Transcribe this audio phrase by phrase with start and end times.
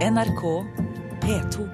[0.00, 0.64] NRK
[1.20, 1.64] P2.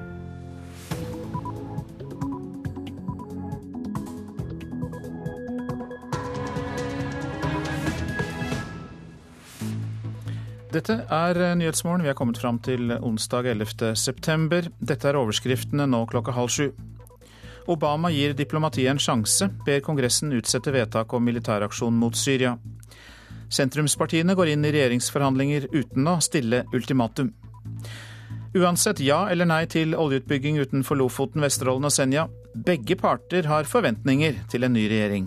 [10.72, 12.02] Dette er Nyhetsmorgen.
[12.02, 14.72] Vi er kommet fram til onsdag 11.9.
[14.82, 16.72] Dette er overskriftene nå klokka halv sju.
[17.70, 22.56] Obama gir diplomatiet en sjanse, ber Kongressen utsette vedtak om militæraksjon mot Syria.
[23.46, 27.30] Sentrumspartiene går inn i regjeringsforhandlinger uten å stille ultimatum.
[28.56, 32.22] Uansett ja eller nei til oljeutbygging utenfor Lofoten, Vesterålen og Senja,
[32.56, 35.26] begge parter har forventninger til en ny regjering.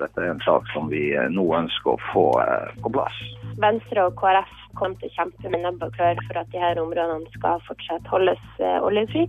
[0.00, 3.16] Dette er en sak som vi eh, nå ønsker å få eh, på plass.
[3.60, 7.34] Venstre og KrF kommer til å kjempe med nebb og klør for at disse områdene
[7.38, 9.26] skal fortsatt holdes eh, oljefri.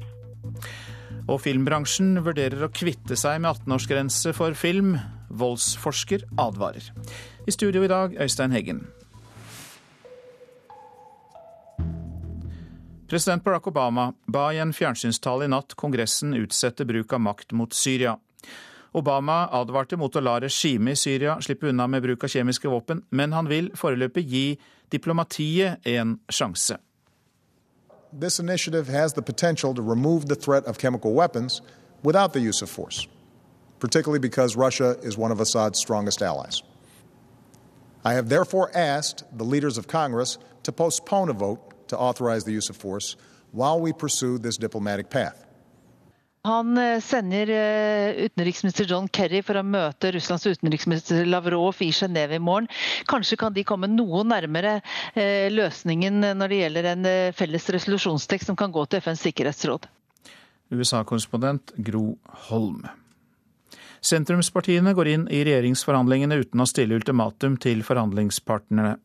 [1.32, 4.98] Og filmbransjen vurderer å kvitte seg med 18-årsgrense for film.
[5.32, 6.92] Voldsforsker advarer.
[7.48, 8.90] I studio i dag, Øystein Heggen.
[13.12, 17.74] President Barack Obama ba i en fjernsynstale i natt Kongressen utsette bruk av makt mot
[17.76, 18.14] Syria.
[18.96, 23.02] Obama advarte mot å la regimet i Syria slippe unna med bruk av kjemiske våpen,
[23.12, 24.44] men han vil foreløpig gi
[24.96, 26.78] diplomatiet en sjanse.
[28.14, 31.60] This initiative has the potential to remove the threat of chemical weapons
[32.04, 33.10] without the use of force,
[33.82, 36.64] particularly because Russia is one of Assad's strongest allies.
[38.06, 42.58] I have therefore asked the leaders of Congress to postpone a vote to authorize the
[42.58, 43.16] use of force
[43.52, 45.46] while we pursue this diplomatic path.
[46.44, 52.40] Han eh, sender eh, utenriksminister John Kerry for å møte Russlands utenriksminister Lavrov i Genéve
[52.40, 52.70] i morgen.
[53.12, 54.80] Kanskje kan de komme noe nærmere
[55.14, 59.86] eh, løsningen når det gjelder en felles resolusjonstekst som kan gå til FNs sikkerhetsråd.
[60.74, 62.16] USA-korrespondent Gro
[62.48, 62.88] Holm.
[64.02, 68.96] Sentrumspartiene går inn i regjeringsforhandlingene uten å stille ultimatum til forhandlingspartnerne.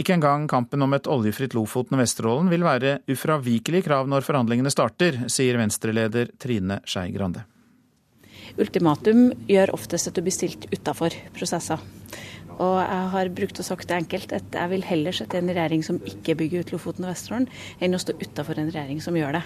[0.00, 4.72] Ikke engang kampen om et oljefritt Lofoten og Vesterålen vil være ufravikelige krav når forhandlingene
[4.72, 7.44] starter, sier Venstre-leder Trine Skei Grande.
[8.60, 11.80] Ultimatum gjør oftest at du blir stilt utafor prosesser.
[12.60, 15.84] Og jeg har brukt og sagt det enkelt at jeg vil heller sette en regjering
[15.86, 17.48] som ikke bygger ut Lofoten og Vesterålen,
[17.80, 19.42] enn å stå utafor en regjering som gjør det.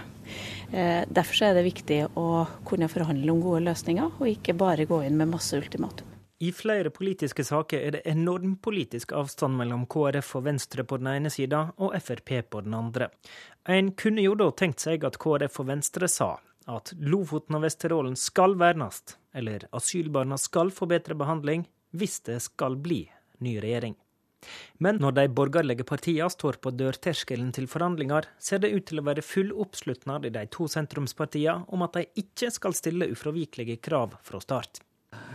[0.73, 2.29] Eh, derfor er det viktig å
[2.67, 6.16] kunne forhandle om gode løsninger, og ikke bare gå inn med masse ultimatum.
[6.39, 11.09] I flere politiske saker er det enorm politisk avstand mellom KrF og Venstre på den
[11.15, 13.09] ene sida og Frp på den andre.
[13.65, 16.35] En kunne jo da tenkt seg at KrF og Venstre sa
[16.69, 19.01] at Lofoten og Vesterålen skal vernes,
[19.33, 21.65] eller asylbarna skal få bedre behandling
[21.97, 23.07] hvis det skal bli
[23.41, 23.97] ny regjering.
[24.77, 29.07] Men når de borgerlige partiene står på dørterskelen til forhandlinger, ser det ut til å
[29.09, 34.19] være full oppslutnad i de to sentrumspartiene om at de ikke skal stille ufravikelige krav
[34.27, 34.85] fra start.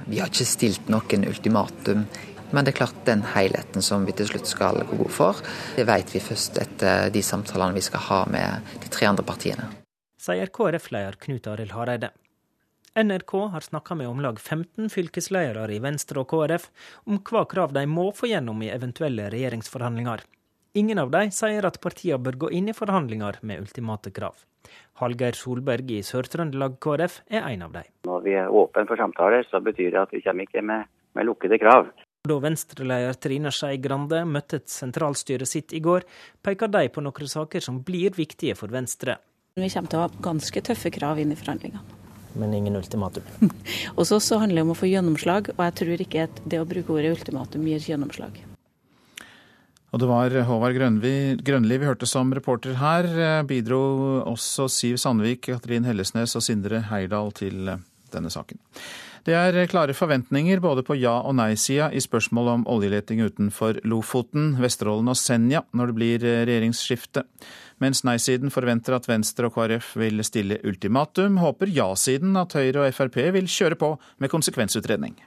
[0.07, 2.05] Vi har ikke stilt noen ultimatum.
[2.51, 5.37] Men det er klart den helheten som vi til slutt skal gå god for,
[5.77, 9.69] det vet vi først etter de samtalene vi skal ha med de tre andre partiene.
[10.21, 12.11] Sier KrF-leder Knut Arild Hareide.
[12.99, 16.67] NRK har snakka med om lag 15 fylkesledere i Venstre og KrF
[17.07, 20.25] om hva krav de må få gjennom i eventuelle regjeringsforhandlinger.
[20.73, 24.37] Ingen av de sier at partiene bør gå inn i forhandlinger med ultimate krav.
[25.01, 27.81] Hallgeir Solberg i Sør-Trøndelag KrF er en av de.
[28.07, 30.87] Når vi er åpne for samtaler, så betyr det at vi kommer ikke med,
[31.17, 31.89] med lukkede krav.
[32.23, 36.05] Da Venstre-leder Trine Skei Grande møtte sentralstyret sitt i går,
[36.45, 39.17] peker de på noen saker som blir viktige for Venstre.
[39.57, 41.99] Vi kommer til å ha ganske tøffe krav inn i forhandlingene.
[42.39, 43.27] Men ingen ultimatum?
[43.97, 46.69] Hos oss handler det om å få gjennomslag, og jeg tror ikke at det å
[46.69, 48.39] bruke ordet ultimatum gir gjennomslag.
[49.91, 50.77] Og det var Håvard
[51.43, 53.43] Grønli vi hørte som reporter her.
[53.43, 53.81] Bidro
[54.23, 57.73] også Siv Sandvik, Katrin Hellesnes og Sindre Heirdal til
[58.11, 58.59] denne saken.
[59.27, 64.55] Det er klare forventninger både på ja- og nei-sida i spørsmålet om oljeleting utenfor Lofoten,
[64.57, 67.25] Vesterålen og Senja når det blir regjeringsskifte.
[67.83, 72.97] Mens nei-siden forventer at Venstre og KrF vil stille ultimatum, håper ja-siden at Høyre og
[72.97, 75.19] Frp vil kjøre på med konsekvensutredning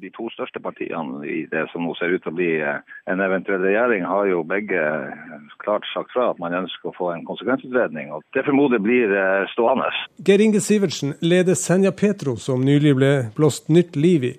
[0.00, 3.22] de to største partiene i det som nå ser ut til å bli eh, en
[3.24, 4.82] eventuell regjering, har jo begge
[5.62, 8.12] klart sagt fra at man ønsker å få en konsekvensutredning.
[8.12, 9.90] og Det formoder blir eh, stående.
[10.26, 14.34] Geir Inge Sivertsen leder Senja Petro, som nylig ble blåst nytt liv i.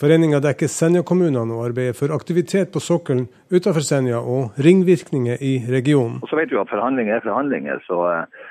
[0.00, 6.22] Foreninga dekker Senja-kommunene og arbeider for aktivitet på sokkelen utenfor Senja og ringvirkninger i regionen.
[6.24, 8.48] Og så vet vi at forhandlinger er forhandlinger, så eh,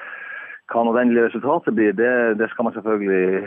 [0.70, 3.42] hva nå det endelige resultatet blir, det, det skal man selvfølgelig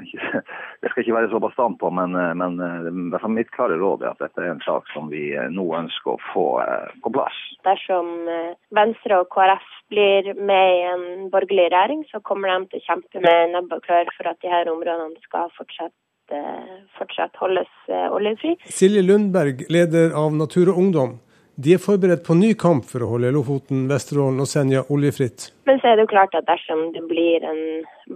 [0.00, 4.12] det skal ikke være så bastant på, men, eh, men eh, mitt klare råd er
[4.12, 6.46] at dette er en sak som vi eh, nå ønsker å få
[7.04, 7.38] på plass.
[7.66, 8.28] Dersom
[8.74, 13.24] Venstre og KrF blir med i en borgerlig regjering, så kommer de til å kjempe
[13.24, 15.98] med nebb og klør for at disse områdene skal fortsette
[16.96, 17.68] fortsatt holdes
[18.14, 18.54] oljefri.
[18.64, 21.18] Silje Lundberg, leder av Natur og Ungdom,
[21.54, 25.50] De er forberedt på ny kamp for å holde Lofoten, Vesterålen og Senja oljefritt.
[25.68, 27.60] Men så er det jo klart at dersom det blir en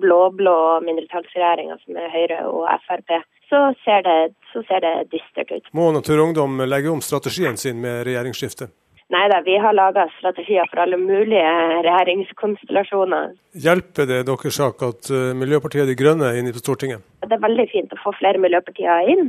[0.00, 0.56] blå-blå
[0.86, 3.12] mindretallsregjering, altså med Høyre og Frp,
[3.50, 4.16] så ser, det,
[4.54, 5.68] så ser det dystert ut.
[5.76, 8.72] Må Natur og Ungdom legge om strategien sin med regjeringsskiftet?
[9.12, 11.46] Nei da, vi har laga strategier for alle mulige
[11.86, 13.36] regjeringskonstellasjoner.
[13.54, 17.04] Hjelper det deres sak at eh, Miljøpartiet De Grønne er inne på Stortinget?
[17.22, 19.28] Det er veldig fint å få flere miljøpartier inn.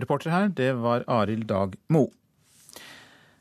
[0.00, 2.10] Reporter her, det var Arild Dag Mo.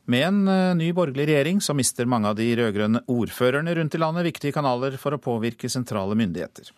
[0.10, 4.00] Med en eh, ny borgerlig regjering så mister mange av de rød-grønne ordførerne rundt i
[4.02, 6.72] landet viktige kanaler for å påvirke sentrale myndigheter.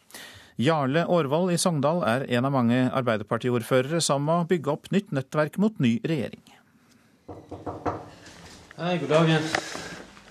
[0.60, 5.56] Jarle Aarvold i Sogndal er en av mange Arbeiderpartiordførere som må bygge opp nytt nettverk
[5.63, 6.44] mot ny regjering.
[8.75, 9.50] Hei, god dagen.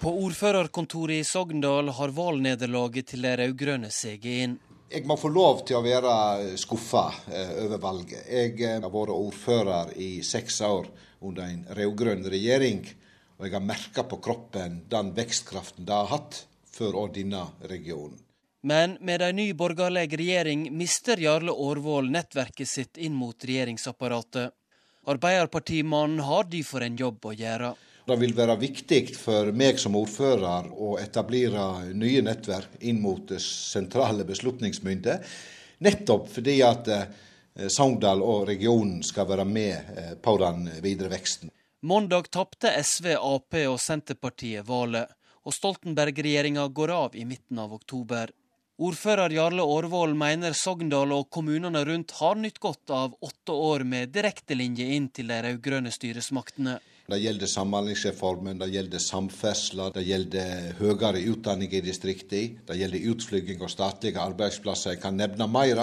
[0.05, 4.61] På ordførerkontoret i Sogndal har valgnederlaget til de rød-grønne seget inn.
[4.93, 8.27] Jeg må få lov til å være skuffa eh, over valget.
[8.29, 12.83] Jeg eh, har vært ordfører i seks år under en rød-grønn regjering.
[13.39, 18.19] Og jeg har merka på kroppen den vekstkraften det har hatt for denne regionen.
[18.63, 24.53] Men med ei ny borgerlig regjering mister Jarle Aarvold nettverket sitt inn mot regjeringsapparatet.
[25.09, 27.71] Arbeiderpartimannen har derfor en jobb å gjøre.
[28.05, 34.27] Det vil være viktig for meg som ordfører å etablere nye nettverk inn mot sentrale
[34.29, 35.25] beslutningsmyndigheter.
[35.81, 37.07] Nettopp fordi at Eh,
[37.69, 41.51] Sogndal og regionen skal være med eh, på den videre veksten.
[41.83, 45.09] Mandag tapte SV, Ap og Senterpartiet valget,
[45.49, 48.31] og Stoltenberg-regjeringa går av i midten av oktober.
[48.81, 54.13] Ordfører Jarle Aarvold mener Sogndal og kommunene rundt har nytt godt av åtte år med
[54.15, 56.79] direktelinje inn til de rød-grønne styresmaktene.
[57.11, 63.65] Det gjelder Samhandlingsreformen, det gjelder samferdsel, det gjelder høyere utdanning i distriktene, det gjelder utflygging
[63.65, 64.95] av statlige arbeidsplasser.
[64.95, 65.83] Jeg kan nevne mer.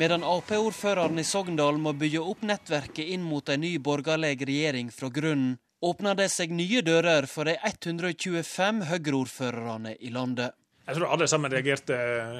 [0.00, 5.10] Medan Ap-ordføreren i Sogndal må bygge opp nettverket inn mot en ny borgerlig regjering fra
[5.12, 10.56] grunnen, åpner det seg nye dører for de 125 Høyre-ordførerne i landet.
[10.86, 11.98] Jeg tror alle sammen reagerte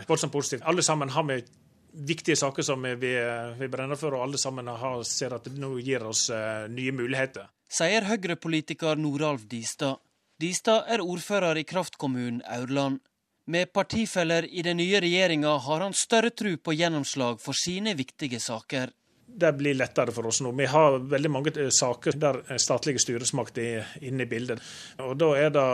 [0.08, 0.64] voldsomt positivt.
[0.69, 1.50] Alle sammen har med
[1.93, 3.12] viktige saker som vi,
[3.58, 6.94] vi brenner for, og alle sammen har, ser at det nå gir oss uh, nye
[6.97, 7.50] muligheter.
[7.70, 10.00] Sier Høyre-politiker Noralv Distad.
[10.41, 13.02] Distad er ordfører i kraftkommunen Aurland.
[13.50, 18.38] Med partifeller i den nye regjeringa har han større tro på gjennomslag for sine viktige
[18.41, 18.93] saker.
[19.26, 20.52] Det blir lettere for oss nå.
[20.55, 24.62] Vi har veldig mange eh, saker der statlige styresmakter er inne i bildet.
[25.02, 25.64] Og Da er det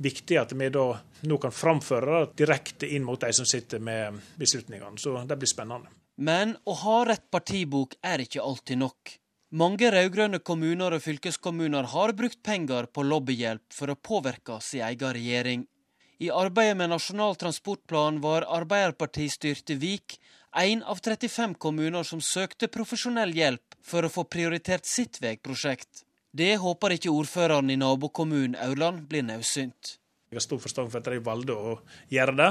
[0.00, 0.86] viktig at vi da
[1.28, 4.96] nå kan framføre det direkte inn mot de som sitter med beslutningene.
[4.96, 5.92] Så det blir spennende.
[6.16, 9.12] Men å ha rett partibok er ikke alltid nok.
[9.60, 15.16] Mange rød-grønne kommuner og fylkeskommuner har brukt penger på lobbyhjelp for å påvirke sin egen
[15.18, 15.68] regjering.
[16.20, 20.18] I arbeidet med Nasjonal transportplan var Arbeiderpartistyrte Vik
[20.60, 26.02] én av 35 kommuner som søkte profesjonell hjelp for å få prioritert sitt veiprosjekt.
[26.36, 29.94] Det håper ikke ordføreren i nabokommunen Aurland blir naudsynt.
[30.28, 31.72] Jeg har stor forstand for at de valgte å
[32.12, 32.50] gjøre det,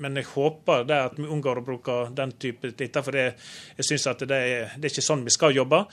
[0.00, 4.08] men jeg håper det at vi unngår å bruke den type dette, For jeg synes
[4.14, 5.84] at det er, det er ikke sånn vi skal jobbe.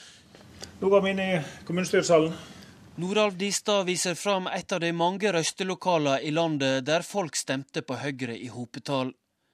[0.80, 1.30] Nå går vi inn i
[1.68, 2.61] kommunestyresalen.
[3.02, 7.96] Noralf Distad viser fram et av de mange røystelokaler i landet der folk stemte på
[7.98, 9.10] Høyre i hopetall.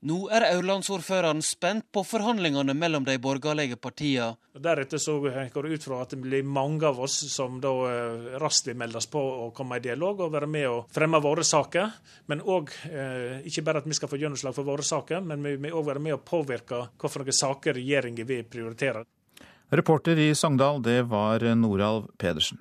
[0.09, 4.35] Nå er Aurlandsordføreren spent på forhandlingene mellom de borgerlige partiene.
[4.51, 8.27] Deretter så går det ut fra at det blir mange av oss som da eh,
[8.43, 11.47] raskt vil melde oss på og komme i dialog og være med og fremme våre
[11.47, 11.97] saker.
[12.27, 15.55] Men òg eh, ikke bare at vi skal få gjennomslag for våre saker, men vi
[15.55, 19.07] vil òg være med og påvirke hvilke saker regjeringen vil prioritere.
[19.71, 22.59] Reporter i Sogndal, det var Noralv Pedersen.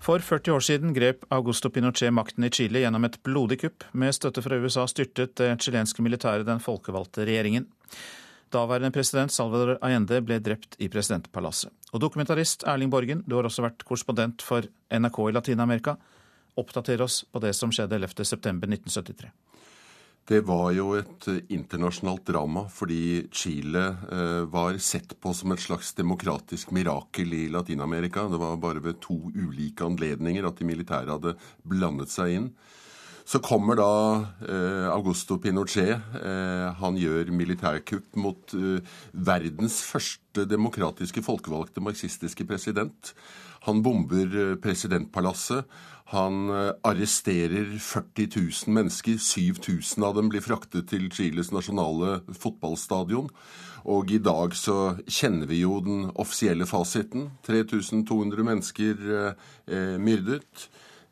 [0.00, 3.84] For 40 år siden grep Augusto Pinochet makten i Chile gjennom et blodig kupp.
[3.92, 7.66] Med støtte fra USA styrtet det chilenske militæret den folkevalgte regjeringen.
[8.50, 11.70] Daværende president Salvador Allende ble drept i presidentpalasset.
[11.92, 15.98] Og dokumentarist Erling Borgen, du har også vært korrespondent for NRK i Latin-Amerika.
[16.58, 19.28] Oppdater oss på det som skjedde 11.9.1973.
[20.30, 23.82] Det var jo et eh, internasjonalt drama fordi Chile
[24.14, 28.28] eh, var sett på som et slags demokratisk mirakel i Latin-Amerika.
[28.30, 31.34] Det var bare ved to ulike anledninger at de militære hadde
[31.66, 32.46] blandet seg inn.
[33.26, 33.90] Så kommer da
[34.46, 35.98] eh, Augusto Pinochet.
[36.78, 38.54] Han gjør militærkupp mot
[39.10, 43.14] verdens første demokratiske folkevalgte marxistiske president.
[43.66, 45.66] Han bomber presidentpalasset.
[46.10, 48.28] Han eh, arresterer 40
[48.66, 49.18] 000 mennesker.
[49.18, 53.30] 7000 av dem blir fraktet til Chiles nasjonale fotballstadion.
[53.90, 57.30] Og i dag så kjenner vi jo den offisielle fasiten.
[57.46, 60.68] 3200 mennesker eh, myrdet.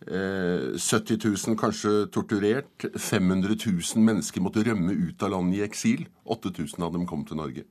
[0.06, 2.88] Eh, 70 000 kanskje torturert.
[2.98, 6.08] 500 000 mennesker måtte rømme ut av landet i eksil.
[6.26, 7.64] 8000 av dem kom til Norge.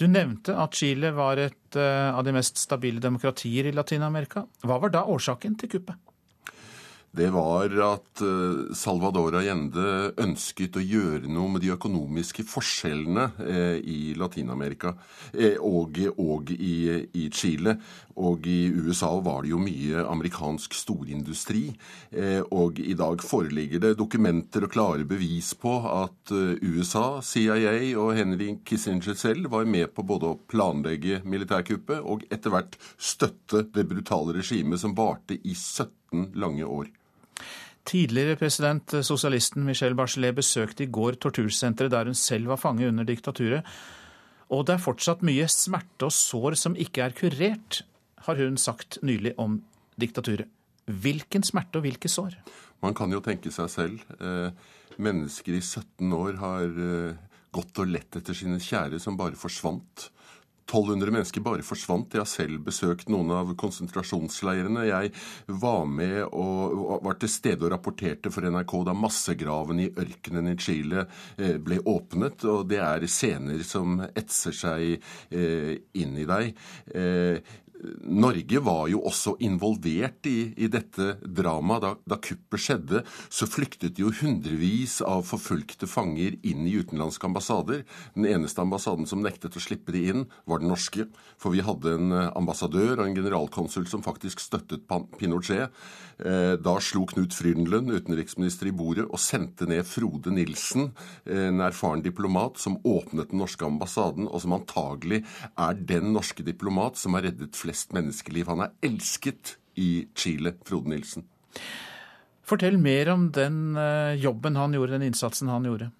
[0.00, 4.46] Du nevnte at Chile var et eh, av de mest stabile demokratier i Latin-Amerika.
[4.64, 6.00] Hva var da årsaken til kuppet?
[7.12, 13.74] Det var at eh, Salvador Allende ønsket å gjøre noe med de økonomiske forskjellene eh,
[13.84, 14.94] i Latin-Amerika
[15.34, 17.74] eh, og, og i, i, Chile.
[18.16, 21.62] Og i USA var det jo mye amerikansk storindustri.
[22.52, 28.50] Og i dag foreligger det dokumenter og klare bevis på at USA, CIA og Henry
[28.68, 34.36] Kissinger selv var med på både å planlegge militærkuppet og etter hvert støtte det brutale
[34.36, 36.92] regimet som varte i 17 lange år.
[37.88, 42.88] Tidligere president, eh, sosialisten Michelle Bachelet, besøkte i går tortursenteret der hun selv var fange
[42.88, 43.66] under diktaturet.
[44.50, 47.82] Og det er fortsatt mye smerte og sår som ikke er kurert,
[48.26, 49.62] har hun sagt nylig om
[49.98, 50.46] diktaturet.
[50.86, 52.36] Hvilken smerte og hvilke sår?
[52.82, 54.00] Man kan jo tenke seg selv.
[54.20, 54.50] Eh,
[54.98, 57.20] mennesker i 17 år har eh,
[57.54, 60.10] gått og lett etter sine kjære som bare forsvant.
[60.66, 62.14] 1200 mennesker bare forsvant.
[62.14, 64.86] Jeg har selv besøkt noen av konsentrasjonsleirene.
[64.88, 65.12] Jeg
[65.62, 70.56] var med og var til stede og rapporterte for NRK da massegraven i ørkenen i
[70.60, 72.46] Chile eh, ble åpnet.
[72.48, 76.54] Og det er scener som etser seg eh, inn i deg.
[77.82, 81.82] Norge var jo også involvert i, i dette dramaet.
[81.82, 87.82] Da, da, kuppet skjedde, så flyktet jo hundrevis av forfulgte fanger inn i utenlandske ambassader.
[88.14, 91.08] Den eneste ambassaden som nektet å slippe de inn, var den norske.
[91.42, 94.86] For vi hadde en eh, ambassadør og en generalkonsul som faktisk støttet
[95.18, 95.74] Pinochet.
[96.22, 100.92] Eh, da slo Knut Frydenlund, utenriksminister, i bordet og sendte ned Frode Nilsen,
[101.26, 105.24] eh, en erfaren diplomat, som åpnet den norske ambassaden, og som antagelig
[105.58, 108.52] er den norske diplomat som har reddet flest flest menneskeliv.
[108.52, 111.24] Han er elsket i Chile, Frode Nilsen.
[112.44, 115.90] Fortell mer om den eh, jobben han gjorde, den innsatsen han gjorde.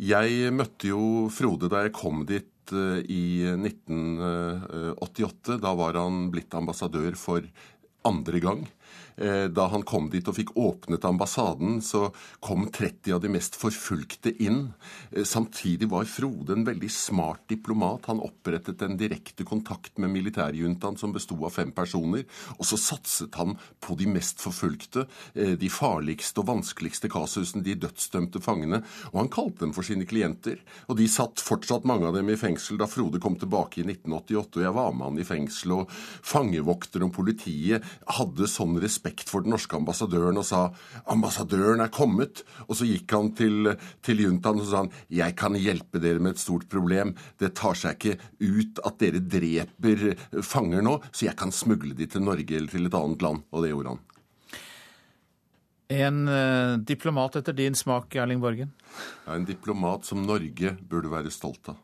[0.00, 5.60] Jeg møtte jo Frode da jeg kom dit eh, i 1988.
[5.60, 7.44] Da var han blitt ambassadør for
[8.04, 8.66] andre gang.
[9.16, 12.08] Eh, da han kom dit og fikk åpnet ambassaden, så
[12.42, 14.72] kom 30 av de mest forfulgte inn.
[15.12, 18.08] Eh, samtidig var Frode en veldig smart diplomat.
[18.10, 22.24] Han opprettet en direkte kontakt med militærjuntaen som besto av fem personer.
[22.58, 27.74] Og så satset han på de mest forfulgte, eh, de farligste og vanskeligste kasusene, de
[27.74, 28.82] dødsdømte fangene.
[29.12, 30.58] Og han kalte dem for sine klienter.
[30.88, 34.58] Og de satt fortsatt mange av dem i fengsel da Frode kom tilbake i 1988,
[34.58, 35.78] og jeg var med han i fengsel.
[35.78, 35.88] Og
[36.24, 40.72] fangevoktere og politiet hadde sånn respekt respekt for den norske ambassadøren og sa
[41.06, 42.42] 'ambassadøren er kommet'.
[42.68, 46.32] Og så gikk han til, til juntaen og sa han, 'jeg kan hjelpe dere med
[46.32, 47.14] et stort problem'.
[47.38, 52.06] Det tar seg ikke ut at dere dreper fanger nå, så jeg kan smugle de
[52.06, 53.42] til Norge eller til et annet land.
[53.52, 53.98] Og det gjorde han.
[55.88, 58.72] En eh, diplomat etter din smak, Erling Borgen?
[59.26, 61.76] Ja, En diplomat som Norge burde være stolt av.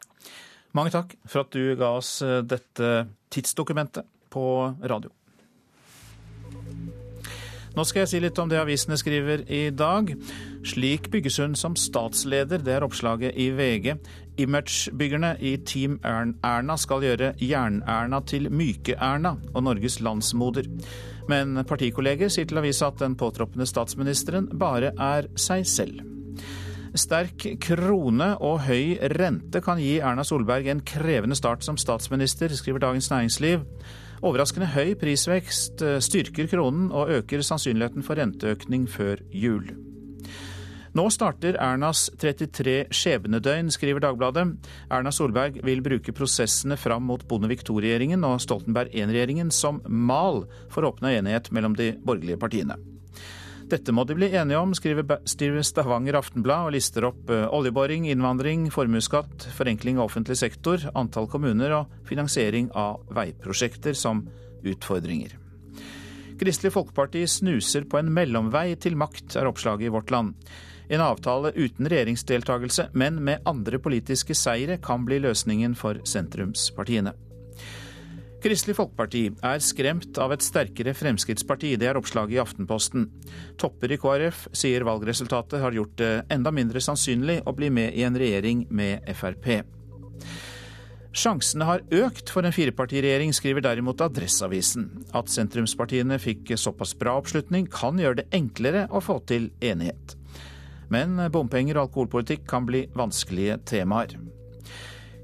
[0.73, 5.11] Mange takk for at du ga oss eh, dette tidsdokumentet på radio.
[7.77, 10.11] Nå skal jeg si litt om det avisene skriver i dag.
[10.67, 13.95] Slik bygges hun som statsleder, det er oppslaget i VG.
[14.43, 20.67] Imagebyggerne i Team Erna skal gjøre Jern-Erna til Myke-Erna og Norges landsmoder.
[21.31, 26.03] Men partikolleger sier til avisa at den påtroppende statsministeren bare er seg selv.
[26.99, 32.83] Sterk krone og høy rente kan gi Erna Solberg en krevende start som statsminister, skriver
[32.83, 33.63] Dagens Næringsliv.
[34.21, 39.71] Overraskende høy prisvekst eh, styrker kronen og øker sannsynligheten for renteøkning før jul.
[40.93, 44.45] Nå starter Ernas 33 skjebnedøgn, skriver Dagbladet.
[44.91, 50.85] Erna Solberg vil bruke prosessene fram mot Bondevik II-regjeringen og Stoltenberg I-regjeringen som mal for
[50.85, 52.77] å oppnå enighet mellom de borgerlige partiene.
[53.71, 58.65] Dette må de bli enige om, skriver Stavanger Aftenblad og lister opp eh, oljeboring, innvandring,
[58.75, 64.25] formuesskatt, forenkling av offentlig sektor, antall kommuner og finansiering av veiprosjekter som
[64.67, 65.37] utfordringer.
[66.41, 70.35] Kristelig Folkeparti snuser på en mellomvei til makt, er oppslaget i Vårt Land.
[70.91, 77.15] En avtale uten regjeringsdeltakelse, men med andre politiske seire, kan bli løsningen for sentrumspartiene.
[78.41, 81.75] Kristelig Folkeparti er skremt av et sterkere Fremskrittsparti.
[81.77, 83.05] Det er oppslaget i Aftenposten.
[83.61, 88.07] Topper i KrF sier valgresultatet har gjort det enda mindre sannsynlig å bli med i
[88.09, 89.51] en regjering med Frp.
[91.13, 94.89] Sjansene har økt for en firepartiregjering, skriver derimot Adresseavisen.
[95.13, 100.17] At sentrumspartiene fikk såpass bra oppslutning, kan gjøre det enklere å få til enighet.
[100.89, 104.17] Men bompenger og alkoholpolitikk kan bli vanskelige temaer.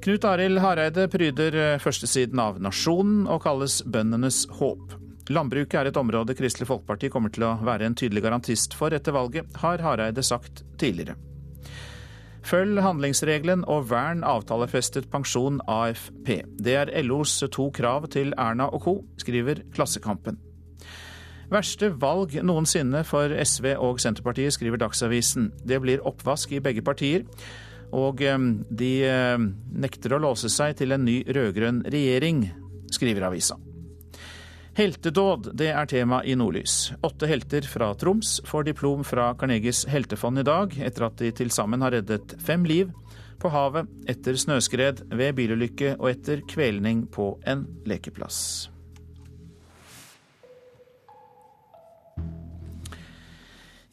[0.06, 4.92] Knut Arild Hareide pryder eh, førstesiden av Nasjonen og kalles bøndenes håp.
[5.34, 9.16] Landbruket er et område Kristelig Folkeparti kommer til å være en tydelig garantist for etter
[9.16, 11.16] valget, har Hareide sagt tidligere.
[12.46, 16.36] Følg handlingsregelen og vern avtalefestet pensjon AFP.
[16.54, 20.38] Det er LOs to krav til Erna og co., skriver Klassekampen.
[21.50, 25.50] Verste valg noensinne for SV og Senterpartiet, skriver Dagsavisen.
[25.66, 27.26] Det blir oppvask i begge partier,
[27.94, 28.38] og eh,
[28.70, 29.46] de eh,
[29.86, 32.48] nekter å låse seg til en ny rød-grønn regjering,
[32.92, 33.58] skriver avisa.
[34.76, 36.92] Heltedåd, det er tema i Nordlys.
[37.06, 41.52] Åtte helter fra Troms får diplom fra Carnegies heltefond i dag, etter at de til
[41.54, 42.92] sammen har reddet fem liv
[43.40, 48.68] på havet, etter snøskred, ved bilulykke og etter kvelning på en lekeplass.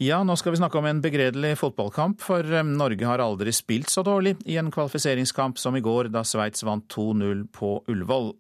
[0.03, 3.91] Ja, nå skal vi snakke om en begredelig fotballkamp, for eh, Norge har aldri spilt
[3.93, 8.33] så dårlig i en kvalifiseringskamp som i går, da Sveits vant 2-0 på Ullevål.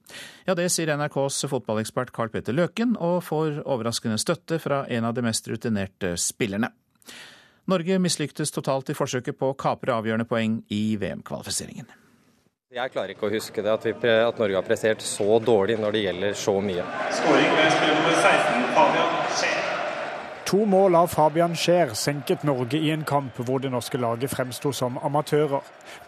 [0.49, 5.15] Ja, det sier NRKs fotballekspert Carl Petter Løken, og får overraskende støtte fra en av
[5.15, 6.73] de mest rutinerte spillerne.
[7.71, 11.87] Norge mislyktes totalt i forsøket på å kapre avgjørende poeng i VM-kvalifiseringen.
[12.73, 15.95] Jeg klarer ikke å huske det, at, vi, at, Norge har prestert så dårlig når
[15.95, 16.87] det gjelder så mye.
[17.21, 19.62] Skåring med spiller nummer 16, Fabian Skjær.
[20.53, 24.69] To mål av Fabian Skjær senket Norge i en kamp hvor det norske laget fremsto
[24.69, 25.63] som amatører.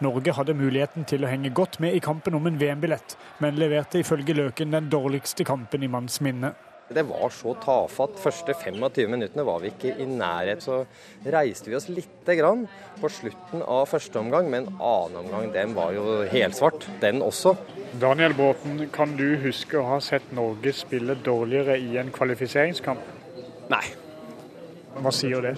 [0.06, 3.98] Norge hadde muligheten til å henge godt med i kampen om en VM-billett, men leverte
[4.04, 6.52] ifølge Løken den dårligste kampen i manns minne.
[6.94, 8.22] Det var så tafatt.
[8.22, 10.62] Første 25 minuttene var vi ikke i nærhet.
[10.62, 10.78] Så
[11.26, 12.68] reiste vi oss lite grann
[13.02, 17.56] på slutten av første omgang, men annen omgang den var jo helsvart, den også.
[17.98, 23.14] Daniel Bråten, kan du huske å ha sett Norge spille dårligere i en kvalifiseringskamp?
[23.74, 23.86] Nei,
[25.02, 25.56] hva sier det?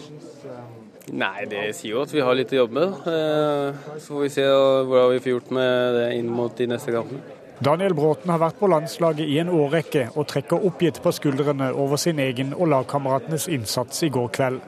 [1.13, 3.07] Nei, Det sier jo at vi har litt å jobbe med.
[3.09, 6.93] Eh, så får vi se hvordan vi får gjort med det inn mot de neste
[6.93, 7.21] kampene.
[7.65, 11.99] Daniel Bråten har vært på landslaget i en årrekke og trekker oppgitt på skuldrene over
[11.99, 14.61] sin egen og lagkameratenes innsats i går kveld.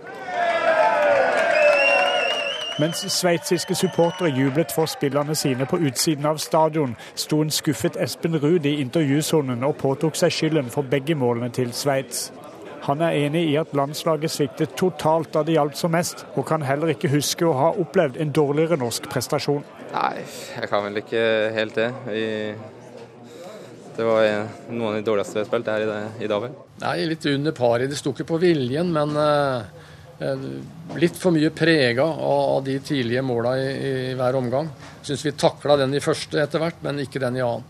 [2.81, 8.39] Mens sveitsiske supportere jublet for spillerne sine på utsiden av stadion, sto en skuffet Espen
[8.41, 12.31] Ruud i intervjusonen og påtok seg skylden for begge målene til Sveits.
[12.87, 16.65] Han er enig i at landslaget sviktet totalt da det gjaldt som mest, og kan
[16.65, 19.65] heller ikke huske å ha opplevd en dårligere norsk prestasjon.
[19.91, 20.23] Nei,
[20.57, 21.25] jeg kan vel ikke
[21.57, 21.89] helt det.
[22.09, 22.27] Vi...
[23.91, 24.25] Det var
[24.71, 25.83] noen av de dårligste vi har spilt her
[26.25, 26.45] i, dag.
[26.81, 27.91] Nei, litt under paret.
[27.91, 29.67] Det sto ikke på viljen, men uh,
[30.97, 34.71] litt for mye prega av de tidlige måla i, i hver omgang.
[35.05, 37.67] Syns vi takla den i første etter hvert, men ikke den i annen.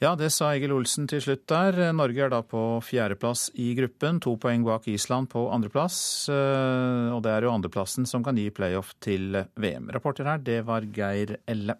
[0.00, 1.76] Ja, det sa Egil Olsen til slutt der.
[1.92, 5.98] Norge er da på fjerdeplass i gruppen, to poeng bak Island på andreplass.
[6.32, 9.90] Eh, og det er jo andreplassen som kan gi playoff til VM.
[9.92, 11.76] Rapporter her, det var Geir Elle.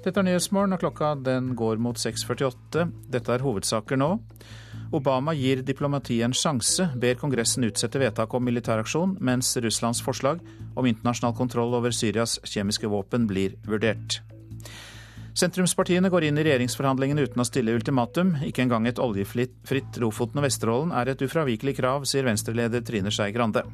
[0.00, 2.88] Dette er Nyhetsmorgen, og klokka den går mot 6.48.
[3.12, 4.14] Dette er hovedsaker nå.
[4.96, 10.40] Obama gir diplomatiet en sjanse, ber Kongressen utsette vedtak om militæraksjon, mens Russlands forslag
[10.72, 14.22] om internasjonal kontroll over Syrias kjemiske våpen blir vurdert.
[15.34, 18.36] Sentrumspartiene går inn i regjeringsforhandlingene uten å stille ultimatum.
[18.46, 23.32] Ikke engang et oljefritt Lofoten og Vesterålen er et ufravikelig krav, sier Venstre-leder Trine Skei
[23.34, 23.64] Grande.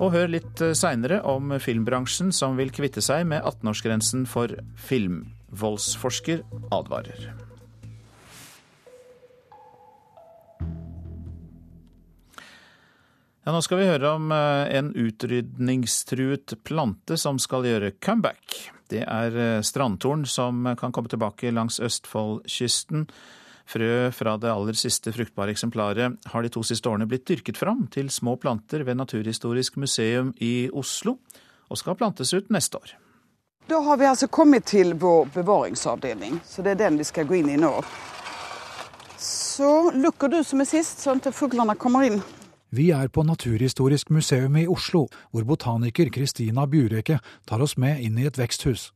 [0.00, 5.26] Og hør litt eh, seinere om filmbransjen som vil kvitte seg med 18-årsgrensen for film.
[5.52, 6.40] Voldsforsker
[6.72, 7.28] advarer.
[13.44, 18.70] Ja, nå skal vi høre om eh, en utrydningstruet plante som skal gjøre comeback.
[18.90, 23.06] Det er eh, strandtorn som kan komme tilbake langs Østfoldkysten.
[23.70, 27.84] Frø fra det aller siste fruktbare eksemplaret har de to siste årene blitt dyrket fram
[27.94, 31.20] til små planter ved Naturhistorisk museum i Oslo,
[31.70, 32.96] og skal plantes ut neste år.
[33.70, 37.38] Da har vi altså kommet til vår bevaringsavdeling, så det er den vi skal gå
[37.38, 37.70] inn i nå.
[39.20, 42.18] Så lukker du som er sist, sånn at fuglene kommer inn.
[42.70, 48.18] Vi er på Naturhistorisk museum i Oslo, hvor botaniker Kristina Bjureke tar oss med inn
[48.18, 48.92] i et veksthus.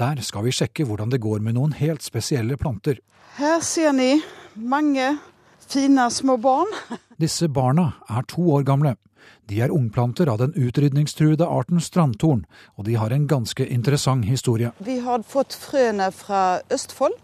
[0.00, 3.02] Der skal vi sjekke hvordan det går med noen helt spesielle planter.
[3.36, 4.22] Her ser ni
[4.54, 5.18] mange
[5.60, 6.72] fine små barn.
[7.20, 8.94] Disse barna er to år gamle.
[9.48, 12.46] De er ungplanter av den utrydningstruede arten strandtorn,
[12.80, 14.72] og de har en ganske interessant historie.
[14.80, 17.16] Vi har fått frøene fra Østfold.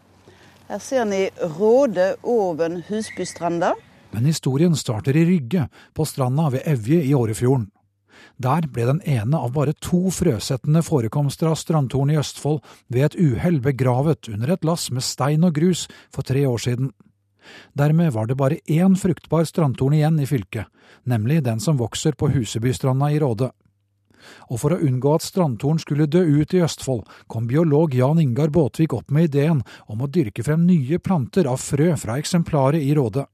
[0.69, 3.73] Her ser ni Råde Oven Husbystranda.
[4.15, 7.67] Men historien starter i Rygge, på stranda ved Evje i Årefjorden.
[8.39, 12.61] Der ble den ene av bare to frøsettende forekomster av strandtorn i Østfold
[12.95, 16.93] ved et uhell begravet under et lass med stein og grus for tre år siden.
[17.75, 20.71] Dermed var det bare én fruktbar strandtorn igjen i fylket,
[21.11, 23.51] nemlig den som vokser på Husebystranda i Råde.
[24.49, 28.55] Og for å unngå at strandtorn skulle dø ut i Østfold, kom biolog Jan Ingar
[28.55, 32.95] Båtvik opp med ideen om å dyrke frem nye planter av frø fra eksemplaret i
[32.97, 33.27] Råde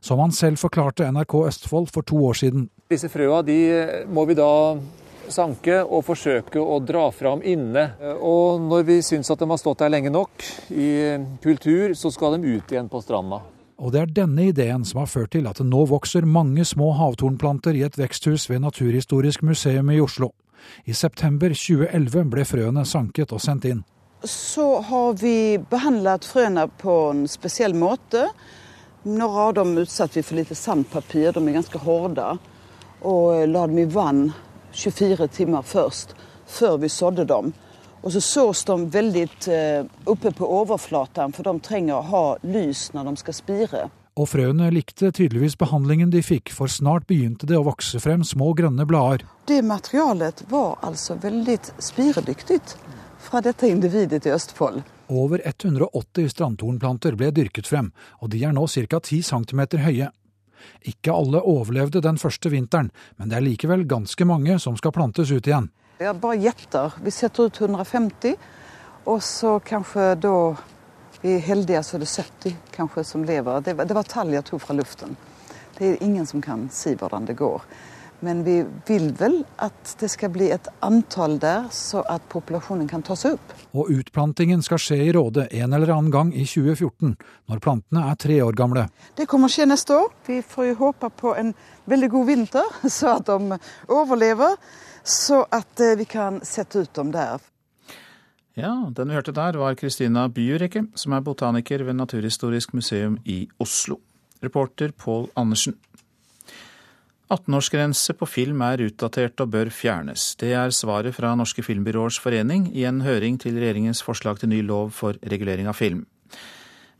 [0.00, 2.68] som han selv forklarte NRK Østfold for to år siden.
[2.90, 3.58] Disse frøa de
[4.12, 4.50] må vi da
[5.32, 7.86] sanke og forsøke å dra fram inne.
[8.20, 10.90] Og når vi syns at de har stått der lenge nok i
[11.44, 13.40] kultur, så skal de ut igjen på stranda.
[13.82, 16.92] Og det er denne ideen som har ført til at det nå vokser mange små
[16.98, 20.30] havtornplanter i et veksthus ved Naturhistorisk museum i Oslo.
[20.88, 23.82] I september 2011 ble frøene sanket og sendt inn.
[24.24, 28.28] Så har vi behandlet frøene på en spesiell måte.
[29.04, 32.24] Noen av dem utsatte vi for litt sandpapir, de er ganske harde.
[33.04, 34.30] Og la dem i vann
[34.72, 36.14] 24 timer først,
[36.48, 37.50] før vi sådde dem.
[38.00, 42.86] Og så sås de veldig eh, oppe på overflaten, for de trenger å ha lys
[42.96, 43.82] når de skal spire.
[44.16, 48.54] Og frøene likte tydeligvis behandlingen de fikk, for snart begynte det å vokse frem små
[48.56, 49.26] grønne blader.
[49.44, 52.62] Det materialet var altså veldig spiredyktig
[53.34, 54.84] fra dette individet i Østfold.
[55.10, 57.88] Over 180 strandtornplanter ble dyrket frem,
[58.22, 59.00] og de er nå ca.
[59.00, 60.10] 10 cm høye.
[60.86, 65.32] Ikke alle overlevde den første vinteren, men det er likevel ganske mange som skal plantes
[65.34, 65.66] ut igjen.
[65.98, 66.94] Jeg bare gjetter.
[67.02, 68.38] Vi setter ut 150,
[69.10, 70.36] og så kanskje da
[71.24, 73.66] vi er heldige, så er det 70 kanskje som lever.
[73.66, 75.18] Det var, det var tall jeg tok fra luften.
[75.74, 77.66] Det er ingen som kan si hvordan det går.
[78.24, 78.54] Men vi
[78.88, 83.52] vil vel at det skal bli et antall der, så at populasjonen kan tas opp.
[83.76, 87.12] Og utplantingen skal skje i Råde en eller annen gang i 2014,
[87.52, 88.86] når plantene er tre år gamle.
[89.18, 90.08] Det kommer å skje neste år.
[90.24, 91.52] Vi får jo håpe på en
[91.90, 93.60] veldig god vinter, så at de
[93.92, 94.56] overlever
[95.04, 97.42] så at eh, vi kan sette ut dem der.
[98.56, 103.42] Ja, den vi hørte der var Kristina Bjurekke, som er botaniker ved Naturhistorisk museum i
[103.60, 103.98] Oslo.
[104.40, 105.76] Reporter Pål Andersen.
[107.32, 110.34] 18-årsgrense på film er utdatert og bør fjernes.
[110.36, 114.60] Det er svaret fra Norske filmbyråers forening i en høring til regjeringens forslag til ny
[114.66, 116.04] lov for regulering av film.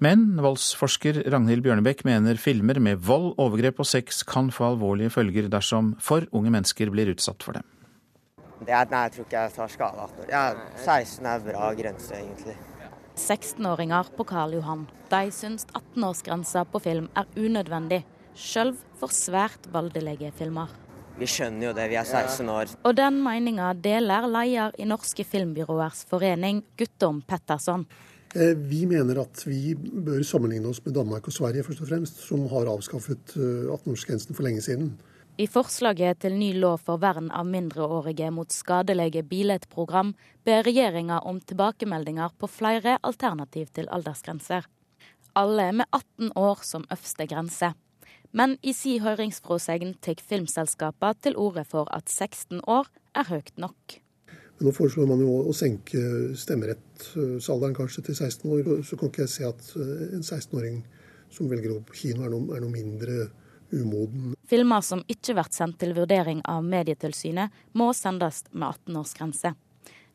[0.03, 5.47] Men voldsforsker Ragnhild Bjørnebekk mener filmer med vold, overgrep og sex kan få alvorlige følger
[5.53, 7.69] dersom for unge mennesker blir utsatt for dem.
[8.65, 10.31] Det, nei, jeg tror ikke jeg tar skade 18 år.
[10.33, 10.45] Ja,
[10.87, 12.57] 16 er bra grense, egentlig.
[13.15, 14.87] 16-åringer på Karl Johan.
[15.13, 18.01] De syns 18-årsgrensa på film er unødvendig,
[18.35, 20.73] sjøl for svært voldelige filmer.
[21.15, 22.73] Vi skjønner jo det, vi er 16 år.
[22.83, 27.87] Og den meninga deler leder i Norske filmbyråers forening, Guttorm Petterson.
[28.35, 32.23] Eh, vi mener at vi bør sammenligne oss med Danmark og Sverige, først og fremst,
[32.27, 34.97] som har avskaffet 18-årsgrensen eh, for lenge siden.
[35.39, 40.13] I forslaget til ny lov for vern av mindreårige mot skadelige bilettprogram
[40.47, 44.67] ber regjeringa om tilbakemeldinger på flere alternativ til aldersgrenser.
[45.35, 47.73] Alle med 18 år som øverste grense.
[48.35, 54.01] Men i si høringsfråsegn tar filmselskapene til orde for at 16 år er høyt nok.
[54.59, 56.01] Men nå foreslår man jo å senke
[56.39, 58.73] stemmerettsalderen kanskje til 16 år.
[58.87, 60.83] Så kan ikke jeg se at en 16-åring
[61.35, 63.29] som velger på kino, er noe, er noe mindre
[63.75, 64.35] umoden.
[64.51, 69.55] Filmer som ikke blir sendt til vurdering av Medietilsynet, må sendes med 18-årsgrense.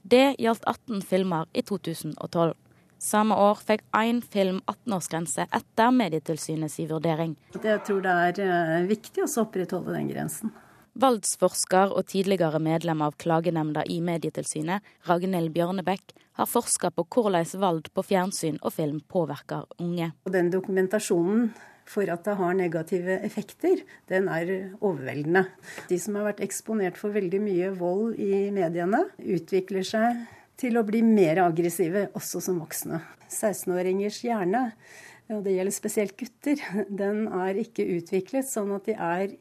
[0.03, 2.55] Det gjaldt 18 filmer i 2012.
[2.99, 7.37] Samme år fikk én film 18-årsgrense etter Medietilsynets vurdering.
[7.55, 10.51] Jeg tror det er eh, viktig å opprettholde den grensen.
[10.99, 17.87] Voldsforsker og tidligere medlem av klagenemnda i Medietilsynet, Ragnhild Bjørnebekk, har forska på hvordan vold
[17.95, 20.11] på fjernsyn og film påvirker unge.
[20.27, 21.53] Den dokumentasjonen
[21.89, 23.79] for at det har negative effekter,
[24.11, 25.45] den er overveldende.
[25.89, 30.19] De som har vært eksponert for veldig mye vold i mediene, utvikler seg
[30.59, 33.01] til å bli mer aggressive, også som voksne.
[33.29, 34.69] 16-åringers hjerne,
[35.29, 39.35] og det gjelder spesielt gutter, den er ikke utviklet sånn at de er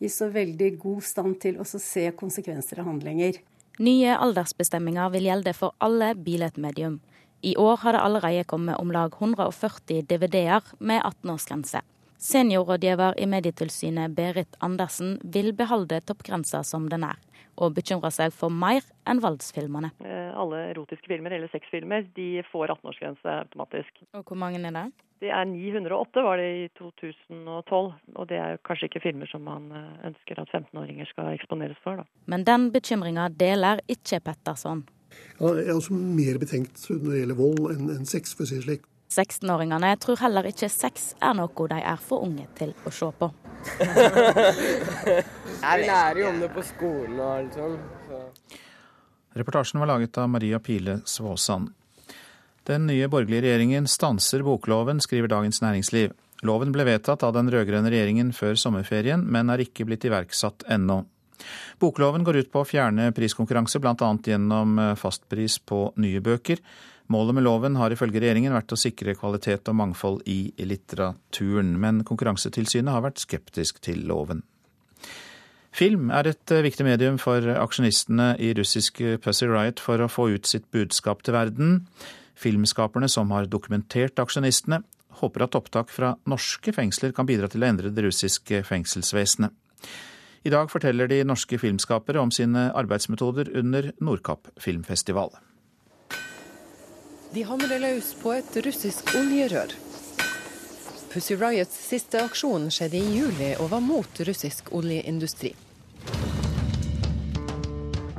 [0.00, 3.40] i så veldig god stand til å se konsekvenser av handlinger.
[3.80, 6.98] Nye aldersbestemminger vil gjelde for alle billedmedium.
[7.40, 11.80] I år har det allerede kommet om lag 140 DVD-er med 18-årsgrense.
[12.20, 17.16] Seniorrådgiver i Medietilsynet Berit Andersen vil beholde toppgrensa som den er,
[17.56, 19.88] og bekymrer seg for mer enn voldsfilmene.
[20.04, 24.02] Eh, alle erotiske filmer eller sexfilmer de får 18-årsgrense automatisk.
[24.12, 24.84] Og Hvor mange er det?
[25.24, 27.90] Det er 908 var det i 2012.
[28.16, 32.04] Og det er kanskje ikke filmer som man eh, ønsker at 15-åringer skal eksponeres for.
[32.04, 32.08] Da.
[32.28, 34.84] Men den bekymringa deler ikke Petterson.
[35.40, 38.52] Ja, jeg er også mer betenkt når det gjelder vold enn, enn sex, for å
[38.52, 38.88] si det slik.
[39.10, 43.30] 16-åringene tror heller ikke sex er noe de er for unge til å se på.
[45.60, 48.58] Vi lærer jo om det på skolen og alt sånt.
[49.36, 51.70] Reportasjen var laget av Maria Pile Svåsand.
[52.66, 56.12] Den nye borgerlige regjeringen stanser bokloven, skriver Dagens Næringsliv.
[56.46, 61.02] Loven ble vedtatt av den rød-grønne regjeringen før sommerferien, men er ikke blitt iverksatt ennå.
[61.80, 64.10] Bokloven går ut på å fjerne priskonkurranse, bl.a.
[64.26, 66.60] gjennom eh, fastpris på nye bøker.
[67.10, 72.04] Målet med loven har ifølge regjeringen vært å sikre kvalitet og mangfold i litteraturen, men
[72.06, 74.44] Konkurransetilsynet har vært skeptisk til loven.
[75.74, 80.28] Film er et eh, viktig medium for aksjonistene i russiske Pussy Riot for å få
[80.36, 81.76] ut sitt budskap til verden.
[82.38, 84.82] Filmskaperne som har dokumentert aksjonistene,
[85.20, 89.50] håper at opptak fra norske fengsler kan bidra til å endre det russiske fengselsvesenet.
[90.46, 95.34] I dag forteller de norske filmskapere om sine arbeidsmetoder under Nordkapp filmfestival.
[97.30, 99.70] De hamrer løs på et russisk oljerør.
[101.12, 105.52] Pussy Riots siste aksjon skjedde i juli og var mot russisk oljeindustri.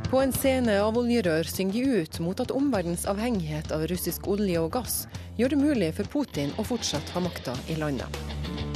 [0.07, 4.63] På en scene av oljerør synger de ut mot at omverdens avhengighet av russisk olje
[4.63, 5.01] og gass
[5.35, 8.70] gjør det mulig for Putin å fortsatt ha makta i landet.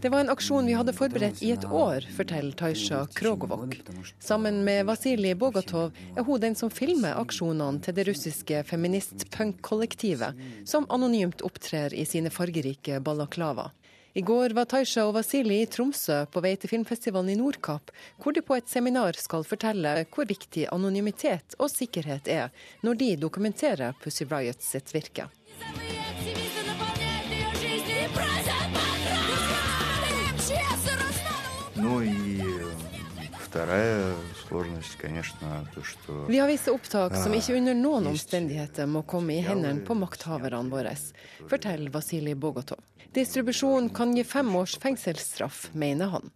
[0.00, 3.76] Det var en aksjon vi hadde forberedt i et år, forteller Taisha Krogovok.
[4.18, 10.88] Sammen med Vasilij Bogatov er hun den som filmer aksjonene til det russiske feminist-punk-kollektivet, som
[10.90, 13.70] anonymt opptrer i sine fargerike balaklava.
[14.14, 17.88] I går var Taisha og Vasili i Tromsø på vei til filmfestivalen i Nordkapp,
[18.20, 22.50] hvor de på et seminar skal fortelle hvor viktig anonymitet og sikkerhet er
[22.84, 25.30] når de dokumenterer Pussy Riots sitt virke.
[36.28, 40.72] Vi har visse opptak som ikke under noen omstendigheter må komme i hendene på makthaverne
[40.72, 40.94] våre,
[41.50, 42.80] forteller Vasilij Bogotov.
[43.12, 46.30] Distribusjon kan gi fem års fengselsstraff, mener han.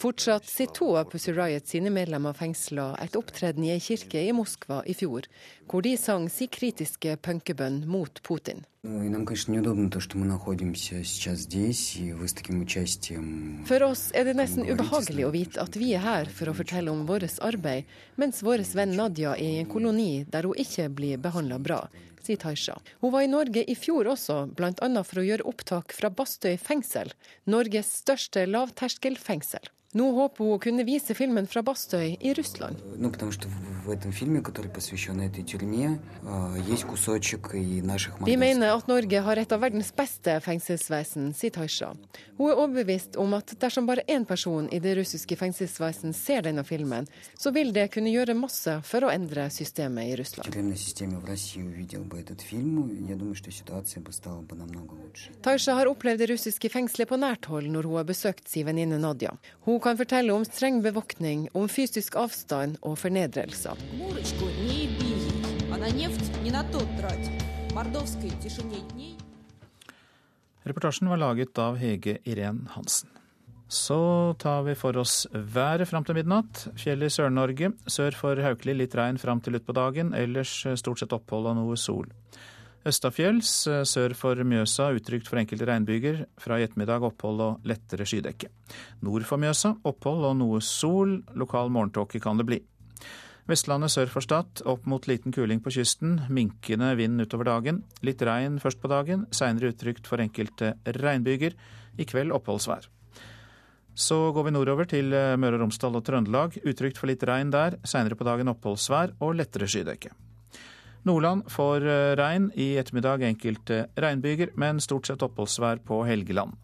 [0.00, 4.32] Fortsatt sitter to av Pussy Riot sine medlemmer fengsla etter opptreden i ei kirke i
[4.32, 5.26] Moskva i fjor,
[5.68, 8.62] hvor de sang si kritiske punkebønn mot Putin.
[13.68, 16.94] For oss er det nesten ubehagelig å vite at vi er her for å fortelle
[16.94, 21.20] om vårt arbeid, mens vår venn Nadia er i en koloni der hun ikke blir
[21.20, 21.82] behandla bra,
[22.24, 22.78] sier Taisha.
[23.04, 24.88] Hun var i Norge i fjor også, bl.a.
[25.04, 27.12] for å gjøre opptak fra Bastøy fengsel,
[27.44, 29.68] Norges største lavterskelfengsel.
[29.90, 32.78] Nå håper hun å kunne vise filmen fra Bastøy i Russland.
[38.22, 41.88] Vi mener at Norge har et av verdens beste fengselsvesen, sier Taisha.
[42.38, 46.62] Hun er overbevist om at dersom bare én person i det russiske fengselsvesen ser denne
[46.62, 50.54] filmen, så vil det kunne gjøre masse for å endre systemet i Russland.
[55.42, 59.02] Taisha har opplevd det russiske fengselet på nært hold når hun har besøkt sin venninne
[59.02, 59.34] Nadia.
[59.66, 63.78] Hun kan fortelle om streng bevoktning, om fysisk avstand og fornedrelser.
[70.70, 73.10] Reportasjen var laget av Hege Irén Hansen.
[73.70, 76.64] Så tar vi for oss været fram til midnatt.
[76.74, 77.70] Fjell i Sør-Norge.
[77.86, 81.76] Sør for Haukeli litt regn fram til utpå dagen, ellers stort sett opphold og noe
[81.78, 82.08] sol.
[82.88, 86.22] Østafjells eh, sør for Mjøsa utrygt for enkelte regnbyger.
[86.40, 88.48] Fra i ettermiddag opphold og lettere skydekke.
[89.04, 91.18] Nord for Mjøsa opphold og noe sol.
[91.36, 92.60] Lokal morgentåke kan det bli.
[93.50, 96.20] Vestlandet sør for Stad opp mot liten kuling på kysten.
[96.32, 97.82] Minkende vind utover dagen.
[98.06, 101.58] Litt regn først på dagen, seinere utrygt for enkelte regnbyger.
[102.00, 102.88] I kveld oppholdsvær.
[104.00, 106.56] Så går vi nordover til eh, Møre og Romsdal og Trøndelag.
[106.64, 110.14] Utrygt for litt regn der, seinere på dagen oppholdsvær og lettere skydekke.
[111.08, 116.58] Nordland får eh, regn, i ettermiddag enkelte regnbyger, men stort sett oppholdsvær på Helgeland.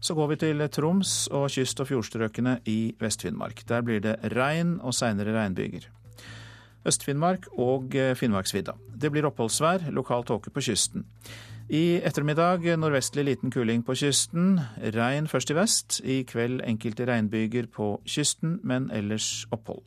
[0.00, 3.66] Så går vi til Troms og kyst- og fjordstrøkene i Vest-Finnmark.
[3.68, 5.90] Der blir det regn og seinere regnbyger.
[6.88, 8.78] Øst-Finnmark og eh, Finnmarksvidda.
[8.96, 11.04] Det blir oppholdsvær, lokal tåke på kysten.
[11.70, 14.56] I ettermiddag nordvestlig liten kuling på kysten.
[14.96, 16.00] Regn først i vest.
[16.02, 19.84] I kveld enkelte regnbyger på kysten, men ellers opphold.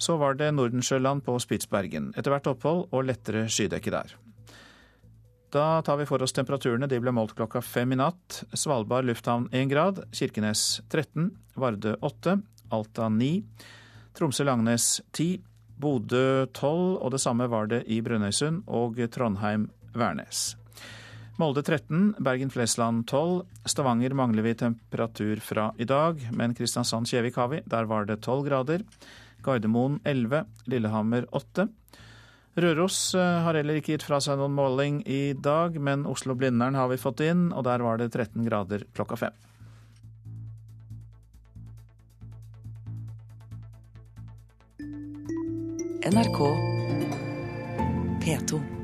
[0.00, 2.10] Så var det Nordensjøland på Spitsbergen.
[2.16, 4.14] Etter hvert opphold og lettere skydekke der.
[5.50, 6.88] Da tar vi for oss temperaturene.
[6.88, 8.44] De ble målt klokka fem i natt.
[8.54, 12.38] Svalbard lufthavn 1 grad, Kirkenes 13, Vardø 8,
[12.70, 13.30] Alta 9,
[14.16, 15.40] Tromsø-Langnes 10,
[15.80, 20.54] Bodø 12, og det samme var det i Brønnøysund og Trondheim-Værnes.
[21.40, 27.62] Molde 13, Bergen-Flesland 12, Stavanger mangler vi temperatur fra i dag, men Kristiansand-Kjevik har vi.
[27.64, 28.84] Der var det 12 grader.
[29.44, 31.68] Gardermoen 11, Lillehammer 8.
[32.60, 36.90] Røros eh, har heller ikke gitt fra seg noen måling i dag, men Oslo-Blindern har
[36.90, 39.38] vi fått inn, og der var det 13 grader klokka fem.
[46.10, 46.38] NRK
[48.24, 48.79] P2.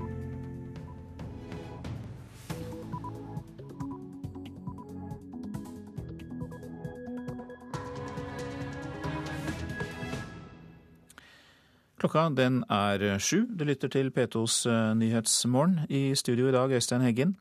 [11.96, 13.46] Klokka den er sju.
[13.48, 15.86] Du lytter til P2s eh, Nyhetsmorgen.
[15.88, 17.36] I studio i dag, Øystein Heggen.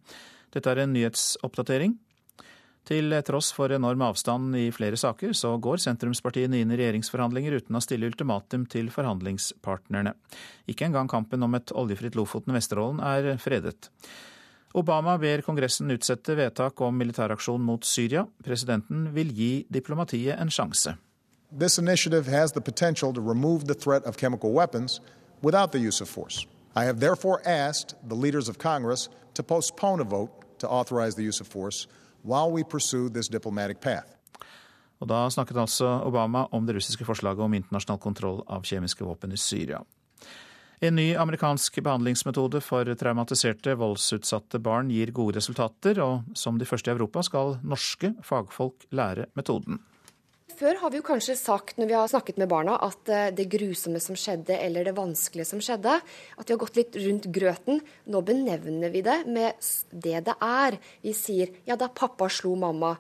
[0.56, 1.98] Dette er en nyhetsoppdatering.
[2.86, 7.76] Til tross for enorm avstand i flere saker, så går sentrumspartiene inn i regjeringsforhandlinger uten
[7.76, 10.14] å stille ultimatum til forhandlingspartnerne.
[10.70, 13.90] Ikke engang kampen om et oljefritt Lofoten-Vesterålen er fredet.
[14.78, 18.24] Obama ber Kongressen utsette vedtak om militæraksjon mot Syria.
[18.46, 20.96] Presidenten vil gi diplomatiet en sjanse.
[21.58, 25.00] This initiative has the potential to remove the threat of chemical weapons
[25.42, 26.46] without the use of force.
[26.76, 31.24] I have therefore asked the leaders of Congress to postpone a vote to authorize the
[31.24, 31.88] use of force
[32.24, 34.18] while we pursue this diplomatic path.
[35.00, 39.32] Og Da snakket altså Obama om det russiske forslaget om internasjonal kontroll av kjemiske våpen
[39.32, 39.82] i Syria.
[40.82, 46.92] En ny amerikansk behandlingsmetode for traumatiserte, voldsutsatte barn gir gode resultater, og som de første
[46.92, 49.80] i Europa skal norske fagfolk lære metoden.
[50.56, 53.48] Før har vi jo kanskje sagt når vi har snakket med barna at eh, det
[53.52, 57.82] grusomme som skjedde, eller det vanskelige som skjedde, at vi har gått litt rundt grøten.
[58.08, 59.60] Nå benevner vi det med
[59.92, 60.78] det det er.
[61.04, 62.94] Vi sier ja, da pappa slo mamma.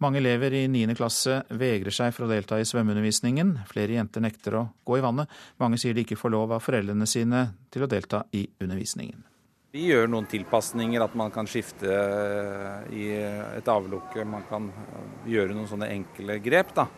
[0.00, 0.94] Mange elever i 9.
[0.96, 3.50] klasse vegrer seg for å delta i svømmeundervisningen.
[3.68, 5.28] Flere jenter nekter å gå i vannet.
[5.60, 9.29] Mange sier de ikke får lov av foreldrene sine til å delta i undervisningen.
[9.70, 14.24] Vi gjør noen tilpasninger, at man kan skifte eh, i et avlukke.
[14.26, 16.72] Man kan eh, gjøre noen sånne enkle grep.
[16.74, 16.88] da.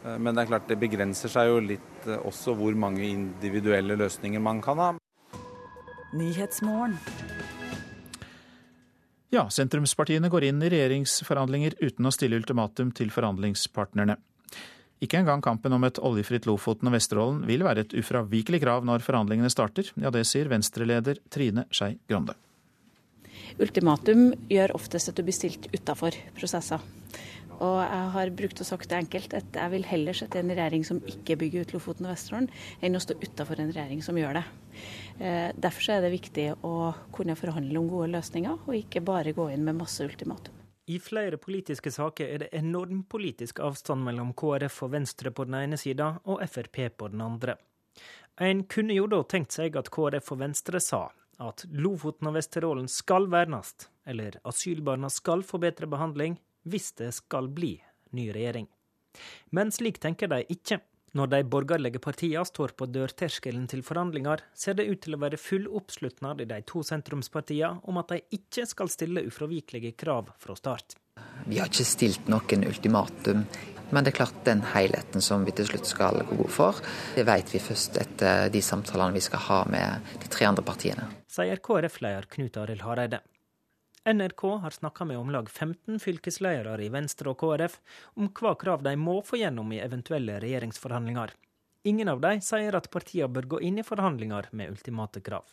[0.00, 4.40] Eh, men det er klart det begrenser seg jo litt også hvor mange individuelle løsninger
[4.40, 4.88] man kan ha.
[9.34, 14.16] Ja, sentrumspartiene går inn i regjeringsforhandlinger uten å stille ultimatum til forhandlingspartnerne.
[15.04, 19.04] Ikke engang kampen om et oljefritt Lofoten og Vesterålen vil være et ufravikelig krav når
[19.04, 19.90] forhandlingene starter.
[20.00, 22.36] Ja, det sier Venstre-leder Trine Skei Grande.
[23.60, 26.80] Ultimatum gjør oftest at du blir stilt utafor prosesser.
[27.56, 30.84] Og jeg har brukt og sagt det enkelt at jeg vil heller sette en regjering
[30.84, 32.50] som ikke bygger ut Lofoten og Vesterålen,
[32.84, 34.44] enn å stå utafor en regjering som gjør det.
[35.20, 36.76] Eh, derfor er det viktig å
[37.16, 40.55] kunne forhandle om gode løsninger, og ikke bare gå inn med masse ultimatum.
[40.86, 45.56] I flere politiske saker er det enorm politisk avstand mellom KrF og Venstre på den
[45.58, 47.56] ene sida og Frp på den andre.
[48.38, 51.08] En kunne jo da tenkt seg at KrF og Venstre sa
[51.42, 53.74] at Lofoten og Vesterålen skal vernes,
[54.06, 56.38] eller asylbarna skal få bedre behandling
[56.70, 57.74] hvis det skal bli
[58.14, 58.68] ny regjering.
[59.50, 60.78] Men slik tenker de ikke.
[61.16, 65.38] Når de borgerlige partiene står på dørterskelen til forhandlinger, ser det ut til å være
[65.40, 70.56] full oppslutnad i de to sentrumspartiene om at de ikke skal stille ufravikelige krav fra
[70.58, 70.98] start.
[71.48, 73.46] Vi har ikke stilt noen ultimatum,
[73.94, 76.82] men det er klart den helheten som vi til slutt skal gå god for,
[77.16, 81.08] det vet vi først etter de samtalene vi skal ha med de tre andre partiene.
[81.32, 83.22] Sier KrF-leder Knut Arild Hareide.
[84.06, 87.72] NRK har snakka med om lag 15 fylkesledere i Venstre og KrF
[88.14, 91.32] om hva krav de må få gjennom i eventuelle regjeringsforhandlinger.
[91.90, 95.50] Ingen av dem sier at partiene bør gå inn i forhandlinger med ultimate krav.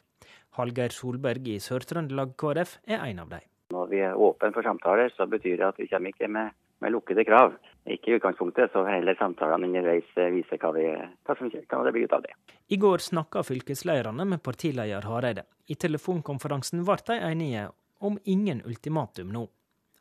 [0.60, 3.50] Hallgeir Solberg i Sør-Trøndelag KrF er en av dem.
[3.74, 6.54] Når vi er åpne for samtaler, så betyr det at vi kommer ikke med,
[6.86, 7.58] med lukkede krav.
[7.89, 10.89] Ikke i utgangspunktet, så heller samtalene underveis viser hva, vi,
[11.26, 12.38] hva som kan det bli ut av det.
[12.70, 15.50] I går snakka fylkeslederne med partileder Hareide.
[15.66, 17.72] I telefonkonferansen ble de enige
[18.04, 19.48] om ingen ultimatum nå.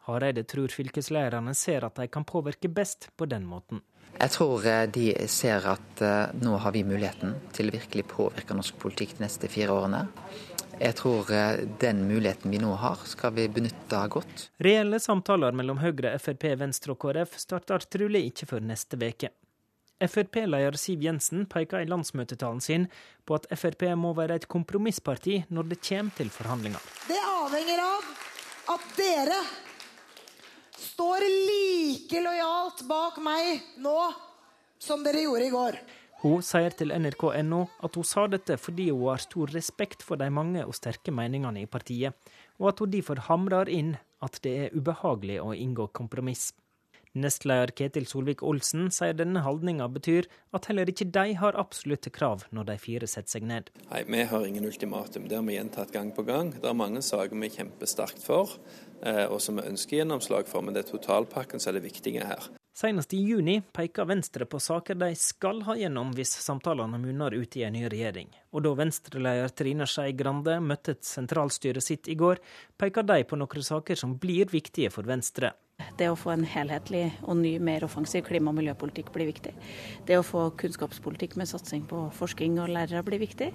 [0.07, 3.83] Hareide tror fylkeslærerne ser at de kan påvirke best på den måten.
[4.19, 8.57] Jeg tror eh, de ser at eh, nå har vi muligheten til å virkelig påvirke
[8.59, 10.03] norsk politikk de neste fire årene.
[10.83, 14.49] Jeg tror eh, den muligheten vi nå har, skal vi benytte godt.
[14.62, 19.31] Reelle samtaler mellom Høyre, Frp, Venstre og KrF starter trolig ikke før neste uke.
[20.09, 22.88] Frp-leder Siv Jensen peker i landsmøtetalen sin
[23.27, 26.83] på at Frp må være et kompromissparti når det kommer til forhandlinger.
[27.09, 28.12] Det avhenger av
[28.75, 29.41] at dere
[30.83, 33.97] står like lojalt bak meg nå
[34.83, 35.83] som dere gjorde i går.
[36.23, 40.29] Hun sier til nrk.no at hun sa dette fordi hun har stor respekt for de
[40.31, 42.15] mange og sterke meningene i partiet,
[42.62, 46.53] og at hun derfor hamrer inn at det er ubehagelig å inngå kompromiss.
[47.12, 52.70] Nestleder Ketil Solvik-Olsen sier denne holdninga betyr at heller ikke de har absolutte krav når
[52.70, 53.68] de fire setter seg ned.
[53.90, 55.29] Nei, vi har ingen ultimatum.
[55.29, 56.55] Det har vi gjentatt gang på gang.
[56.57, 58.57] Det er mange saker vi kjemper sterkt for,
[59.05, 62.25] eh, og som vi ønsker gjennomslag for, men det er totalpakken som er det viktige
[62.25, 62.48] her.
[62.72, 67.57] Senest i juni peker Venstre på saker de skal ha gjennom hvis samtalene munner ut
[67.61, 68.30] i en ny regjering.
[68.57, 72.41] Og da Venstre-leder Trine Skei Grande møtte sentralstyret sitt i går,
[72.80, 75.53] peker de på noen saker som blir viktige for Venstre.
[75.99, 79.53] Det å få en helhetlig og ny, mer offensiv klima- og miljøpolitikk blir viktig.
[80.09, 83.53] Det å få kunnskapspolitikk med satsing på forskning og lærere blir viktig.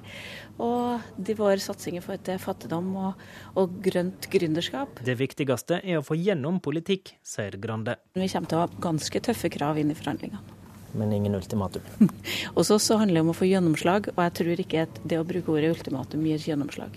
[0.64, 3.26] Og de våre satsinger for til fattigdom og,
[3.60, 5.02] og grønt gründerskap.
[5.06, 7.98] Det viktigste er å få gjennom politikk, sier Grande.
[8.14, 10.56] Vi kommer til å ha ganske tøffe krav inn i forhandlingene.
[10.98, 11.82] Men ingen ultimatum.
[12.56, 15.20] Hos oss så handler det om å få gjennomslag, og jeg tror ikke at det
[15.20, 16.96] å bruke ordet ultimatum gir gjennomslag.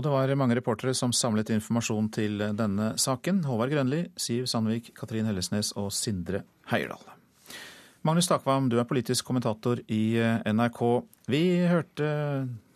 [0.00, 3.42] Og det var mange reportere som samlet informasjon til denne saken.
[3.44, 6.40] Håvard Grønli, Siv Sandvik, Katrin Hellesnes og Sindre
[6.70, 7.02] Heierdal.
[8.08, 10.16] Magnus Takvam, du er politisk kommentator i
[10.48, 10.80] NRK.
[11.28, 12.08] Vi hørte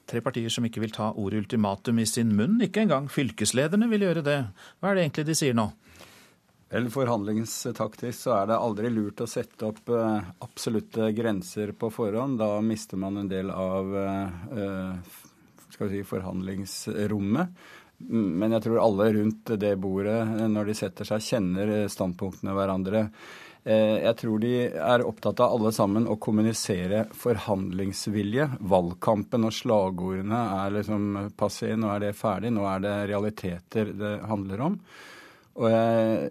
[0.04, 2.60] tre partier som ikke vil ta ordet ultimatum i sin munn.
[2.60, 4.38] Ikke engang fylkeslederne vil gjøre det.
[4.76, 5.70] Hva er det egentlig de sier nå?
[6.74, 12.36] Vel, Forhandlingstaktisk så er det aldri lurt å sette opp uh, absolutte grenser på forhånd.
[12.44, 15.22] Da mister man en del av uh,
[15.74, 17.64] skal vi si, forhandlingsrommet.
[18.04, 20.20] Men jeg tror alle rundt det bordet,
[20.50, 23.08] når de setter seg, kjenner standpunktene hverandre.
[23.64, 28.48] Eh, jeg tror de er opptatt av alle sammen å kommunisere forhandlingsvilje.
[28.60, 31.06] Valgkampen og slagordene er liksom
[31.38, 34.78] passé, nå er det ferdig, nå er det realiteter det handler om.
[35.54, 36.30] Og jeg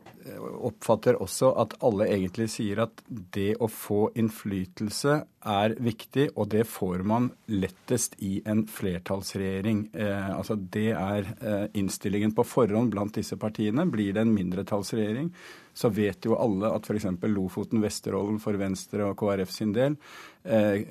[0.67, 5.15] oppfatter også at alle egentlig sier at det å få innflytelse
[5.53, 9.85] er viktig, og det får man lettest i en flertallsregjering.
[9.95, 13.87] Eh, altså Det er eh, innstillingen på forhånd blant disse partiene.
[13.87, 15.31] Blir det en mindretallsregjering,
[15.73, 17.07] så vet jo alle at f.eks.
[17.31, 19.95] Lofoten, Vesterålen for Venstre og KrF sin del
[20.43, 20.83] eh,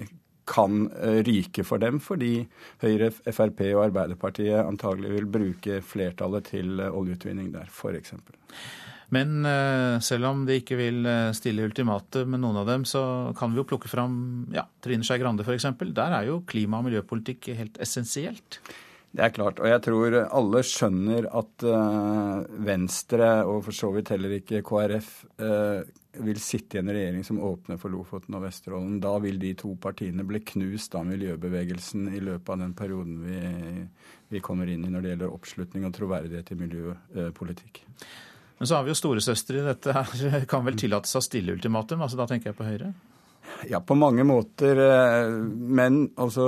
[0.48, 2.42] kan eh, ryke for dem, fordi
[2.82, 8.14] Høyre, Frp og Arbeiderpartiet antagelig vil bruke flertallet til eh, oljeutvinning der, f.eks.
[9.12, 13.04] Men eh, selv om de ikke vil stille ultimatet med noen av dem, så
[13.38, 14.14] kan vi jo plukke fram
[14.54, 15.68] ja, Trine Skei Grande f.eks.
[15.92, 18.62] Der er jo klima- og miljøpolitikk helt essensielt.
[19.12, 19.60] Det er klart.
[19.60, 21.64] Og jeg tror alle skjønner at
[22.64, 25.10] Venstre, og for så vidt heller ikke KrF,
[26.20, 28.98] vil sitte i en regjering som åpner for Lofoten og Vesterålen.
[29.00, 33.86] Da vil de to partiene bli knust av miljøbevegelsen i løpet av den perioden vi,
[34.32, 37.82] vi kommer inn i når det gjelder oppslutning og troverdighet i miljøpolitikk.
[38.60, 40.44] Men så har vi jo storesøstre i dette her.
[40.50, 42.04] Kan vel tillate seg å stille ultimatum?
[42.04, 42.92] altså Da tenker jeg på Høyre?
[43.70, 44.78] Ja, på mange måter.
[44.78, 46.44] Eh, men altså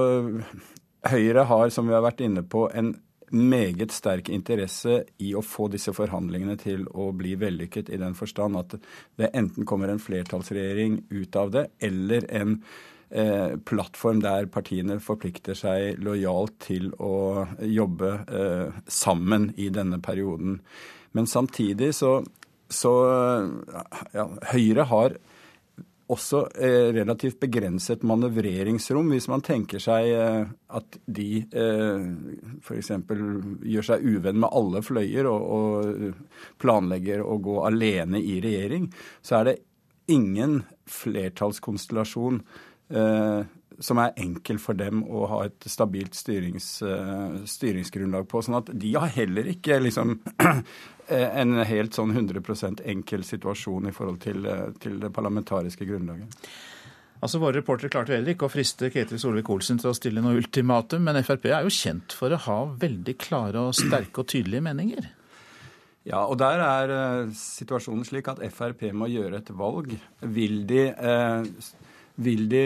[1.05, 2.95] Høyre har, som vi har vært inne på, en
[3.35, 8.59] meget sterk interesse i å få disse forhandlingene til å bli vellykket, i den forstand
[8.61, 8.77] at
[9.21, 12.57] det enten kommer en flertallsregjering ut av det, eller en
[13.11, 20.61] eh, plattform der partiene forplikter seg lojalt til å jobbe eh, sammen i denne perioden.
[21.15, 22.19] Men samtidig så,
[22.69, 22.95] så
[24.15, 25.19] ja, Høyre har
[26.13, 29.09] også eh, relativt begrenset manøvreringsrom.
[29.15, 30.45] Hvis man tenker seg eh,
[30.77, 32.05] at de eh,
[32.61, 32.93] f.eks.
[33.65, 36.13] gjør seg uvenn med alle fløyer og,
[36.61, 38.91] planlegger å gå alene i regjering,
[39.25, 39.59] så er det
[40.13, 40.61] ingen
[40.93, 42.43] flertallskonstellasjon
[42.93, 43.45] eh,
[43.85, 46.69] som er enkel for dem å ha et stabilt styrings,
[47.51, 48.45] styringsgrunnlag på.
[48.45, 50.21] Sånn at de har heller ikke liksom
[51.09, 56.49] en helt sånn 100% enkel situasjon i forhold til, uh, til, det parlamentariske grunnlaget.
[57.25, 61.07] Altså Våre reportere klarte heller ikke å friste Ketil Solvik-Olsen til å stille noe ultimatum,
[61.07, 65.09] men Frp er jo kjent for å ha veldig klare og sterke og tydelige meninger.
[66.05, 69.95] Ja, og der er uh, situasjonen slik at Frp må gjøre et valg.
[70.37, 70.91] Vil de
[72.23, 72.63] vil de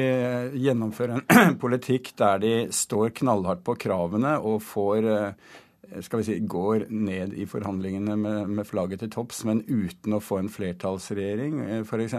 [0.60, 5.54] gjennomføre en politikk der de står knallhardt på kravene og får eh,
[6.04, 10.22] skal vi si, går ned i forhandlingene med, med flagget til topps, men uten å
[10.22, 12.16] få en flertallsregjering eh, f.eks.?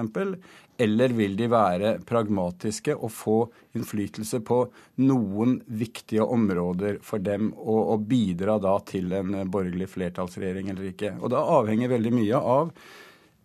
[0.80, 3.38] Eller vil de være pragmatiske og få
[3.76, 4.61] innflytelse på
[5.03, 11.15] noen viktige områder for dem, og, og bidra da til en borgerlig flertallsregjering eller ikke?
[11.20, 12.74] Og da avhenger veldig mye av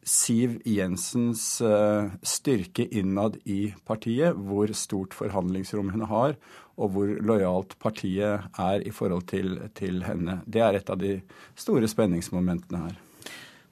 [0.05, 6.37] Siv Jensens eh, styrke innad i partiet, hvor stort forhandlingsrom hun har,
[6.77, 10.41] og hvor lojalt partiet er i forhold til, til henne.
[10.47, 11.17] Det er et av de
[11.59, 13.01] store spenningsmomentene her.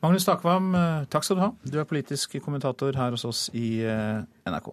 [0.03, 1.53] Magnus Takvam, eh, takk skal du ha.
[1.63, 4.73] Du er politisk kommentator her hos oss i eh, NRK.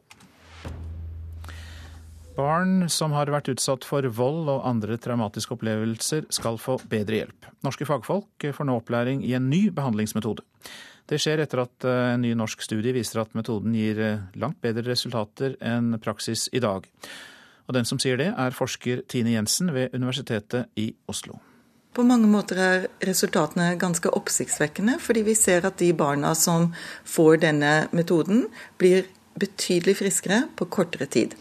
[2.34, 7.49] Barn som har vært utsatt for vold og andre traumatiske opplevelser, skal få bedre hjelp.
[7.67, 10.41] Norske fagfolk får nå opplæring i en ny behandlingsmetode.
[11.09, 14.01] Det skjer etter at eh, en ny norsk studie viser at metoden gir
[14.34, 16.89] langt bedre resultater enn praksis i dag.
[17.70, 21.38] Og den som sier det, er forsker Tine Jensen ved Universitetet i Oslo.
[21.93, 26.72] På mange måter er resultatene ganske oppsiktsvekkende, fordi vi ser at de barna som
[27.05, 28.47] får denne metoden,
[28.82, 29.05] blir
[29.39, 31.38] betydelig friskere på kortere tid.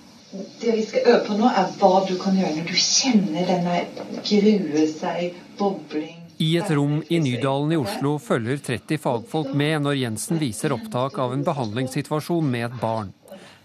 [0.61, 3.83] Det vi skal øve på nå, er hva du kan gjøre når du kjenner denne
[4.29, 9.97] grue seg, bobling i et rom i Nydalen i Oslo følger 30 fagfolk med når
[9.99, 13.11] Jensen viser opptak av en behandlingssituasjon med et barn.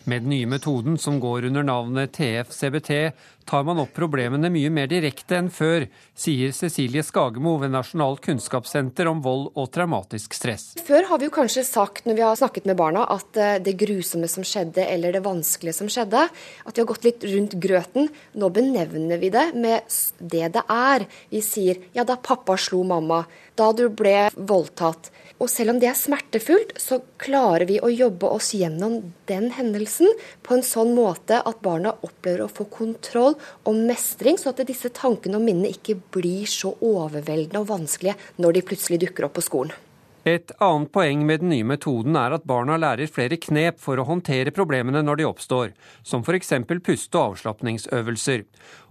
[0.05, 3.11] Med den nye metoden som går under navnet TF-CBT,
[3.45, 5.85] tar man opp problemene mye mer direkte enn før,
[6.15, 10.65] sier Cecilie Skagemo ved Nasjonalt kunnskapssenter om vold og traumatisk stress.
[10.83, 13.77] Før har vi jo kanskje sagt når vi har snakket med barna at eh, det
[13.79, 18.11] grusomme som skjedde, eller det vanskelige som skjedde, at vi har gått litt rundt grøten.
[18.35, 19.87] Nå benevner vi det med
[20.19, 21.07] det det er.
[21.31, 23.23] Vi sier ja, da pappa slo mamma,
[23.55, 25.13] da du ble voldtatt.
[25.43, 30.07] Og selv om det er smertefullt, så klarer vi å jobbe oss gjennom den hendelsen
[30.39, 33.35] på en sånn måte at barna opplever å få kontroll
[33.67, 38.55] og mestring, så at disse tankene og minnene ikke blir så overveldende og vanskelige når
[38.55, 39.75] de plutselig dukker opp på skolen.
[40.23, 44.05] Et annet poeng med den nye metoden er at barna lærer flere knep for å
[44.07, 46.53] håndtere problemene når de oppstår, som f.eks.
[46.79, 48.45] puste- og avslapningsøvelser.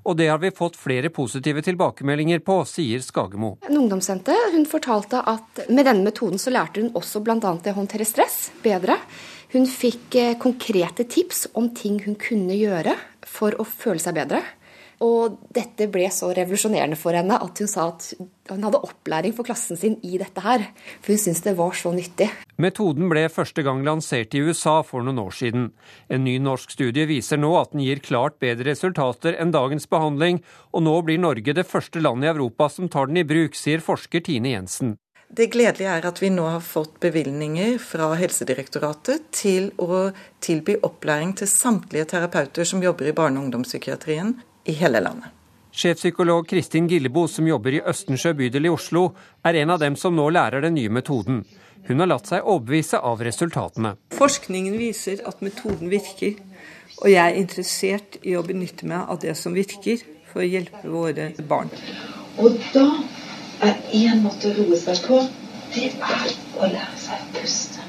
[0.05, 3.55] Og det har vi fått flere positive tilbakemeldinger på, sier Skagemo.
[3.65, 4.37] En ungdomsjente
[4.69, 7.39] fortalte at med denne metoden så lærte hun også bl.a.
[7.41, 8.99] å håndtere stress bedre.
[9.53, 14.43] Hun fikk eh, konkrete tips om ting hun kunne gjøre for å føle seg bedre.
[15.03, 18.13] Og dette ble så revolusjonerende for henne at hun sa at
[18.51, 20.69] hun hadde opplæring for klassen sin i dette her.
[21.03, 22.29] For hun syntes det var så nyttig.
[22.63, 25.71] Metoden ble første gang lansert i USA for noen år siden.
[26.13, 30.43] En ny norsk studie viser nå at den gir klart bedre resultater enn dagens behandling,
[30.71, 33.83] og nå blir Norge det første landet i Europa som tar den i bruk, sier
[33.83, 34.97] forsker Tine Jensen.
[35.33, 40.11] Det gledelige er at vi nå har fått bevilgninger fra Helsedirektoratet til å
[40.45, 44.35] tilby opplæring til samtlige terapeuter som jobber i barne- og ungdomspsykiatrien
[44.65, 45.31] i hele landet.
[45.73, 49.07] Sjefpsykolog Kristin Gillebo, som jobber i Østensjø bydel i Oslo,
[49.41, 51.41] er en av dem som nå lærer den nye metoden.
[51.89, 53.95] Hun har latt seg overbevise av resultatene.
[54.15, 56.37] Forskningen viser at metoden virker,
[57.01, 60.93] og jeg er interessert i å benytte meg av det som virker, for å hjelpe
[60.93, 61.73] våre barn.
[62.41, 62.87] Og da
[63.65, 65.25] er én måte å roe seg på,
[65.73, 67.89] det er å lære seg å puste.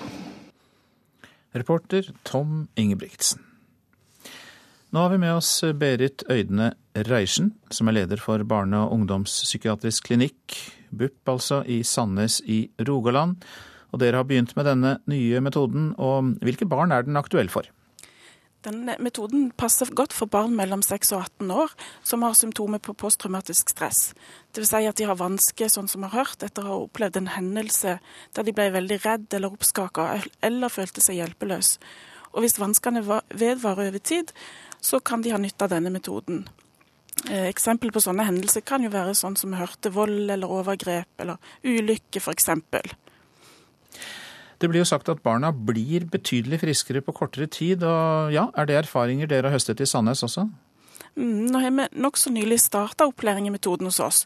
[1.54, 3.53] Reporter Tom Ingebrigtsen.
[4.94, 10.12] Nå har vi med oss Berit Øydene Reiersen, som er leder for barne- og ungdomspsykiatrisk
[10.12, 10.54] klinikk,
[10.94, 13.42] BUP altså, i Sandnes i Rogaland.
[13.90, 17.66] Og dere har begynt med denne nye metoden, og hvilke barn er den aktuell for?
[18.62, 21.74] Denne metoden passer godt for barn mellom 6 og 18 år
[22.06, 24.14] som har symptomer på posttraumatisk stress.
[24.54, 24.76] Dvs.
[24.76, 27.34] Si at de har vansker, sånn som vi har hørt, etter å ha opplevd en
[27.34, 27.98] hendelse
[28.38, 31.80] der de ble veldig redd eller oppskaka eller følte seg hjelpeløs.
[32.34, 34.32] Og hvis vanskene vedvarer over tid,
[34.84, 36.44] så kan de ha nytte av denne metoden.
[37.30, 41.24] Eh, eksempel på sånne hendelser kan jo være sånn som vi hørte, vold eller overgrep
[41.24, 42.50] eller ulykke f.eks.
[44.60, 47.84] Det blir jo sagt at barna blir betydelig friskere på kortere tid.
[47.84, 50.50] og ja, Er det erfaringer dere har høstet i Sandnes også?
[51.16, 54.26] Mm, nå har vi nokså nylig starta opplæring i metoden hos oss.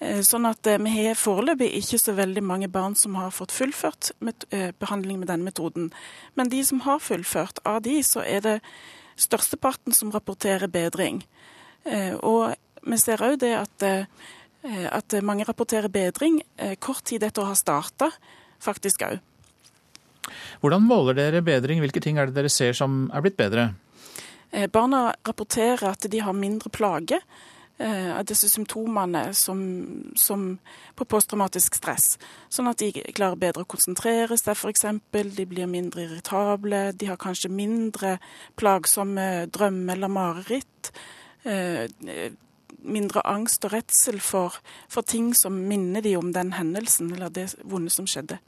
[0.00, 3.54] Eh, sånn at eh, vi har foreløpig ikke så veldig mange barn som har fått
[3.54, 4.10] fullført
[4.80, 5.92] behandling med denne metoden.
[6.34, 8.56] Men de som har fullført, av de så er det
[9.22, 11.22] størsteparten som rapporterer bedring.
[11.84, 17.22] Eh, og vi ser òg det at, eh, at, mange rapporterer bedring eh, kort tid
[17.26, 18.10] etter å ha starta,
[18.62, 19.20] faktisk òg.
[20.62, 21.80] Hvordan måler dere bedring?
[21.82, 23.72] Hvilke ting er det dere ser som er blitt bedre?
[24.70, 27.16] Barna rapporterer at de har mindre plage
[27.82, 29.58] av disse symptomene som,
[30.14, 30.44] som
[30.94, 32.12] på posttraumatisk stress.
[32.52, 34.84] Sånn at de klarer bedre å konsentrere seg, f.eks.
[35.10, 36.84] De blir mindre irritable.
[36.94, 38.18] De har kanskje mindre
[38.60, 40.92] plagsomme drømmer eller mareritt.
[41.42, 41.88] Eh,
[42.82, 44.56] mindre angst og redsel for,
[44.90, 48.38] for ting som minner de om den hendelsen eller det vonde som skjedde.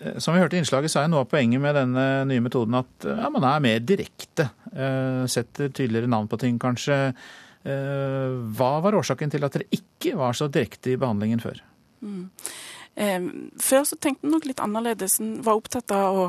[0.00, 2.78] Eh, som vi hørte i innslaget, så er noe av poenget med denne nye metoden
[2.80, 4.50] at ja, man er mer direkte.
[4.72, 7.00] Eh, setter tydeligere navn på ting, kanskje.
[7.62, 11.58] Hva var årsaken til at dere ikke var så direkte i behandlingen før?
[12.00, 12.30] Mm.
[13.60, 15.18] Før så tenkte jeg nok litt annerledes.
[15.20, 16.26] En var opptatt av å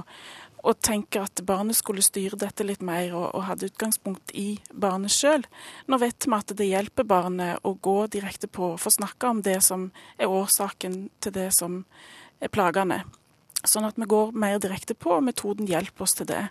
[0.61, 5.13] og tenker at barnet skulle styre dette litt mer, og, og hadde utgangspunkt i barnet
[5.13, 5.45] sjøl.
[5.89, 9.59] Nå vet vi at det hjelper barnet å gå direkte på, få snakke om det
[9.65, 11.81] som er årsaken til det som
[12.41, 13.01] er plagende.
[13.61, 16.43] Sånn at vi går mer direkte på, og metoden hjelper oss til det.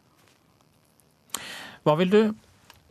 [1.87, 2.22] Hva vil du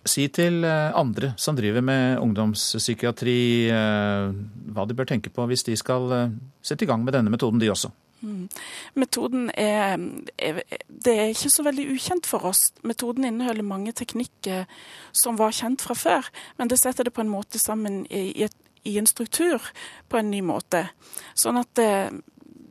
[0.08, 3.40] si til eh, andre som driver med ungdomspsykiatri,
[3.74, 4.38] eh,
[4.74, 7.60] hva de bør tenke på hvis de skal eh, sette i gang med denne metoden,
[7.62, 7.92] de også?
[8.20, 8.50] Mm.
[9.00, 9.96] Metoden er,
[10.88, 12.74] Det er ikke så veldig ukjent for oss.
[12.84, 14.66] Metoden inneholder mange teknikker
[15.16, 16.28] som var kjent fra før,
[16.58, 19.64] men det setter det på en måte sammen i, et, i en struktur
[20.10, 20.90] på en ny måte.
[21.32, 21.92] Sånn at det,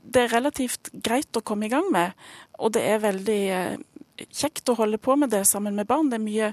[0.05, 2.13] det, er relativt greit å komme i gang med,
[2.61, 3.43] og det er veldig
[4.29, 6.11] kjekt å holde på med det sammen med barn.
[6.13, 6.53] Det er mye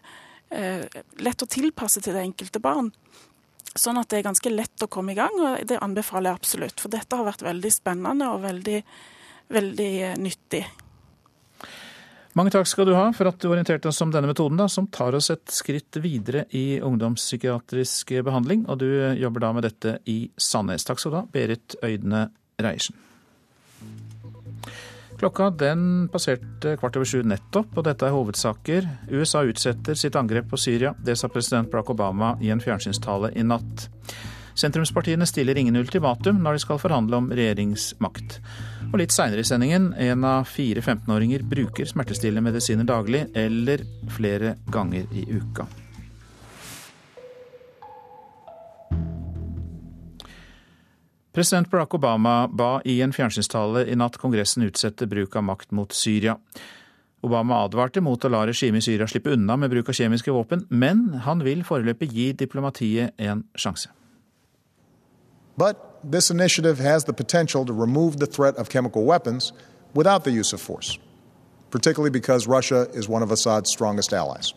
[0.50, 2.92] lett å tilpasse til det enkelte barn.
[3.76, 6.80] Sånn at det er ganske lett å komme i gang, og det anbefaler jeg absolutt.
[6.80, 8.78] For dette har vært veldig spennende og veldig,
[9.52, 10.62] veldig eh, nyttig.
[12.36, 14.88] Mange takk skal du ha for at du orienterte oss om denne metoden, da, som
[14.92, 18.66] tar oss et skritt videre i ungdomspsykiatrisk behandling.
[18.72, 18.90] Og du
[19.20, 20.88] jobber da med dette i Sandnes.
[20.88, 22.28] Takk skal du ha, Berit Øydene
[22.60, 23.05] Reiersen.
[25.16, 28.88] Klokka den passerte kvart over sju nettopp, og dette er hovedsaker.
[29.14, 30.92] USA utsetter sitt angrep på Syria.
[31.00, 33.88] Det sa president Barack Obama i en fjernsynstale i natt.
[34.56, 38.38] Sentrumspartiene stiller ingen ultimatum når de skal forhandle om regjeringsmakt.
[38.92, 43.84] Og litt seinere i sendingen, en av fire 15-åringer bruker smertestillende medisiner daglig eller
[44.16, 45.68] flere ganger i uka.
[51.36, 55.92] President Barack Obama ba i en fjernsynstale i natt Kongressen utsette bruk av makt mot
[55.92, 56.38] Syria.
[57.28, 60.64] Obama advarte mot å la regimet i Syria slippe unna med bruk av kjemiske våpen,
[60.70, 63.92] men han vil foreløpig gi diplomatiet en sjanse.
[65.58, 69.52] But this initiative has the potential to remove the threat of chemical weapons
[69.94, 70.98] without the use of force,
[71.70, 74.54] particularly because Russia is one of Assad's strongest allies.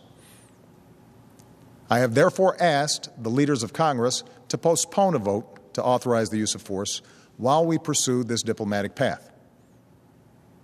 [1.89, 6.37] I have therefore asked the leaders of Congress to postpone a vote to authorize the
[6.37, 7.01] use of force
[7.37, 9.31] while we pursue this diplomatic path.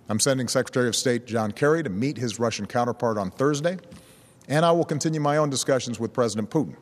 [0.08, 3.78] I'm sending Secretary of State John Kerry to meet his Russian counterpart on Thursday,
[4.48, 6.76] and I will continue my own discussions with President Putin.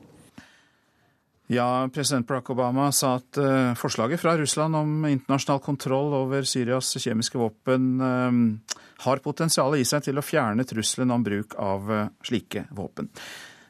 [1.47, 6.95] Ja, president Barack Obama sa at uh, forslaget fra Russland om internasjonal kontroll over Syrias
[6.97, 12.07] kjemiske våpen uh, har potensial i seg til å fjerne trusselen om bruk av uh,
[12.25, 13.11] slike våpen.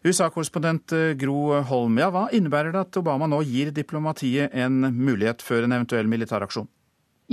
[0.05, 5.64] USA-korrespondent Gro Holm, ja, hva innebærer det at Obama nå gir diplomatiet en mulighet før
[5.64, 6.68] en eventuell militæraksjon?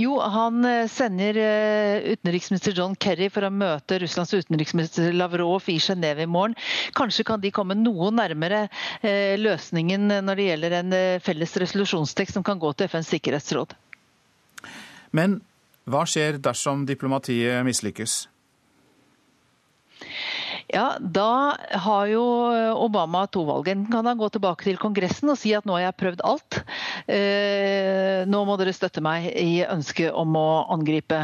[0.00, 5.76] Jo, han eh, sender eh, utenriksminister John Kerry for å møte Russlands utenriksminister Lavrov i
[5.84, 6.56] Genéve i morgen.
[6.96, 8.64] Kanskje kan de komme noe nærmere
[9.04, 13.76] eh, løsningen når det gjelder en felles resolusjonstekst som kan gå til FNs sikkerhetsråd.
[15.12, 15.42] Men
[15.84, 18.31] hva skjer dersom diplomatiet mislykkes?
[20.68, 22.22] Ja, Da har jo
[22.76, 23.68] Obama to valg.
[23.68, 26.58] Enten kan han gå tilbake til Kongressen og si at nå har jeg prøvd alt.
[27.10, 31.18] Eh, nå må dere støtte meg i ønsket om å angripe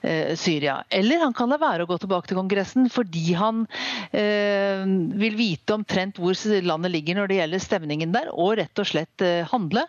[0.00, 0.78] eh, Syria.
[0.90, 3.64] Eller han kan la være å gå tilbake til Kongressen fordi han
[4.12, 4.84] eh,
[5.20, 9.22] vil vite omtrent hvor landet ligger når det gjelder stemningen der, og rett og slett
[9.50, 9.82] handle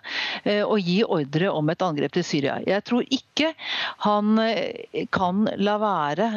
[0.48, 2.58] og gi ordre om et angrep til Syria.
[2.66, 3.52] Jeg tror ikke
[4.04, 4.40] han
[5.14, 6.28] kan la være,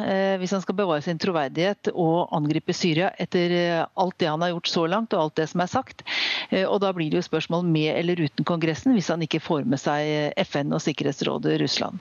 [0.41, 4.69] hvis han skal bevare sin troverdighet, å angripe Syria etter alt det han har gjort
[4.69, 6.05] så langt og alt det som er sagt.
[6.53, 9.81] Og da blir det jo spørsmål med eller uten Kongressen hvis han ikke får med
[9.81, 11.97] seg FN og Sikkerhetsrådet Russland.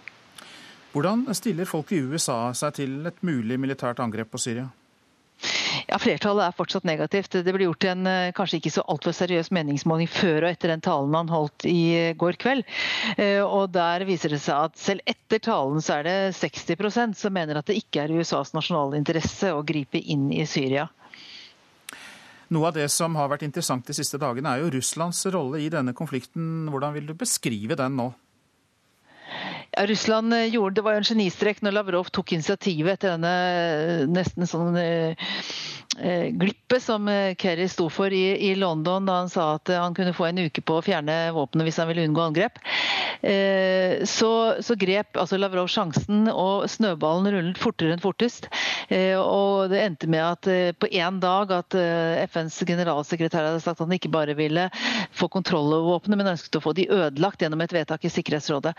[0.93, 4.69] Hvordan stiller folk i USA seg til et mulig militært angrep på Syria?
[5.89, 7.35] Ja, Flertallet er fortsatt negativt.
[7.45, 10.85] Det ble gjort en eh, kanskje ikke så altfor seriøs meningsmåling før og etter den
[10.85, 12.67] talen han holdt i eh, går kveld.
[13.17, 17.35] Eh, og Der viser det seg at selv etter talen så er det 60% som
[17.35, 20.89] mener at det ikke er i USAs nasjonale interesse å gripe inn i Syria.
[22.51, 25.69] Noe av det som har vært interessant de siste dagene, er jo Russlands rolle i
[25.71, 26.67] denne konflikten.
[26.71, 28.11] Hvordan vil du beskrive den nå?
[29.71, 34.49] Ja, Russland gjorde, Det var jo en genistrek når Lavrov tok initiativet etter denne nesten
[34.51, 35.15] sånn Eh,
[35.99, 39.95] glippet som eh, Kerry sto for i, i, London da han sa at eh, han
[39.95, 42.61] kunne få en uke på å fjerne våpenet hvis han ville unngå angrep.
[43.21, 44.31] Så,
[44.65, 48.47] så grep altså Lavrov sjansen, og snøballen rullet fortere enn fortest.
[49.21, 50.49] Og det endte med at
[50.81, 51.77] på én dag at
[52.33, 54.71] FNs generalsekretær hadde sagt at han ikke bare ville
[55.13, 58.73] få kontroll over våpnene, men ønsket å få de ødelagt gjennom et vedtak i Sikkerhetsrådet.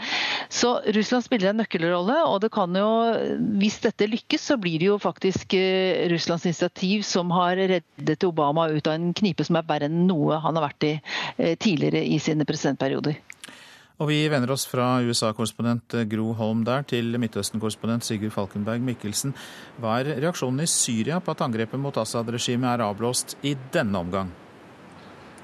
[0.50, 2.90] Så Russland spiller en nøkkelrolle, og det kan jo,
[3.62, 5.54] hvis dette lykkes, så blir det jo faktisk
[6.10, 10.40] Russlands initiativ som har reddet Obama ut av en knipe som er verre enn noe
[10.44, 10.94] han har vært i
[11.38, 13.20] eh, tidligere i sine presidentperioder.
[14.02, 19.36] Og Vi vender oss fra USA-korrespondent Gro Holm der til Midtøsten-korrespondent Sigurd Falkenberg Mikkelsen.
[19.78, 24.32] Hva er reaksjonen i Syria på at angrepet mot Assad-regimet er avblåst i denne omgang?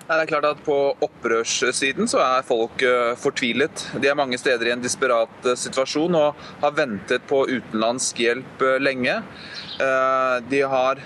[0.08, 3.90] Det er klart at På opprørssiden så er folk eh, fortvilet.
[4.02, 8.64] De er mange steder i en desperat eh, situasjon og har ventet på utenlandsk hjelp
[8.82, 9.20] lenge.
[9.80, 11.00] Eh, de har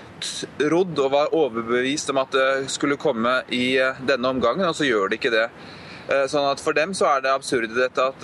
[0.72, 4.88] rodd og var overbevist om at det skulle komme i eh, denne omgangen, og så
[4.88, 5.48] gjør de ikke det.
[6.08, 8.22] Eh, sånn at For dem så er det absurde dette at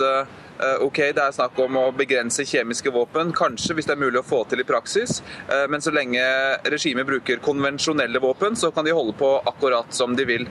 [0.83, 4.27] ok, det er snakk om å begrense kjemiske våpen, kanskje hvis det er mulig å
[4.27, 5.21] få til i praksis.
[5.71, 6.19] Men så lenge
[6.67, 10.43] regimet bruker konvensjonelle våpen, så kan de holde på akkurat som de vil.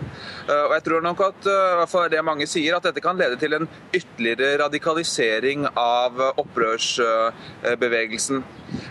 [0.48, 1.50] Og jeg tror nok at
[1.92, 8.40] for det mange sier, at dette kan lede til en ytterligere radikalisering av opprørsbevegelsen.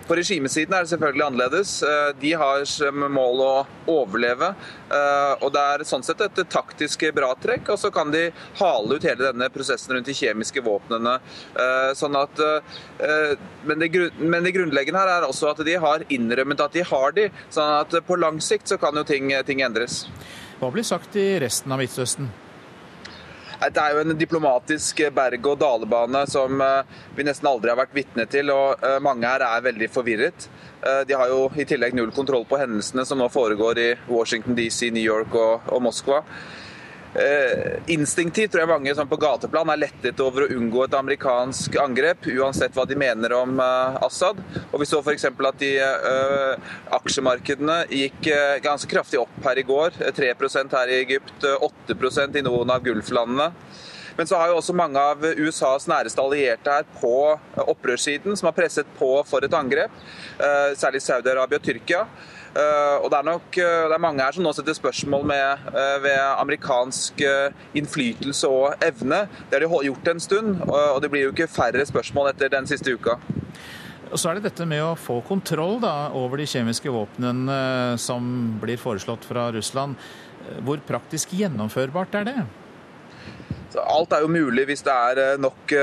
[0.07, 1.73] På regimesiden er det selvfølgelig annerledes.
[1.84, 3.51] Eh, de har som mål å
[3.91, 4.53] overleve.
[4.89, 7.73] Eh, og Det er sånn sett et taktisk bra trekk.
[7.73, 11.17] Og så kan de hale ut hele denne prosessen rundt de kjemiske våpnene.
[11.57, 12.39] Eh, sånn at,
[13.67, 17.15] men det, men det grunnleggende her er også at de har innrømmet at de har
[17.15, 17.30] de.
[17.49, 20.05] sånn at på lang sikt så kan jo ting, ting endres.
[20.59, 22.30] Hva blir sagt i resten av Midtøsten?
[23.58, 28.51] Det er jo en diplomatisk berg-og-dale-bane som eh, vi nesten aldri har vært vitne til.
[28.53, 30.45] og eh, Mange her er veldig forvirret.
[30.86, 34.53] Eh, de har jo i tillegg null kontroll på hendelsene som nå foregår i Washington
[34.58, 36.22] DC, New York og, og Moskva.
[37.16, 41.78] Eh, instinktivt tror jeg mange sånn på gateplan er lettet over å unngå et amerikansk
[41.82, 44.41] angrep, uansett hva de mener om eh, Assad.
[44.68, 45.26] Og Vi så f.eks.
[45.32, 48.30] at de eh, aksjemarkedene gikk
[48.64, 49.97] ganske kraftig opp her i går.
[50.18, 53.51] 3% her i Egypt, 8% i noen av Gulflandene.
[54.18, 57.12] Men så har jo også mange av USAs næreste allierte her på
[57.62, 59.93] opprørssiden som har presset på for et angrep,
[60.74, 61.99] særlig Saudi-Arabia og Tyrkia.
[62.55, 65.65] Eh, og det er nok eh, det er mange her som nå setter spørsmål med,
[65.73, 67.23] eh, ved amerikansk
[67.77, 69.25] innflytelse og evne.
[69.49, 72.67] Det har de gjort en stund, og det blir jo ikke færre spørsmål etter den
[72.69, 73.17] siste uka.
[74.07, 78.55] Og Så er det dette med å få kontroll da, over de kjemiske våpnene som
[78.61, 79.97] blir foreslått fra Russland.
[80.63, 82.37] Hvor praktisk gjennomførbart er det?
[83.83, 85.75] Alt er jo mulig hvis det er nok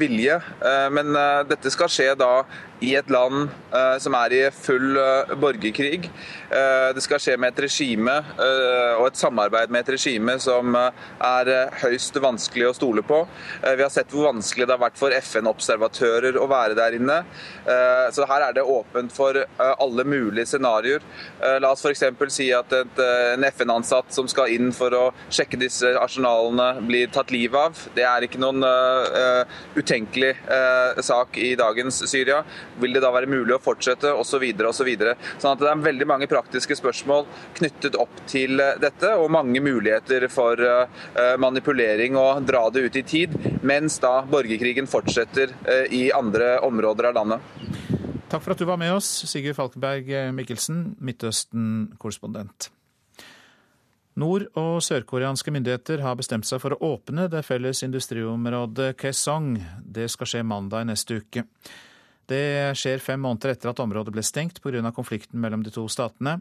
[0.00, 0.40] vilje,
[0.90, 1.12] men
[1.50, 2.32] dette skal skje da
[2.80, 6.08] i et land uh, som er i full uh, borgerkrig.
[6.50, 11.48] Uh, det skal skje med et regime og et samarbeid med et regime som er
[11.82, 13.18] høyst vanskelig å stole på.
[13.62, 17.18] vi har sett hvor vanskelig det har vært for FN-observatører å være der inne.
[18.12, 21.04] så her er det åpent for alle mulige scenarioer.
[21.62, 22.04] la oss f.eks.
[22.34, 23.02] si at et,
[23.34, 27.84] en FN-ansatt som skal inn for å sjekke disse arsenalene, blir tatt livet av.
[27.96, 28.64] Det er ikke noen
[29.76, 30.34] utenkelig
[31.06, 32.42] sak i dagens Syria.
[32.80, 34.30] Vil det da være mulig å fortsette, osv.
[34.30, 35.16] Så videre, og så videre.
[35.42, 37.26] sånn det er veldig mange praktiske spørsmål
[37.58, 42.96] knyttet opp til eh, dette, og mange muligheter for eh, manipulering og dra det ut
[42.96, 47.54] i tid, mens da borgerkrigen fortsetter eh, i andre områder av landet.
[48.30, 52.70] Takk for at du var med oss, Sigurd Falkenberg Mikkelsen, Midtøsten-korrespondent.
[54.20, 59.54] Nord- og sørkoreanske myndigheter har bestemt seg for å åpne det felles industriområdet Kaesong.
[59.80, 61.46] Det skal skje mandag i neste uke.
[62.30, 64.92] Det skjer fem måneder etter at området ble stengt pga.
[64.94, 66.40] konflikten mellom de to statene.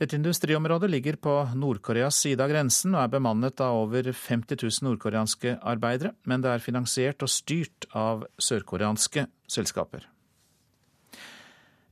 [0.00, 4.88] Dette industriområdet ligger på Nord-Koreas side av grensen og er bemannet av over 50 000
[4.88, 10.08] nordkoreanske arbeidere, men det er finansiert og styrt av sørkoreanske selskaper.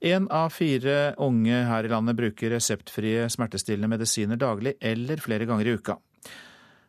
[0.01, 5.69] Én av fire unge her i landet bruker reseptfrie smertestillende medisiner daglig eller flere ganger
[5.69, 5.99] i uka.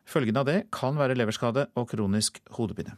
[0.08, 2.96] Følgene av det kan være leverskade og kronisk hodepine.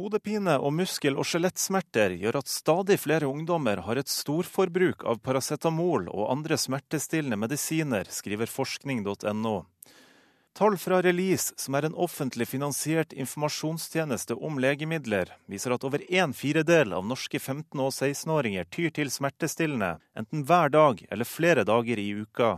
[0.00, 6.06] Hodepine og muskel- og skjelettsmerter gjør at stadig flere ungdommer har et storforbruk av paracetamol
[6.08, 9.58] og andre smertestillende medisiner, skriver forskning.no.
[10.56, 16.32] Tall fra Release, som er en offentlig finansiert informasjonstjeneste om legemidler, viser at over en
[16.32, 22.00] firedel av norske 15- og 16-åringer tyr til smertestillende, enten hver dag eller flere dager
[22.00, 22.54] i uka.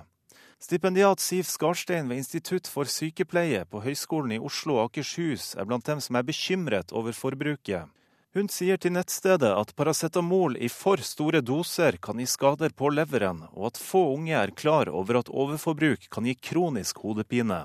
[0.62, 5.88] Stipendiat Siv Skarstein ved Institutt for sykepleie på Høgskolen i Oslo og Akershus er blant
[5.88, 7.90] dem som er bekymret over forbruket.
[8.36, 13.42] Hun sier til nettstedet at paracetamol i for store doser kan gi skader på leveren,
[13.50, 17.64] og at få unge er klar over at overforbruk kan gi kronisk hodepine.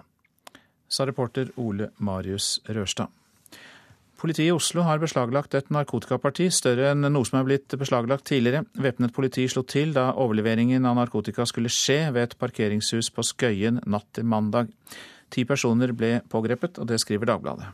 [0.90, 3.14] Sa reporter Ole Marius Rørstad.
[4.18, 8.64] Politiet i Oslo har beslaglagt et narkotikaparti større enn noe som er blitt beslaglagt tidligere.
[8.82, 13.78] Væpnet politi slo til da overleveringen av narkotika skulle skje ved et parkeringshus på Skøyen
[13.86, 14.72] natt til mandag.
[15.30, 17.70] Ti personer ble pågrepet, og det skriver Dagbladet.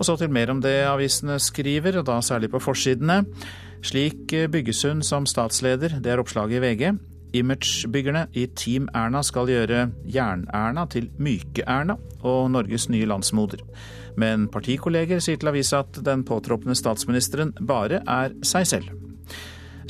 [0.00, 3.22] Og så til mer om det avisene skriver, og da særlig på forsidene.
[3.86, 7.11] Slik bygges hun som statsleder, det er oppslaget i VG.
[7.32, 13.62] Imagebyggerne i Team Erna skal gjøre Jern-Erna til Myke-Erna og Norges nye landsmoder.
[14.20, 18.92] Men partikolleger sier til avisa at den påtroppende statsministeren bare er seg selv.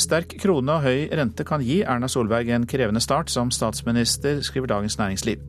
[0.01, 4.71] Sterk krone og høy rente kan gi Erna Solberg en krevende start som statsminister, skriver
[4.71, 5.43] Dagens Næringsliv.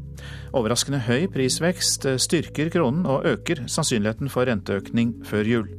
[0.53, 5.71] Overraskende høy prisvekst styrker kronen og øker sannsynligheten for renteøkning før jul.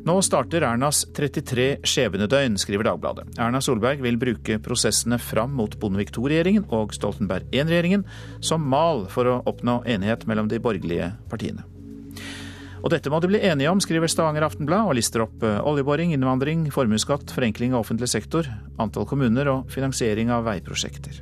[0.00, 3.26] Nå starter Ernas 33 skjebnedøgn, skriver Dagbladet.
[3.36, 8.06] Erna Solberg vil bruke prosessene fram mot Bondevik II-regjeringen og Stoltenberg I-regjeringen
[8.40, 11.66] som mal for å oppnå enighet mellom de borgerlige partiene.
[12.80, 16.14] Og dette må de bli enige om, skriver Stavanger Aftenblad, og lister opp eh, oljeboring,
[16.16, 18.48] innvandring, formuesskatt, forenkling av offentlig sektor,
[18.80, 21.20] antall kommuner og finansiering av veiprosjekter.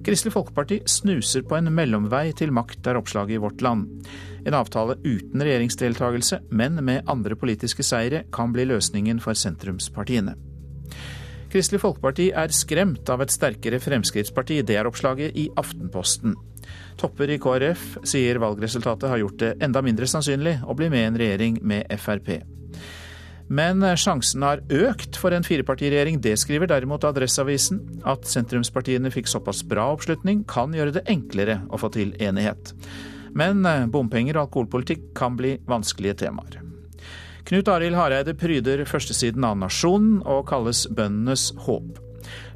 [0.00, 4.06] Kristelig Folkeparti snuser på en mellomvei til makt, er oppslaget i Vårt Land.
[4.48, 10.38] En avtale uten regjeringsdeltakelse, men med andre politiske seire, kan bli løsningen for sentrumspartiene.
[11.50, 14.62] Kristelig Folkeparti er skremt av et sterkere Fremskrittsparti.
[14.64, 16.36] Det er oppslaget i Aftenposten.
[17.00, 21.10] Topper i KrF sier valgresultatet har gjort det enda mindre sannsynlig å bli med i
[21.10, 22.38] en regjering med Frp.
[23.50, 26.20] Men sjansen har økt for en firepartiregjering.
[26.22, 27.80] Det skriver derimot Adresseavisen.
[28.06, 32.70] At sentrumspartiene fikk såpass bra oppslutning, kan gjøre det enklere å få til enighet.
[33.34, 36.60] Men bompenger og alkoholpolitikk kan bli vanskelige temaer.
[37.50, 41.98] Knut Arild Hareide pryder førstesiden av Nasjonen og kalles bøndenes håp.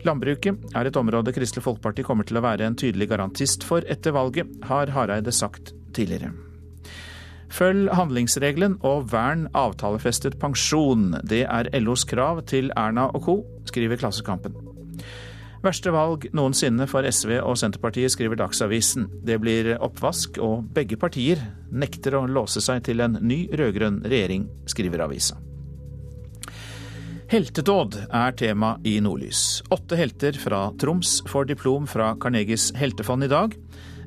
[0.07, 4.15] Landbruket er et område Kristelig Folkeparti kommer til å være en tydelig garantist for etter
[4.15, 6.35] valget, har Hareide sagt tidligere.
[7.55, 11.13] Følg handlingsregelen og vern avtalefestet pensjon.
[11.23, 13.37] Det er LOs krav til Erna og co.,
[13.69, 14.57] skriver Klassekampen.
[15.65, 19.07] Verste valg noensinne for SV og Senterpartiet, skriver Dagsavisen.
[19.25, 21.41] Det blir oppvask, og begge partier
[21.73, 25.39] nekter å låse seg til en ny rød-grønn regjering, skriver avisa.
[27.31, 29.63] Heltedåd er tema i Nordlys.
[29.73, 33.57] Åtte helter fra Troms får diplom fra Carnegies heltefond i dag,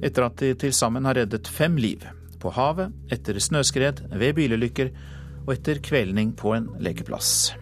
[0.03, 2.05] etter at de til sammen har reddet fem liv.
[2.41, 4.91] På havet, etter snøskred, ved bilulykker
[5.47, 7.55] og etter kvelning på en lekeplass.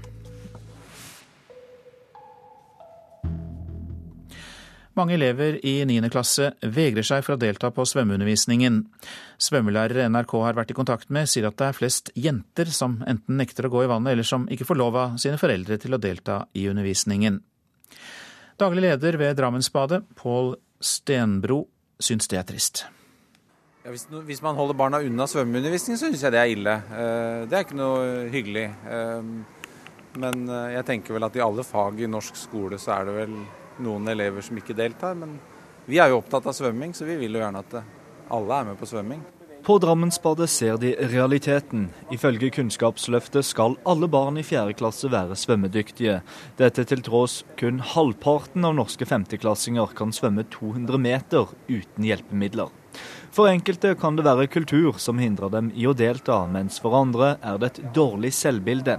[4.95, 6.07] Mange elever i 9.
[6.07, 8.78] klasse vegrer seg for å delta på svømmeundervisningen.
[9.43, 13.36] Svømmelærere NRK har vært i kontakt med, sier at det er flest jenter som enten
[13.36, 15.99] nekter å gå i vannet, eller som ikke får lov av sine foreldre til å
[15.99, 17.41] delta i undervisningen.
[18.55, 21.65] Daglig leder ved Drammensbadet, Pål Stenbro,
[21.99, 22.86] syns det er trist.
[23.86, 26.72] Ja, hvis, hvis, man holder barna unna svømmeundervisning, så syns jeg det er ille.
[26.74, 28.64] Eh, det er ikke noe hyggelig.
[28.90, 29.28] Eh,
[30.24, 33.14] men eh, jeg tenker vel at i alle fag i norsk skole så er det
[33.20, 33.36] vel
[33.86, 35.14] noen elever som ikke deltar.
[35.20, 35.36] Men
[35.86, 37.76] vi er jo opptatt av svømming, så vi vil jo gjerne at
[38.34, 39.22] alle er med på svømming.
[39.66, 41.92] På Drammensbadet ser de realiteten.
[42.14, 44.74] Ifølge Kunnskapsløftet skal alle barn i 4.
[44.80, 46.24] klasse være svømmedyktige.
[46.58, 52.74] Dette til tross kun halvparten av norske femteklassinger kan svømme 200 meter uten hjelpemidler.
[53.36, 57.34] For enkelte kan det være kultur som hindrer dem i å delta, mens for andre
[57.44, 58.96] er det et dårlig selvbilde.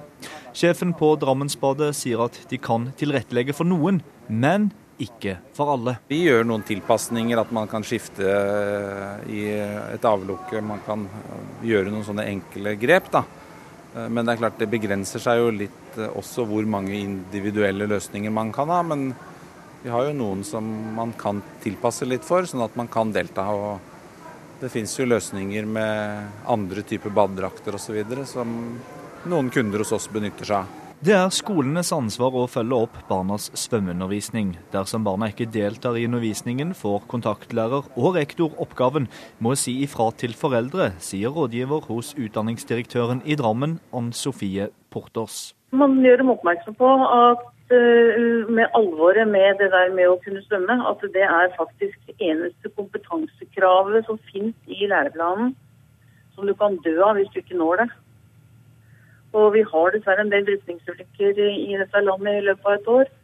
[0.52, 4.68] Sjefen på Drammensbadet sier at de kan tilrettelegge for noen, men
[5.00, 5.96] ikke for alle.
[6.12, 9.40] Vi gjør noen tilpasninger, at man kan skifte eh, i
[9.94, 10.60] et avlukke.
[10.60, 13.08] Man kan eh, gjøre noen sånne enkle grep.
[13.16, 13.24] da.
[13.94, 18.36] Eh, men det er klart det begrenser seg jo litt også hvor mange individuelle løsninger
[18.36, 18.84] man kan ha.
[18.84, 19.14] Men
[19.80, 23.48] vi har jo noen som man kan tilpasse litt for, sånn at man kan delta.
[23.48, 23.95] og
[24.56, 27.98] Det finnes jo løsninger med andre typer badedrakter osv.
[28.24, 28.56] som
[29.28, 30.82] noen kunder hos oss benytter seg av.
[31.04, 34.54] Det er skolenes ansvar å følge opp barnas svømmeundervisning.
[34.72, 40.08] Dersom barna ikke deltar i undervisningen, får kontaktlærer og rektor oppgaven med å si ifra
[40.16, 45.52] til foreldre, sier rådgiver hos utdanningsdirektøren i Drammen, Ann Sofie Porters.
[45.76, 50.76] Man gjør dem oppmerksom på at med alvoret med det der med å kunne svømme,
[50.86, 55.54] at det er faktisk det eneste kompetansekravet som finnes i læreplanen
[56.36, 57.88] som du kan dø av hvis du ikke når det.
[59.36, 63.14] Og vi har dessverre en del drukningsulykker i dette landet i løpet av et år.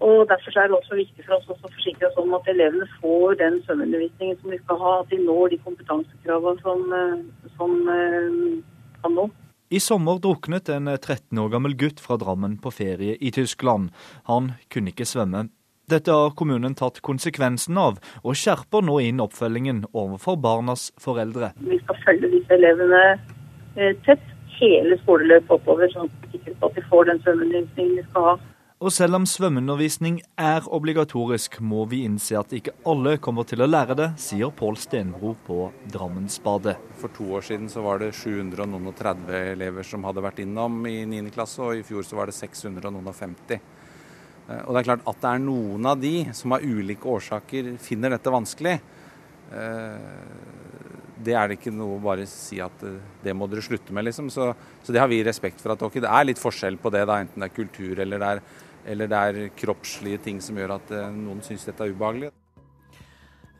[0.00, 3.36] Og Derfor er det også viktig for oss å forsikre oss om at elevene får
[3.40, 8.62] den svømmeundervisningen som de skal ha, at de når de kompetansekravene som, eh, som eh,
[9.02, 9.28] kan nå.
[9.72, 13.92] I sommer druknet en 13 år gammel gutt fra Drammen på ferie i Tyskland.
[14.26, 15.44] Han kunne ikke svømme.
[15.86, 21.52] Dette har kommunen tatt konsekvensen av, og skjerper nå inn oppfølgingen overfor barnas foreldre.
[21.62, 27.22] Vi skal følge disse elevene eh, tett hele skoleløpet oppover, sånn at de får den
[27.22, 28.34] svømmeundervisningen de skal ha.
[28.80, 33.66] Og selv om svømmeundervisning er obligatorisk, må vi innse at ikke alle kommer til å
[33.68, 36.78] lære det, sier Pål Stenbro på Drammensbadet.
[36.96, 41.28] For to år siden så var det 730 elever som hadde vært innom i 9.
[41.34, 43.60] klasse, og i fjor så var det 650.
[44.48, 47.74] Eh, og det er klart at det er noen av de som av ulike årsaker
[47.84, 48.78] finner dette vanskelig.
[49.60, 50.40] Eh,
[51.20, 54.08] det er det ikke noe å bare si at eh, det må dere slutte med,
[54.08, 54.32] liksom.
[54.32, 54.48] Så,
[54.80, 55.76] så det har vi respekt for.
[55.76, 58.32] at okay, Det er litt forskjell på det, da, enten det er kultur eller det
[58.38, 58.44] er,
[58.86, 62.30] eller det er kroppslige ting som gjør at eh, noen syns dette er ubehagelig.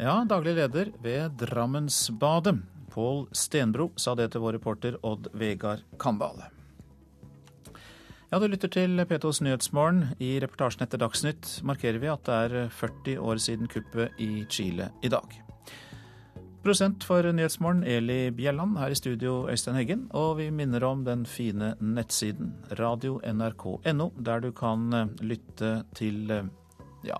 [0.00, 2.56] Ja, daglig leder ved Drammensbadet,
[2.90, 6.48] Pål Stenbro, sa det til vår reporter Odd Vegard Kambale.
[8.30, 10.14] Ja, Du lytter til P2s Nyhetsmorgen.
[10.22, 14.92] I reportasjen etter Dagsnytt markerer vi at det er 40 år siden kuppet i Chile
[15.02, 15.49] i dag.
[16.62, 18.78] Prosent for Nyhetsmorgen, Eli Bjelland.
[18.78, 20.02] Her i studio, Øystein Heggen.
[20.12, 26.50] Og vi minner om den fine nettsiden radio.nrk.no, der du kan eh, lytte til eh,
[27.08, 27.16] ja,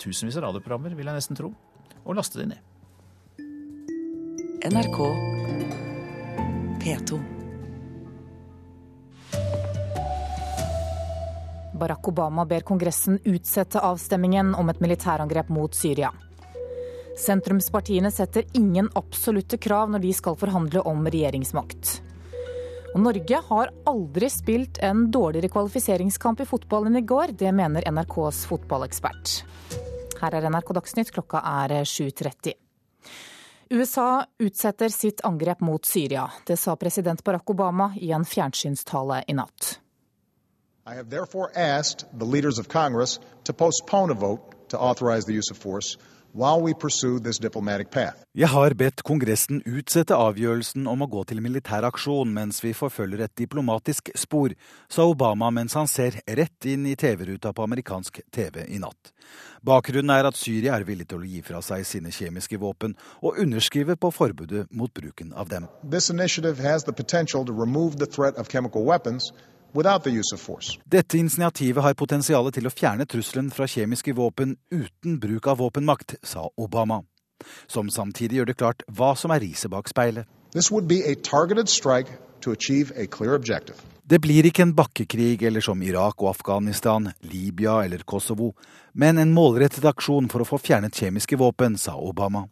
[0.00, 1.52] tusenvis av radioprogrammer, vil jeg nesten tro,
[2.04, 2.64] og laste de ned.
[4.72, 4.98] NRK
[6.80, 7.20] P2.
[11.76, 16.12] Barack Obama ber Kongressen utsette avstemmingen om et militærangrep mot Syria.
[17.22, 22.00] Sentrumspartiene setter ingen absolutte krav når de skal forhandle om regjeringsmakt.
[22.92, 27.36] Og Norge har aldri spilt en dårligere kvalifiseringskamp i fotball enn i går.
[27.38, 29.36] Det mener NRKs fotballekspert.
[30.18, 32.58] Her er NRK Dagsnytt, klokka er 7.30.
[33.72, 36.26] USA utsetter sitt angrep mot Syria.
[36.46, 39.78] Det sa president Barack Obama i en fjernsynstale i natt.
[40.84, 43.20] I have therefore asked the leaders of Congress
[43.52, 45.50] postpone a vote to authorize the use
[48.32, 53.20] jeg har bedt Kongressen utsette avgjørelsen om å gå til militær aksjon mens vi forfølger
[53.26, 54.54] et diplomatisk spor,
[54.88, 59.12] sa Obama mens han ser rett inn i TV-ruta på amerikansk TV i natt.
[59.60, 63.36] Bakgrunnen er at Syria er villig til å gi fra seg sine kjemiske våpen og
[63.36, 65.68] underskrive på forbudet mot bruken av dem.
[65.84, 69.34] This initiative has the potential to remove the threat of chemical weapons
[69.72, 76.18] dette initiativet har potensialet til å fjerne trusselen fra kjemiske våpen uten bruk av våpenmakt,
[76.22, 77.02] sa Obama.
[77.66, 80.28] Som samtidig gjør det klart hva som er riset bak speilet.
[84.12, 88.52] Det blir ikke en bakkekrig eller som Irak og Afghanistan, Libya eller Kosovo,
[88.92, 92.44] men en målrettet aksjon for å få fjernet kjemiske våpen, sa Obama.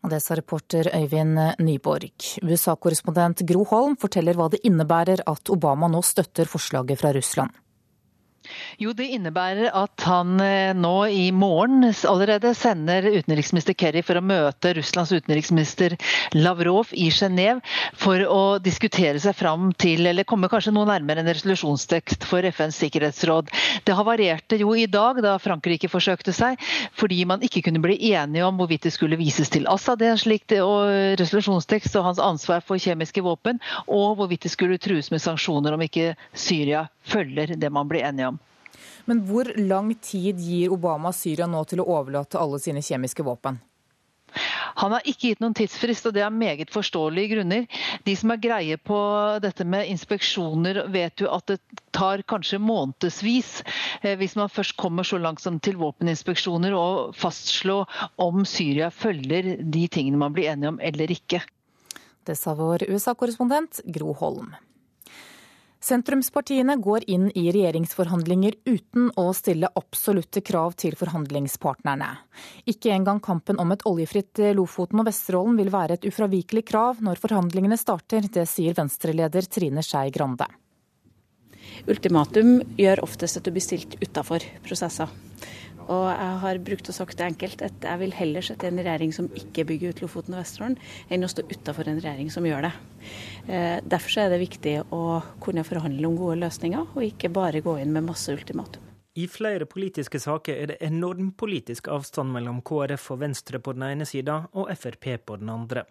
[0.00, 2.14] Og det sa reporter Øyvind Nyborg.
[2.40, 7.52] USA-korrespondent Gro Holm forteller hva det innebærer at Obama nå støtter forslaget fra Russland.
[8.80, 14.24] Jo, det innebærer at han eh, nå i morgen allerede sender utenriksminister Kerry for å
[14.24, 15.96] møte Russlands utenriksminister
[16.38, 17.60] Lavrov i Genéve
[18.00, 22.80] for å diskutere seg fram til, eller komme kanskje noe nærmere en resolusjonstekst for FNs
[22.80, 23.52] sikkerhetsråd.
[23.84, 26.58] Det havarerte jo i dag da Frankrike forsøkte seg,
[26.96, 30.48] fordi man ikke kunne bli enige om hvorvidt det skulle vises til Assad en slik
[30.50, 35.84] resolusjonstekst og hans ansvar for kjemiske våpen, og hvorvidt det skulle trues med sanksjoner om
[35.84, 38.39] ikke Syria følger det man blir enige om.
[39.10, 43.58] Men hvor lang tid gir Obama Syria nå til å overlate alle sine kjemiske våpen?
[44.80, 47.66] Han har ikke gitt noen tidsfrist, og det er meget forståelige grunner.
[48.06, 49.00] De som er greie på
[49.42, 51.58] dette med inspeksjoner, vet jo at det
[51.90, 57.82] tar kanskje månedsvis eh, hvis man først kommer så langt som til våpeninspeksjoner og fastslå
[58.22, 61.42] om Syria følger de tingene man blir enige om eller ikke.
[62.22, 64.54] Det sa vår USA-korrespondent Gro Holm.
[65.80, 72.10] Sentrumspartiene går inn i regjeringsforhandlinger uten å stille absolutte krav til forhandlingspartnerne.
[72.68, 77.22] Ikke engang kampen om et oljefritt Lofoten og Vesterålen vil være et ufravikelig krav når
[77.22, 78.28] forhandlingene starter.
[78.28, 80.50] Det sier Venstre-leder Trine Skei Grande.
[81.88, 85.08] Ultimatum gjør oftest at du blir stilt utafor prosesser.
[85.88, 89.14] Og jeg har brukt og sagt det enkelt at jeg vil heller sette en regjering
[89.16, 90.76] som ikke bygger ut Lofoten og Vesterålen,
[91.08, 92.74] enn å stå utafor en regjering som gjør det.
[93.48, 95.02] Eh, derfor er det viktig å
[95.42, 98.90] kunne forhandle om gode løsninger, og ikke bare gå inn med masse ultimatum.
[99.18, 103.88] I flere politiske saker er det enorm politisk avstand mellom KrF og Venstre på den
[103.88, 105.82] ene sida og Frp på den andre.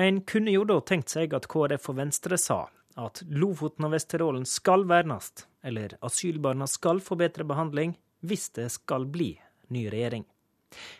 [0.00, 2.64] En kunne jo da tenkt seg at KrF og Venstre sa
[2.96, 5.30] at Lofoten og Vesterålen skal vernes,
[5.66, 9.34] eller asylbarna skal få bedre behandling, hvis det skal bli
[9.74, 10.24] ny regjering.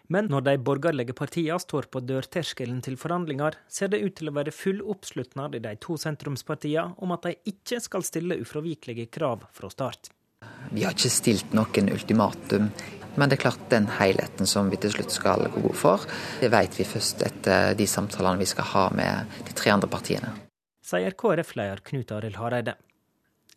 [0.06, 4.36] Men når de borgerlige partiene står på dørterskelen til forhandlinger, ser det ut til å
[4.36, 9.48] være full oppslutnad i de to sentrumspartiene om at de ikke skal stille ufravikelige krav
[9.56, 10.12] fra start.
[10.70, 12.68] Vi har ikke stilt noen ultimatum,
[13.14, 16.08] men det er klart den helheten som vi til slutt skal gå god for,
[16.42, 20.34] det vet vi først etter de samtalene vi skal ha med de tre andre partiene.
[20.84, 22.74] Sier KrF-leder Knut Arild Hareide.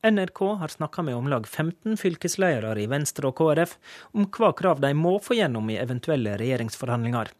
[0.03, 3.77] NRK har snakka med om lag 15 fylkesledere i Venstre og KrF
[4.13, 7.31] om hva krav de må få gjennom i eventuelle regjeringsforhandlinger.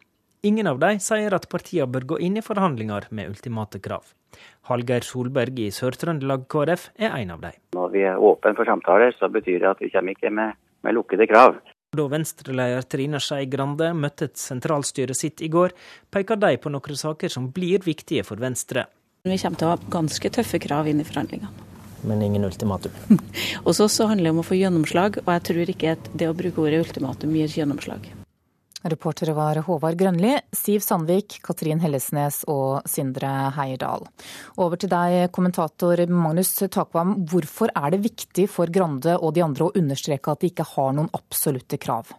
[0.42, 4.10] Ingen av de sier at partiene bør gå inn i forhandlinger med ultimate krav.
[4.70, 7.54] Hallgeir Solberg i Sør-Trøndelag KrF er en av dem.
[7.78, 10.98] Når vi er åpne for samtaler, så betyr det at vi kommer ikke med, med
[10.98, 11.60] lukkede krav.
[11.94, 15.72] Da Venstre-leder Trine Skei Grande møtte sentralstyret sitt i går,
[16.10, 18.88] peker de på noen saker som blir viktige for Venstre.
[19.24, 21.67] Vi kommer til å ha ganske tøffe krav inn i forhandlingene
[22.06, 22.92] men ingen ultimatum.
[23.66, 26.36] Hos oss handler det om å få gjennomslag, og jeg tror ikke at det å
[26.36, 28.10] bruke ordet ultimatum gir gjennomslag.
[28.88, 34.06] Reportere var Håvard Grønli, Siv Sandvik, Katrin Hellesnes og Sindre Heierdal.
[34.62, 37.16] Over til deg, kommentator Magnus Takvam.
[37.26, 40.94] Hvorfor er det viktig for Grande og de andre å understreke at de ikke har
[40.94, 42.14] noen absolutte krav?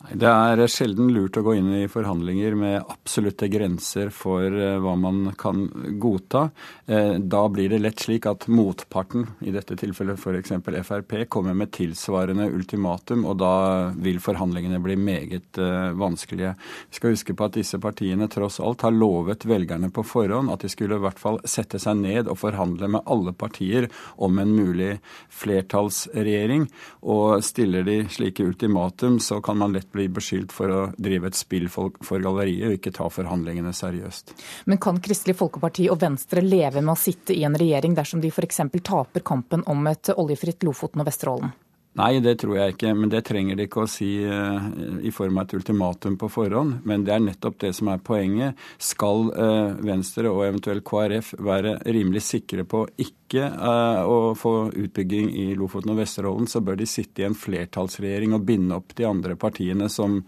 [0.00, 4.94] Det er sjelden lurt å gå inn i forhandlinger med absolutte grenser for eh, hva
[4.96, 5.66] man kan
[6.00, 6.46] godta.
[6.88, 10.54] Eh, da blir det lett slik at motparten, i dette tilfellet f.eks.
[10.88, 13.52] Frp, kommer med tilsvarende ultimatum, og da
[14.00, 16.54] vil forhandlingene bli meget eh, vanskelige.
[16.88, 20.64] Vi skal huske på at disse partiene tross alt har lovet velgerne på forhånd at
[20.64, 24.56] de skulle i hvert fall sette seg ned og forhandle med alle partier om en
[24.56, 24.96] mulig
[25.28, 26.70] flertallsregjering.
[27.04, 31.38] Og stiller de slike ultimatum, så kan man lett blir beskyldt for å drive et
[31.38, 34.34] spill for galleriet og ikke ta forhandlingene seriøst.
[34.70, 38.32] Men kan Kristelig Folkeparti og Venstre leve med å sitte i en regjering dersom de
[38.32, 38.62] f.eks.
[38.82, 41.52] taper kampen om et oljefritt Lofoten og Vesterålen?
[41.98, 42.92] Nei, det tror jeg ikke.
[42.94, 44.62] Men det trenger de ikke å si uh,
[45.02, 46.84] i form av et ultimatum på forhånd.
[46.86, 48.60] Men det er nettopp det som er poenget.
[48.78, 55.32] Skal uh, Venstre og eventuelt KrF være rimelig sikre på ikke uh, å få utbygging
[55.42, 59.08] i Lofoten og Vesterålen, så bør de sitte i en flertallsregjering og binde opp de
[59.10, 60.20] andre partiene som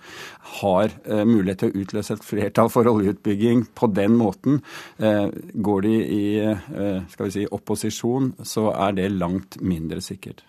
[0.60, 0.94] har
[1.26, 4.60] mulighet til å utløse et flertall for oljeutbygging på den måten.
[4.98, 6.24] går de i
[7.10, 10.44] skal vi si, opposisjon, så er det langt mindre sikkert.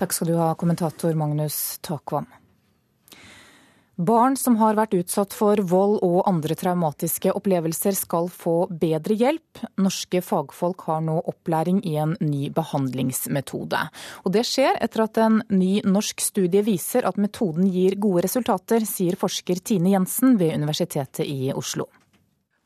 [0.00, 2.28] Takk skal du ha, kommentator Magnus Takvam.
[4.00, 9.60] Barn som har vært utsatt for vold og andre traumatiske opplevelser skal få bedre hjelp.
[9.76, 13.82] Norske fagfolk har nå opplæring i en ny behandlingsmetode.
[14.24, 18.88] Og det skjer etter at en ny norsk studie viser at metoden gir gode resultater,
[18.88, 21.90] sier forsker Tine Jensen ved Universitetet i Oslo.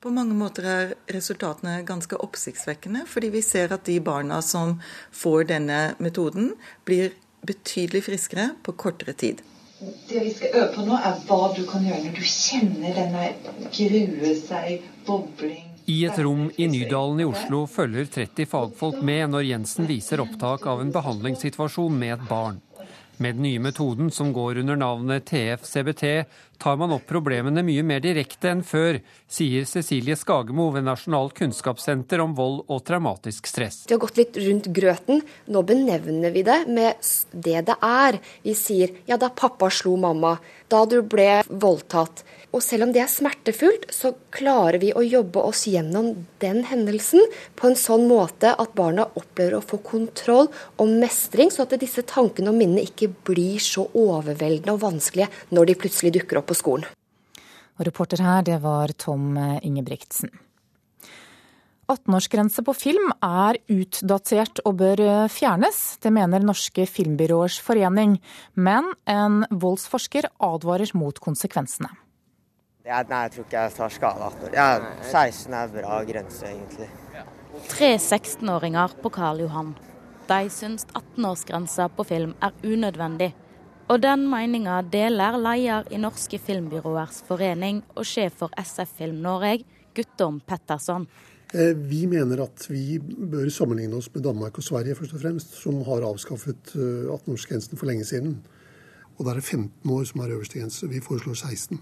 [0.04, 4.76] På mange måter er resultatene ganske oppsiktsvekkende, fordi vi ser at de barna som
[5.16, 6.52] får denne metoden,
[6.84, 7.14] blir
[7.48, 9.40] betydelig friskere på kortere tid.
[9.80, 13.30] Det vi skal øve på nå, er hva du kan gjøre når du kjenner denne
[13.72, 19.42] grue seg, bobling i et rom i Nydalen i Oslo følger 30 fagfolk med når
[19.50, 22.62] Jensen viser opptak av en behandlingssituasjon med et barn.
[23.20, 26.24] Med den nye metoden, som går under navnet TF-CBT,
[26.58, 29.00] tar man opp problemene mye mer direkte enn før,
[29.30, 33.82] sier Cecilie Skagemo ved Nasjonalt kunnskapssenter om vold og traumatisk stress.
[33.88, 35.24] Vi har gått litt rundt grøten.
[35.50, 38.20] Nå benevner vi det med det det er.
[38.44, 40.36] Vi sier ja, da pappa slo mamma,
[40.72, 42.24] da du ble voldtatt.
[42.54, 47.24] Og selv om det er smertefullt, så klarer vi å jobbe oss gjennom den hendelsen
[47.58, 50.46] på en sånn måte at barna opplever å få kontroll
[50.78, 55.70] og mestring, så at disse tankene og minnene ikke blir så overveldende og vanskelige når
[55.70, 56.88] de plutselig dukker opp på skolen.
[57.74, 60.30] Og reporter her, det var Tom Ingebrigtsen.
[61.90, 65.98] 18-årsgrense på film er utdatert og bør fjernes.
[66.00, 68.16] Det mener Norske Filmbyråers Forening.
[68.54, 71.90] Men en voldsforsker advarer mot konsekvensene.
[72.84, 74.88] Ja, nei, jeg tror ikke jeg tar skade av 18 år.
[75.10, 76.88] 16 er bra grense, egentlig.
[77.70, 79.72] Tre 16-åringer på Karl Johan.
[80.28, 83.32] De syns 18-årsgrensa på film er unødvendig.
[83.84, 89.66] Og den meninga deler leder i Norske Filmbyråers forening og sjef for SF Film Norge,
[89.94, 91.04] Guttorm Petterson.
[91.52, 95.52] Eh, vi mener at vi bør sammenligne oss med Danmark og Sverige, først og fremst,
[95.60, 98.38] som har avskaffet 18-årsgrensen eh, for lenge siden.
[99.18, 100.88] Og det er 15 år som er øverste grense.
[100.88, 101.80] Vi foreslår 16.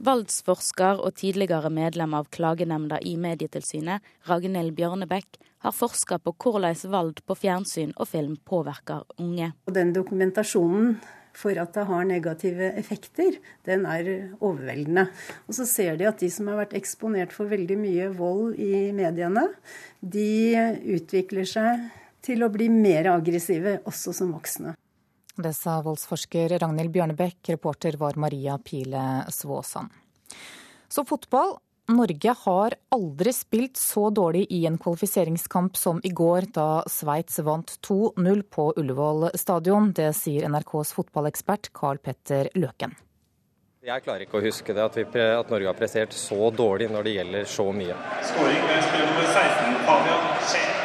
[0.00, 7.24] Valdsforsker og tidligere medlem av klagenemnda i Medietilsynet, Ragnhild Bjørnebekk, har forska på hvordan valg
[7.24, 9.50] på fjernsyn og film påvirker unge.
[9.68, 10.94] Den dokumentasjonen
[11.36, 14.10] for at det har negative effekter, den er
[14.40, 15.06] overveldende.
[15.48, 18.90] Og så ser de at de som har vært eksponert for veldig mye vold i
[18.96, 19.46] mediene,
[20.00, 20.56] de
[20.98, 21.88] utvikler seg
[22.24, 24.76] til å bli mer aggressive også som voksne.
[25.40, 29.88] Det sa voldsforsker Ragnhild Bjørnebekk, reporter var Maria Pile Svåsand.
[30.90, 31.56] Så fotball.
[31.90, 37.72] Norge har aldri spilt så dårlig i en kvalifiseringskamp som i går, da Sveits vant
[37.86, 39.90] 2-0 på Ullevål stadion.
[39.96, 42.94] Det sier NRKs fotballekspert Carl Petter Løken.
[43.80, 47.08] Jeg klarer ikke å huske det, at, vi, at Norge har prestert så dårlig når
[47.08, 47.96] det gjelder så mye.
[48.28, 50.79] Skåring med spiller nummer 16, Fabian Skjær.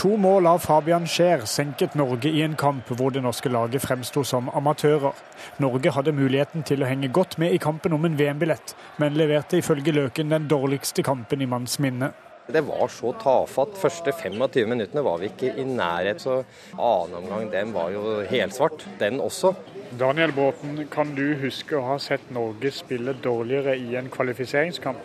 [0.00, 4.22] To mål av Fabian Skjær senket Norge i en kamp hvor det norske laget fremsto
[4.24, 5.12] som amatører.
[5.60, 9.58] Norge hadde muligheten til å henge godt med i kampen om en VM-billett, men leverte
[9.60, 12.08] ifølge Løken den dårligste kampen i manns minne.
[12.48, 13.76] Det var så tafatt.
[13.82, 16.24] Første 25 minuttene var vi ikke i nærhet.
[16.24, 16.38] Så
[16.78, 19.52] annen omgang, den var jo helsvart, den også.
[20.00, 25.04] Daniel Bråten, kan du huske å ha sett Norge spille dårligere i en kvalifiseringskamp?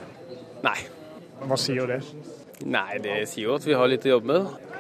[0.64, 0.80] Nei.
[1.44, 2.00] Hva sier det?
[2.64, 4.76] Nei, det sier jo at vi har litt å jobbe med.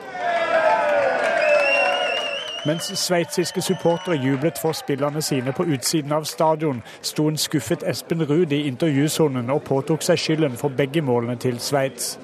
[2.65, 8.25] Mens sveitsiske supportere jublet for spillerne sine på utsiden av stadion, sto en skuffet Espen
[8.25, 12.15] Ruud i intervjusonen og påtok seg skylden for begge målene til Sveits.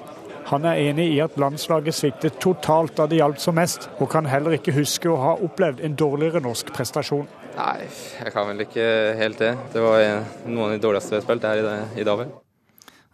[0.50, 4.26] Han er enig i at landslaget sviktet totalt da det hjalp som mest, og kan
[4.26, 7.28] heller ikke huske å ha opplevd en dårligere norsk prestasjon.
[7.54, 7.86] Nei,
[8.18, 8.86] jeg kan vel ikke
[9.22, 9.54] helt det.
[9.72, 11.62] Det var noen av de dårligste vi har spilt her
[11.94, 12.32] i, dag.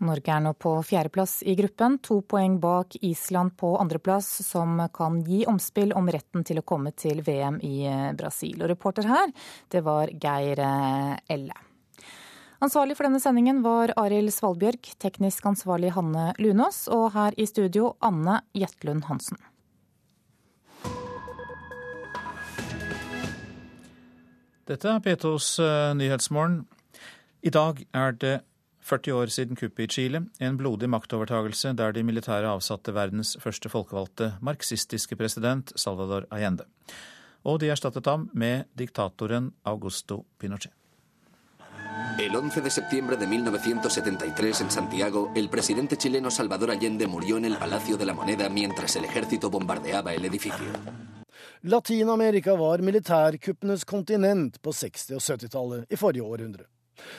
[0.05, 5.21] Norge er nå på fjerdeplass i gruppen, to poeng bak Island på andreplass, som kan
[5.27, 7.83] gi omspill om retten til å komme til VM i
[8.19, 8.61] Brasil.
[8.63, 9.33] Og reporter her,
[9.75, 11.65] det var Geir Elle.
[12.59, 17.93] Ansvarlig for denne sendingen var Arild Svalbjørg, teknisk ansvarlig Hanne Lunås, og her i studio
[18.03, 19.39] Anne Jetlund Hansen.
[24.67, 26.65] Dette er P2s uh, Nyhetsmorgen.
[27.47, 28.35] I dag er det
[28.89, 33.69] 40 år siden kuppet i Chile, en blodig maktovertagelse der de militære avsatte verdens første
[33.69, 36.65] folkevalgte marxistiske president Salvador Allende.
[37.45, 40.73] Og de erstattet ham med diktatoren Augusto Pinochet.
[42.19, 47.45] El 11 de septiembre de 1973 en Santiago, el presidente chileno Salvador Allende murió en
[47.45, 50.67] el Palacio de la Moneda mientras el ejército bombardeaba el edificio.
[51.61, 56.65] Latin-Amerika var militærkuppenes kontinent på 60- og 70-tallet i forrige århundre.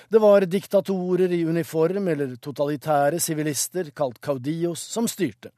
[0.09, 5.51] Det var diktatorer i uniform eller totalitære sivilister, kalt caudillos, som styrte.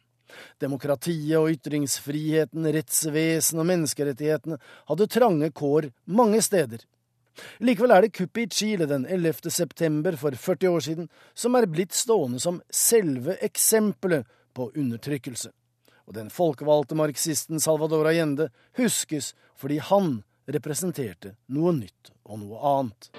[0.62, 4.60] Demokratiet og ytringsfriheten, rettsvesen og menneskerettighetene
[4.92, 6.86] hadde trange kår mange steder.
[7.64, 9.52] Likevel er det kuppet i Chile den 11.
[9.52, 15.52] september for 40 år siden som er blitt stående som selve eksempelet på undertrykkelse
[16.12, 18.50] og den folkevalgte marxisten Salvador Allende
[18.80, 20.18] huskes fordi han
[20.52, 23.12] representerte noe nytt og noe annet.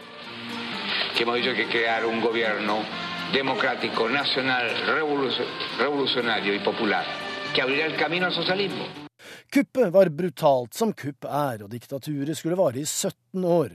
[9.53, 13.75] Kuppet var brutalt som kupp er, og diktaturet skulle vare i 17 år.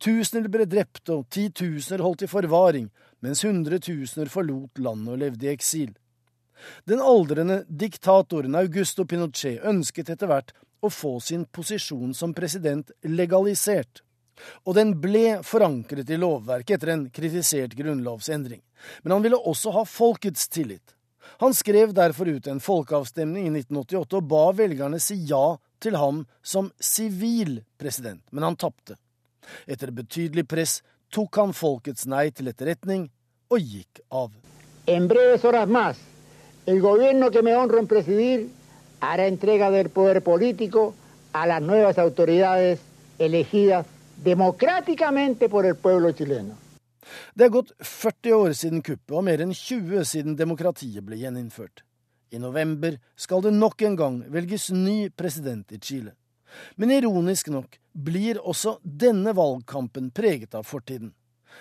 [0.00, 2.86] Tusener ble drept og titusener holdt i forvaring,
[3.20, 5.90] mens hundretusener forlot landet og levde i eksil.
[6.88, 14.02] Den aldrende diktatoren Augusto Pinochet ønsket etter hvert å få sin posisjon som president legalisert,
[14.64, 18.62] og den ble forankret i lovverket etter en kritisert grunnlovsendring.
[19.02, 20.94] Men han ville også ha folkets tillit.
[21.40, 26.24] Han skrev derfor ut en folkeavstemning i 1988 og ba velgerne si ja til ham
[26.42, 28.98] som sivil president, men han tapte.
[29.66, 30.80] Etter betydelig press
[31.12, 33.08] tok han folkets nei til etterretning
[33.50, 34.30] og gikk av.
[34.86, 35.98] En breves horas más
[36.66, 38.48] El gobierno que me honro en presidir
[39.00, 40.94] hará entrega del poder político
[41.32, 42.80] a las nuevas autoridades
[43.18, 43.86] elegidas
[44.24, 46.56] democráticamente por el pueblo chileno.
[47.34, 51.82] Det er gått 40 år siden kuppet og mer enn 20 siden demokratiet ble gjeninnført.
[52.30, 56.12] I november skal det nok en gang velges ny president i Chile.
[56.76, 61.14] Men ironisk nok blir også denne valgkampen preget av fortiden.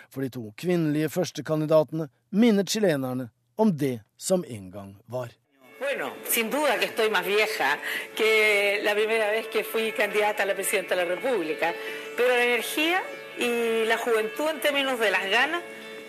[0.10, 5.32] For de to kvinnelige førstekandidatene minner chilenerne om det som en gang var.
[5.80, 7.80] Bueno, sin duda que estoy más vieja
[8.16, 11.74] que la primera vez que fui candidata a la presidenta de la República,
[12.18, 13.02] pero la energía
[13.38, 15.62] y la juventud en términos de las ganas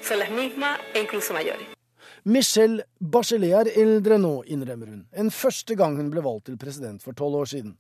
[0.02, 1.68] son las mismas e incluso mayores.
[2.24, 7.00] Michelle Bachelet er eldre nå, innrømmer hun, enn første gang hun ble valgt til president
[7.00, 7.78] for tolv år siden.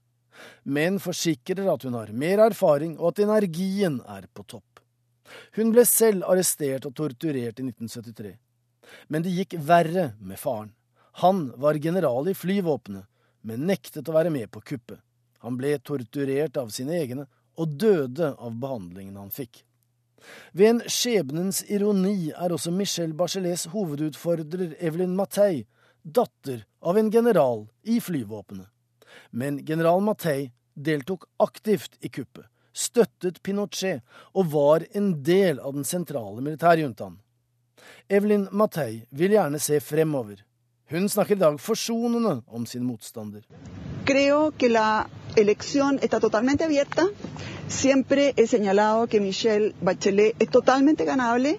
[0.64, 4.80] Men forsikrer at hun har mer erfaring og at energien er på topp.
[5.58, 8.36] Hun ble selv arrestert og torturert i 1973.
[9.10, 10.70] Men det gikk verre med faren.
[11.12, 13.06] Han var general i flyvåpenet,
[13.42, 15.00] men nektet å være med på kuppet.
[15.40, 17.26] Han ble torturert av sine egne
[17.60, 19.64] og døde av behandlingen han fikk.
[20.52, 25.64] Ved en skjebnens ironi er også Michel Bachelets hovedutfordrer Evelyn Matei
[26.02, 28.68] datter av en general i flyvåpenet.
[29.30, 35.88] Men general Matei deltok aktivt i kuppet, støttet Pinochet og var en del av den
[35.88, 37.18] sentrale militærjuntaen.
[38.08, 40.44] Evelyn Matei vil gjerne se fremover.
[40.90, 43.44] Hun snakker i dag forsonende om sin motstander.
[44.04, 45.06] Creo que la
[45.36, 47.02] elección está totalmente abierta.
[47.68, 51.58] Siempre he señalado que Michelle Bachelet es totalmente ganable.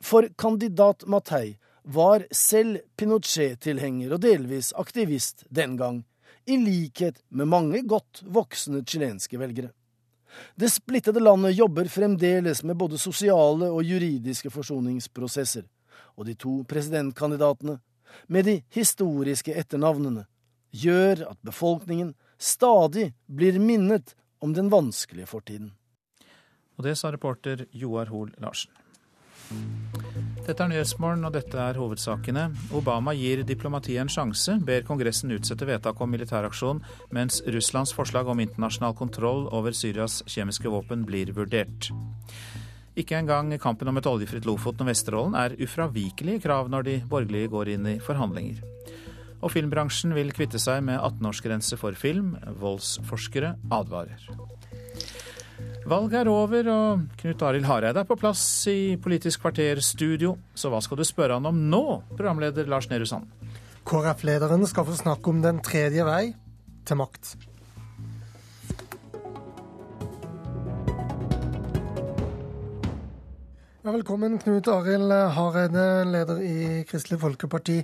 [0.00, 6.04] For kandidat Matei var selv Pinochet-tilhenger og delvis aktivist den gang,
[6.46, 9.72] i likhet med mange godt voksne chilenske velgere.
[10.54, 15.66] Det splittede landet jobber fremdeles med både sosiale og juridiske forsoningsprosesser,
[16.16, 17.80] og de to presidentkandidatene,
[18.28, 20.26] med de historiske etternavnene,
[20.70, 25.72] gjør at befolkningen stadig blir minnet om den vanskelige fortiden.
[26.78, 28.70] Og det sa reporter Joar Hoel Larsen.
[30.46, 32.46] Dette er Nyhetsmorgen, og dette er hovedsakene.
[32.76, 36.80] Obama gir diplomatiet en sjanse, ber Kongressen utsette vedtak om militæraksjon,
[37.12, 41.90] mens Russlands forslag om internasjonal kontroll over Syrias kjemiske våpen blir vurdert.
[42.98, 47.50] Ikke engang kampen om et oljefritt Lofoten og Vesterålen er ufravikelige krav når de borgerlige
[47.52, 48.58] går inn i forhandlinger.
[49.38, 52.32] Og filmbransjen vil kvitte seg med 18-årsgrense for film.
[52.58, 54.24] Voldsforskere advarer.
[55.88, 60.34] Valget er over, og Knut Arild Hareide er på plass i Politisk kvarter studio.
[60.58, 63.30] Så hva skal du spørre han om nå, programleder Lars Nehru Sand?
[63.88, 66.34] KrF-lederen skal få snakke om den tredje vei
[66.84, 67.47] til makt.
[73.92, 77.78] Velkommen, Knut Arild Hareide, leder i Kristelig Folkeparti.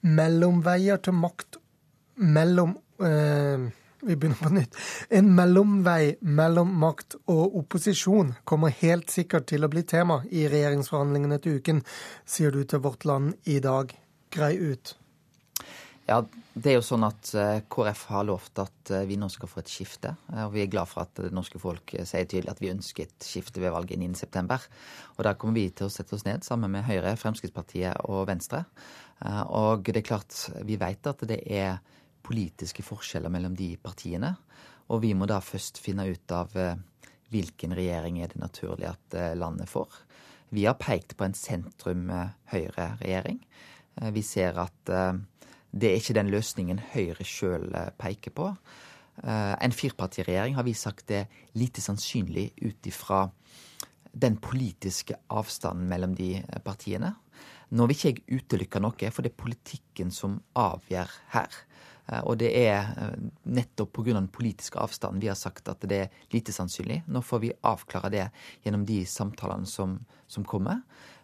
[0.00, 1.58] Mellomveier til makt
[2.16, 2.72] mellom
[3.04, 3.66] eh,
[4.00, 4.78] vi begynner på nytt.
[5.12, 11.38] En mellomvei mellom makt og opposisjon kommer helt sikkert til å bli tema i regjeringsforhandlingene
[11.44, 11.82] til uken,
[12.24, 13.92] sier du til Vårt Land i dag.
[14.32, 14.94] Grei ut.
[16.08, 16.22] Ja,
[16.54, 19.62] det er jo sånn at eh, KrF har lovt at eh, vi nå skal få
[19.62, 20.12] et skifte.
[20.44, 23.06] Og vi er glad for at det norske folk eh, sier tydelig at vi ønsker
[23.06, 24.58] et skifte ved valget 9.9.
[25.16, 28.66] Og da kommer vi til å sette oss ned sammen med Høyre, Fremskrittspartiet og Venstre.
[29.54, 30.34] Og det er klart,
[30.66, 31.76] vi vet at det er
[32.26, 34.34] politiske forskjeller mellom de partiene.
[34.92, 36.76] Og vi må da først finne ut av eh,
[37.32, 39.88] hvilken regjering er det naturlig at eh, landet får.
[40.52, 43.38] Vi har pekt på en sentrum-høyre-regjering.
[44.00, 44.92] Eh, vi ser at
[45.72, 47.70] det er ikke den løsningen Høyre sjøl
[48.00, 48.50] peker på.
[49.22, 53.26] En firpartiregjering har vi sagt er lite sannsynlig ut ifra
[54.12, 56.34] den politiske avstanden mellom de
[56.64, 57.14] partiene.
[57.72, 61.60] Nå vil ikke jeg utelukke noe, for det er politikken som avgjør her.
[62.10, 63.14] Eh, og det er eh,
[63.48, 64.12] nettopp pga.
[64.18, 67.02] den politiske avstanden vi har sagt at det er lite sannsynlig.
[67.06, 68.26] Nå får vi avklare det
[68.64, 70.82] gjennom de samtalene som, som kommer.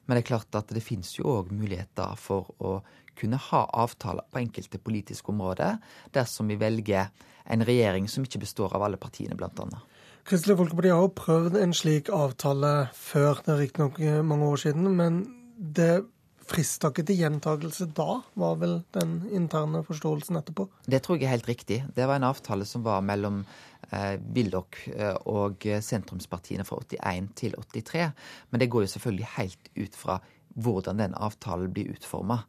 [0.09, 2.78] Men det er klart at det finnes jo òg muligheter for å
[3.18, 5.76] kunne ha avtaler på enkelte politiske områder,
[6.14, 7.10] dersom vi velger
[7.48, 9.97] en regjering som ikke består av alle partiene, annet.
[10.28, 14.89] Kristelig Folkeparti har jo prøvd en slik avtale før, det er riktignok mange år siden.
[14.97, 15.22] Men
[15.56, 16.05] det
[16.48, 20.68] frista ikke til gjentakelse da, var vel den interne forståelsen etterpå?
[20.86, 21.82] Det tror jeg er helt riktig.
[21.96, 23.42] Det var en avtale som var mellom
[23.90, 28.08] eh, Willoch eh, og sentrumspartiene fra 81 til 83.
[28.50, 30.18] Men det går jo selvfølgelig helt ut fra
[30.58, 32.42] hvordan den avtalen blir utforma.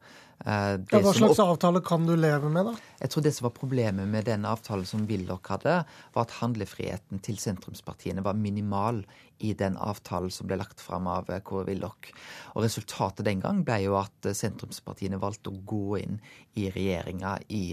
[0.45, 2.75] Eh, ja, hva slags avtale kan du leve med, da?
[3.01, 5.81] Jeg tror det som var Problemet med den avtalen som Willoch hadde,
[6.15, 9.01] var at handlefriheten til sentrumspartiene var minimal
[9.43, 12.11] i den avtalen som ble lagt fram av eh, Kåre Willoch.
[12.55, 16.21] Og Resultatet den gang ble jo at eh, sentrumspartiene valgte å gå inn
[16.59, 17.63] i regjeringa i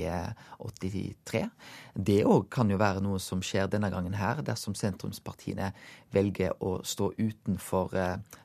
[0.63, 1.43] 83.
[1.43, 5.71] Eh, det òg kan jo være noe som skjer denne gangen her, dersom sentrumspartiene
[6.15, 7.95] velger å stå utenfor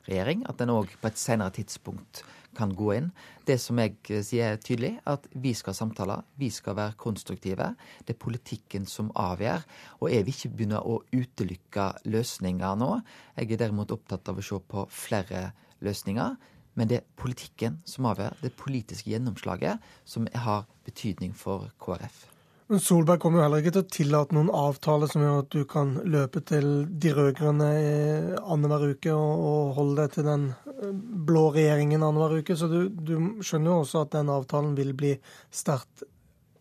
[0.06, 0.46] regjering.
[0.50, 2.22] At den òg på et senere tidspunkt
[2.56, 3.10] kan gå inn.
[3.46, 7.74] Det som jeg sier sier tydelig, at vi skal samtale, vi skal være konstruktive.
[8.06, 9.64] Det er politikken som avgjør.
[10.00, 12.90] Og jeg vil ikke begynne å utelukke løsninger nå.
[13.36, 15.50] Jeg er derimot opptatt av å se på flere
[15.80, 16.36] løsninger.
[16.74, 18.38] Men det er politikken som avgjør.
[18.42, 22.31] Det politiske gjennomslaget som har betydning for KrF.
[22.72, 25.64] Men Solberg kommer jo heller ikke til å tillate noen avtale som gjør at du
[25.68, 27.66] kan løpe til de rød-grønne
[28.40, 30.94] annenhver uke og, holde deg til den eh,
[31.28, 32.56] blå regjeringen annenhver uke.
[32.56, 35.12] Så du, du skjønner jo også at den avtalen vil bli
[35.52, 36.06] sterkt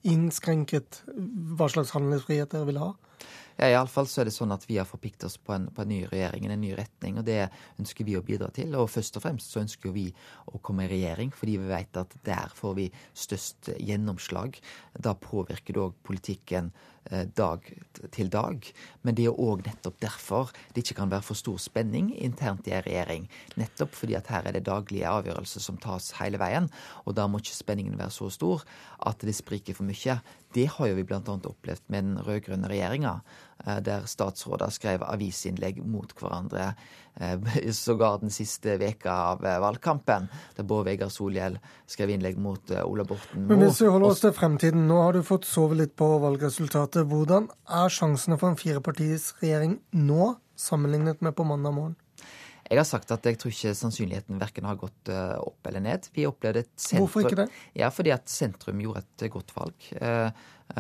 [0.04, 1.00] innskrenket
[1.56, 2.92] hva slags handlingsfrihet dere vil ha.
[3.58, 5.92] Ja, Iallfall så er det sånn at vi har forpliktet oss på en, på en,
[5.92, 7.20] ny regjering, en ny retning.
[7.22, 7.40] og Det
[7.82, 8.76] ønsker vi å bidra til.
[8.80, 10.08] Og først og fremst så ønsker vi
[10.52, 14.58] å komme i regjering, fordi vi vet at der får vi størst gjennomslag.
[14.98, 16.72] Da påvirker det òg politikken
[17.36, 17.66] dag
[18.14, 18.68] til dag.
[19.02, 22.76] Men det er òg nettopp derfor det ikke kan være for stor spenning internt i
[22.76, 23.28] en regjering.
[23.60, 26.70] Nettopp fordi at her er det daglige avgjørelser som tas hele veien.
[27.06, 28.66] Og da må ikke spenningen være så stor
[29.08, 30.20] at det spriker for mye.
[30.54, 31.22] Det har jo vi bl.a.
[31.22, 36.72] opplevd med den rød-grønne regjeringa, eh, der statsråder skrev avisinnlegg mot hverandre
[37.16, 37.40] Eh,
[37.72, 42.86] sågar den siste veka av eh, valgkampen, der Bård Vegar Solhjell skrev innlegg mot eh,
[42.86, 45.96] Ola Borten Men Hvis vi holder oss til fremtiden, nå har du fått sove litt
[46.00, 47.04] på valgresultatet.
[47.12, 51.98] Hvordan er sjansene for en firepartis regjering nå, sammenlignet med på mandag morgen?
[52.72, 56.06] Jeg har sagt at jeg tror ikke sannsynligheten verken har gått opp eller ned.
[56.16, 57.48] Vi opplevde et sentrum Hvorfor ikke det?
[57.76, 59.90] Ja, Fordi at sentrum gjorde et godt valg.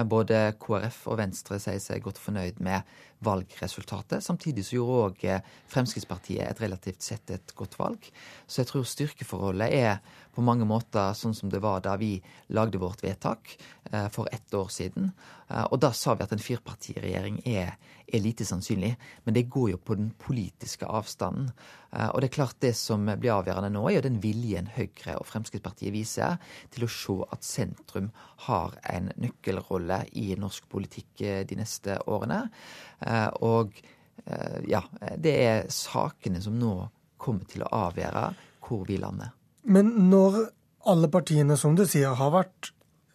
[0.08, 2.88] Både KrF og Venstre sier seg godt fornøyd med
[3.22, 4.24] valgresultatet.
[4.24, 8.08] Samtidig så gjorde òg eh, Fremskrittspartiet et relativt sett et godt valg.
[8.48, 10.00] Så jeg tror styrkeforholdet er
[10.32, 12.16] på mange måter sånn som det var da vi
[12.56, 13.54] lagde vårt vedtak
[13.92, 15.12] eh, for ett år siden.
[15.50, 17.76] Eh, og da sa vi at en firepartiregjering er,
[18.08, 18.96] er lite sannsynlig.
[19.28, 21.52] Men det går jo på den politiske avstanden.
[21.92, 25.26] Og det er klart det som blir avgjørende nå, er jo den viljen Høyre og
[25.28, 26.38] Fremskrittspartiet viser
[26.72, 28.08] til å se at sentrum
[28.46, 29.81] har en nøkkelrolle
[30.18, 32.44] i norsk politikk de neste årene.
[33.00, 33.74] Eh, og
[34.26, 34.84] eh, ja,
[35.18, 36.76] det er sakene som nå
[37.22, 38.26] kommer til å avgjøre
[38.66, 39.34] hvor vi lander.
[39.70, 40.44] Men når
[40.90, 42.72] alle partiene, som du sier, har vært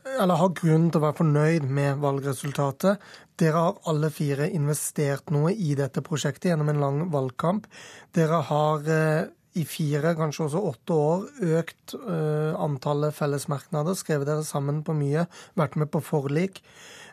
[0.06, 3.02] eller har grunn til å være fornøyd med valgresultatet.
[3.36, 7.66] Dere har alle fire investert noe i dette prosjektet gjennom en lang valgkamp.
[8.14, 9.26] Dere har eh,
[9.56, 11.24] i fire, kanskje også åtte år,
[11.56, 15.26] økt uh, antallet fellesmerknader, skrevet dere sammen på mye,
[15.56, 16.60] vært med på forlik.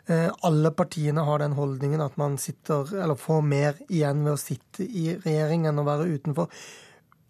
[0.08, 4.40] Uh, alle partiene har den holdningen at man sitter, eller får mer igjen ved å
[4.40, 6.50] sitte i regjering enn å være utenfor.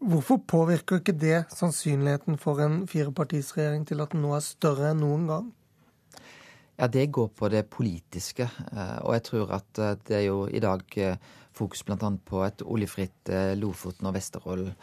[0.04, 5.00] Hvorfor påvirker ikke det sannsynligheten for en firepartisregjering til at den nå er større enn
[5.04, 5.46] noen gang?
[6.74, 8.48] Ja, Det går på det politiske.
[8.50, 10.82] Eh, og jeg tror at det er jo i dag
[11.54, 12.10] fokus bl.a.
[12.26, 13.30] på et oljefritt
[13.62, 14.74] Lofoten og Vesterålen.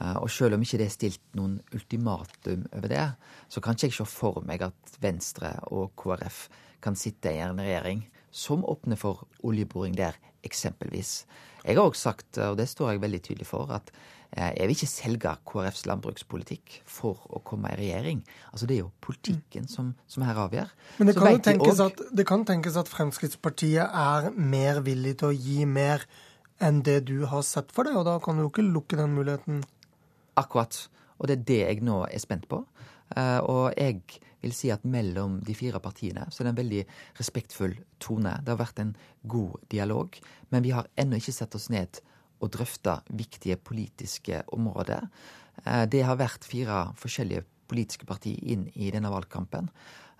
[0.00, 3.04] Og selv om ikke det er stilt noen ultimatum over det,
[3.52, 6.46] så kan ikke jeg se for meg at Venstre og KrF
[6.82, 11.26] kan sitte i en regjering som åpner for oljeboring der, eksempelvis.
[11.62, 13.92] Jeg har òg sagt, og det står jeg veldig tydelig for, at
[14.32, 18.22] Eh, jeg vil ikke selge KrFs landbrukspolitikk for å komme i regjering.
[18.48, 20.70] Altså Det er jo politikken som, som her avgjør.
[20.98, 21.90] Men det kan, også...
[21.90, 26.06] at, det kan tenkes at Fremskrittspartiet er mer villig til å gi mer
[26.62, 29.12] enn det du har sett for deg, og da kan du jo ikke lukke den
[29.18, 29.60] muligheten.
[30.40, 30.76] Akkurat.
[31.18, 32.62] Og det er det jeg nå er spent på.
[33.16, 34.00] Eh, og jeg
[34.42, 36.84] vil si at mellom de fire partiene så er det en veldig
[37.20, 38.34] respektfull tone.
[38.42, 40.16] Det har vært en god dialog,
[40.50, 42.00] men vi har ennå ikke sett oss ned
[42.42, 45.06] og drøfta viktige politiske områder.
[45.64, 49.70] Eh, det har vært fire forskjellige politiske partier inn i denne valgkampen.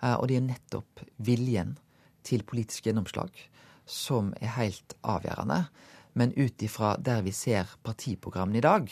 [0.01, 1.77] Eh, og det er nettopp viljen
[2.23, 3.33] til politisk gjennomslag
[3.89, 5.65] som er helt avgjørende.
[6.13, 8.87] Men ut ifra der vi ser partiprogrammene i dag,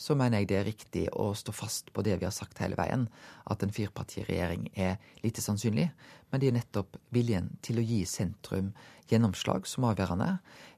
[0.00, 2.78] så mener jeg det er riktig å stå fast på det vi har sagt hele
[2.78, 3.04] veien,
[3.52, 5.90] at en firepartiregjering er lite sannsynlig.
[6.30, 8.70] Men det er nettopp viljen til å gi sentrum
[9.10, 10.30] gjennomslag som er avgjørende.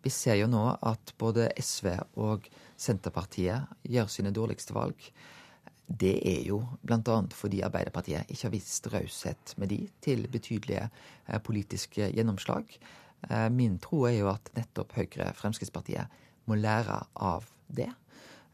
[0.03, 1.93] Vi ser jo nå at både SV
[2.25, 2.49] og
[2.81, 5.07] Senterpartiet gjør sine dårligste valg.
[5.87, 7.17] Det er jo bl.a.
[7.37, 12.67] fordi Arbeiderpartiet ikke har vist raushet med de til betydelige eh, politiske gjennomslag.
[13.29, 17.93] Eh, min tro er jo at nettopp Høyre, Fremskrittspartiet, må lære av det.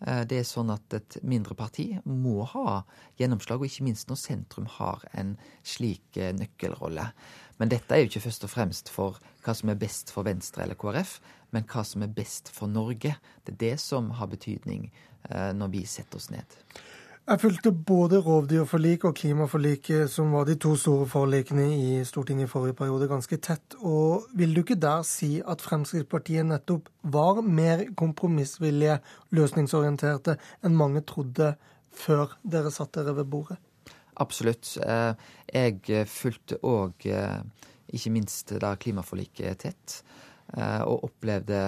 [0.07, 2.83] Eh, det er sånn at et mindre parti må ha
[3.19, 5.35] gjennomslag, og ikke minst når sentrum har en
[5.67, 7.09] slik eh, nøkkelrolle.
[7.59, 10.65] Men dette er jo ikke først og fremst for hva som er best for Venstre
[10.65, 11.19] eller KrF,
[11.55, 13.17] men hva som er best for Norge.
[13.45, 14.91] Det er det som har betydning
[15.31, 16.59] eh, når vi setter oss ned.
[17.29, 22.49] Jeg fulgte både rovdyrforlik og klimaforliket, som var de to store forlikene i Stortinget i
[22.49, 23.75] forrige periode, ganske tett.
[23.85, 28.97] Og vil du ikke der si at Fremskrittspartiet nettopp var mer kompromissvillige,
[29.37, 31.51] løsningsorienterte, enn mange trodde
[31.93, 33.61] før dere satt dere ved bordet?
[34.17, 34.79] Absolutt.
[34.81, 35.13] Eh,
[35.53, 37.43] jeg fulgte òg eh,
[37.93, 40.01] ikke minst da klimaforliket tett.
[40.57, 41.61] Eh, og opplevde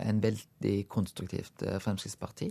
[0.00, 2.48] en veldig konstruktivt Fremskrittsparti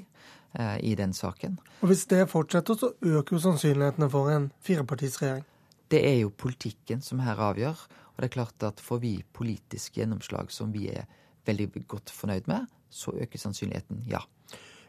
[0.79, 1.57] i den saken.
[1.81, 5.43] Og Hvis det fortsetter, så øker jo sannsynlighetene for en firepartisregjering?
[5.91, 7.81] Det er jo politikken som her avgjør.
[8.15, 11.09] Og det er klart at får vi politisk gjennomslag som vi er
[11.45, 14.23] veldig godt fornøyd med, så øker sannsynligheten ja.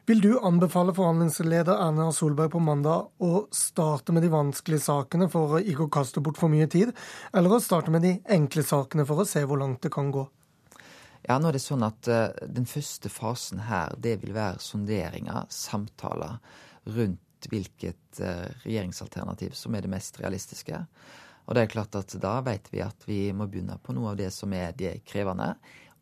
[0.07, 5.57] Vil du anbefale forhandlingsleder Erna Solberg på mandag å starte med de vanskelige sakene for
[5.57, 6.93] å ikke kaste bort for mye tid,
[7.35, 10.23] eller å starte med de enkle sakene for å se hvor langt det kan gå?
[11.27, 15.49] Ja, nå er det sånn at uh, Den første fasen her, det vil være sonderinger,
[15.51, 16.39] samtaler
[16.95, 20.85] rundt hvilket uh, regjeringsalternativ som er det mest realistiske.
[21.47, 24.19] Og det er klart at da vet vi at vi må begynne på noe av
[24.19, 25.53] det som er det krevende.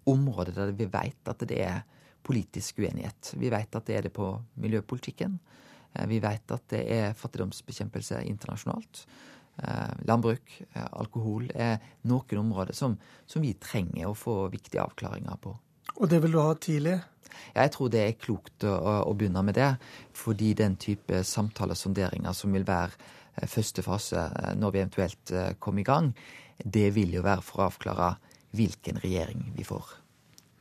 [0.09, 1.83] Områder der vi vet at det er
[2.25, 3.35] politisk uenighet.
[3.37, 4.31] Vi vet at det er det på
[4.61, 5.37] miljøpolitikken.
[5.93, 9.05] Eh, vi vet at det er fattigdomsbekjempelse internasjonalt.
[9.63, 11.79] Eh, landbruk, eh, alkohol er
[12.11, 15.55] noen områder som, som vi trenger å få viktige avklaringer på.
[15.95, 16.99] Og det vil du ha tidlig?
[17.55, 18.75] Jeg tror det er klokt å,
[19.07, 19.73] å begynne med det.
[20.15, 25.87] Fordi den type samtaler, sonderinger, som vil være første fase når vi eventuelt kommer i
[25.87, 26.13] gang,
[26.63, 28.15] det vil jo være for å avklare
[28.55, 29.97] hvilken regjering vi får.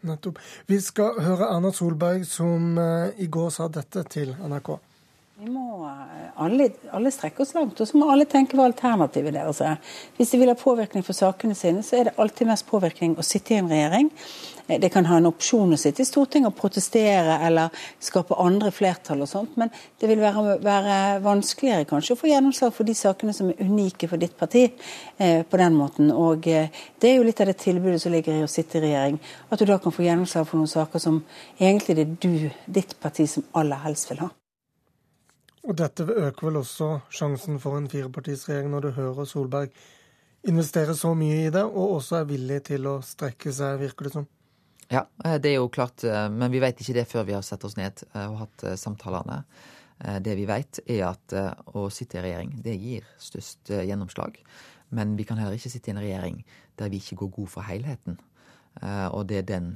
[0.04, 0.40] Nettopp.
[0.68, 4.76] Vi skal høre Erna Solberg som eh, i går sa dette til NRK.
[5.42, 9.34] Vi må eh, alle, alle strekke oss langt, og så må alle tenke hva alternativet
[9.34, 9.80] deres er.
[10.14, 13.26] Hvis de vil ha påvirkning for sakene sine, så er det alltid mest påvirkning å
[13.26, 14.12] sitte i en regjering.
[14.68, 18.70] Eh, det kan ha en opsjon å sitte i Stortinget og protestere eller skape andre
[18.76, 22.98] flertall og sånt, men det vil være, være vanskeligere kanskje å få gjennomslag for de
[23.02, 26.14] sakene som er unike for ditt parti eh, på den måten.
[26.14, 26.70] Og eh,
[27.02, 29.18] det er jo litt av det tilbudet som ligger i å sitte i regjering,
[29.50, 31.24] at du da kan få gjennomslag for noen saker som
[31.58, 34.32] egentlig det er du, ditt parti, som aller helst vil ha.
[35.64, 39.72] Og dette øker vel også sjansen for en firepartisregjering, når du hører Solberg
[40.44, 44.16] investere så mye i det, og også er villig til å strekke seg, virker det
[44.18, 44.26] som.
[44.92, 47.46] Ja, eh, det er jo klart, eh, men vi vet ikke det før vi har
[47.46, 49.44] satt oss ned eh, og hatt samtalene.
[50.04, 51.34] Det vi vet, er at
[51.78, 54.36] å sitte i regjering, det gir størst gjennomslag.
[54.92, 56.42] Men vi kan heller ikke sitte i en regjering
[56.82, 58.18] der vi ikke går god for helheten.
[59.14, 59.70] Og det er den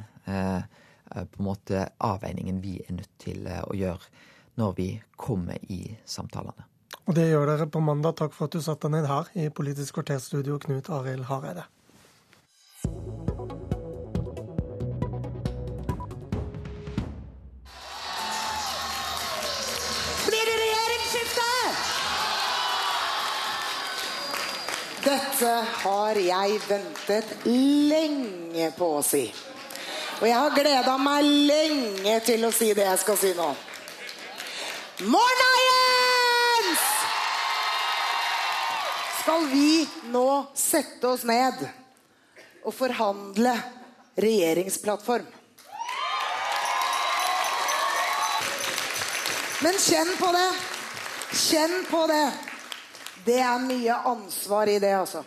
[1.05, 4.09] på en måte avveiningen vi er nødt til å gjøre
[4.57, 6.65] når vi kommer i samtalene.
[7.07, 8.17] Og det gjør dere på mandag.
[8.19, 11.67] Takk for at du satte deg ned her i Politisk kvarterstudio, Knut Arild Hareide.
[25.07, 25.51] Dette
[25.83, 29.29] har jeg ventet lenge på å si.
[30.17, 33.47] Og jeg har gleda meg lenge til å si det jeg skal si nå.
[34.99, 36.79] Morna, Jens!
[39.21, 41.59] Skal vi nå sette oss ned
[42.65, 43.51] og forhandle
[44.17, 45.27] regjeringsplattform?
[49.61, 50.47] Men kjenn på det.
[51.43, 52.23] Kjenn på det.
[53.27, 55.21] Det er mye ansvar i det, altså.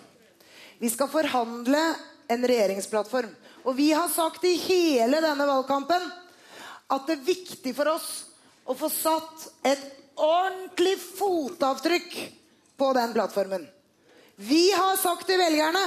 [0.83, 1.85] Vi skal forhandle
[2.27, 3.31] en regjeringsplattform.
[3.71, 6.11] Og vi har sagt i hele denne valgkampen
[6.91, 8.11] at det er viktig for oss
[8.71, 9.83] å få satt et
[10.21, 12.15] ordentlig fotavtrykk
[12.79, 13.65] på den plattformen.
[14.37, 15.83] Vi har sagt til velgerne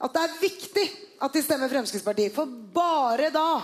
[0.00, 0.86] at det er viktig
[1.20, 2.32] at de stemmer Fremskrittspartiet.
[2.32, 3.60] For bare da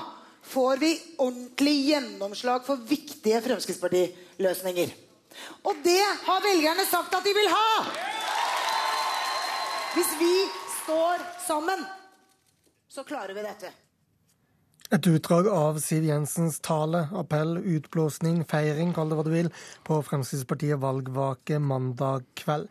[0.47, 4.93] får vi ordentlig gjennomslag for viktige Fremskrittspartiløsninger.
[5.65, 7.73] Og det har velgerne sagt at de vil ha!
[9.97, 10.35] Hvis vi
[10.83, 11.81] står sammen,
[12.93, 13.73] så klarer vi dette.
[14.95, 19.49] Et utdrag av Siv Jensens tale, appell, utblåsning, feiring, kall det hva du vil,
[19.83, 22.69] på Fremskrittspartiet valgvake mandag kveld.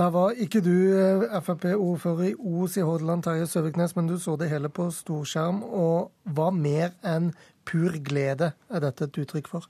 [0.00, 4.38] Der var ikke du eh, Frp-ordfører i Os i Hordaland, Terje Søviknes, men du så
[4.40, 5.60] det hele på storskjerm.
[5.68, 7.34] Og hva mer enn
[7.68, 9.68] pur glede er dette et uttrykk for?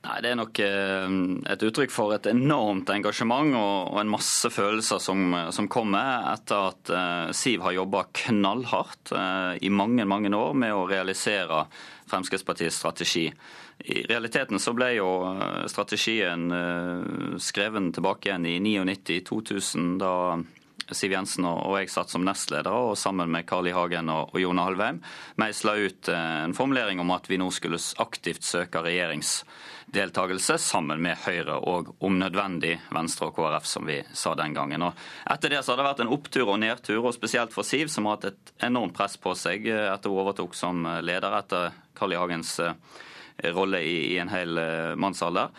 [0.00, 1.14] Nei, Det er nok eh,
[1.52, 6.92] et uttrykk for et enormt engasjement og en masse følelser som, som kommer etter at
[6.96, 11.66] eh, Siv har jobba knallhardt eh, i mange mange år med å realisere
[12.10, 13.26] Fremskrittspartiets strategi.
[13.84, 15.10] I realiteten så ble jo
[15.70, 16.50] strategien
[17.40, 20.14] skreven tilbake igjen i 99-2000, da
[20.90, 23.76] Siv Jensen og jeg satt som nestledere, og sammen med Carl I.
[23.76, 24.98] Hagen og Jone Halvheim
[25.40, 29.38] meisla ut en formulering om at vi nå skulle aktivt søke regjerings
[29.92, 34.84] deltakelse sammen med Høyre og om nødvendig Venstre og KrF, som vi sa den gangen.
[34.86, 34.98] Og
[35.30, 38.06] etter det så har det vært en opptur og nedtur, og spesielt for Siv, som
[38.06, 42.20] har hatt et enormt press på seg etter hun overtok som leder etter Carl I.
[42.20, 42.72] Hagens eh,
[43.56, 45.50] rolle i, i en hel eh, mannsalder.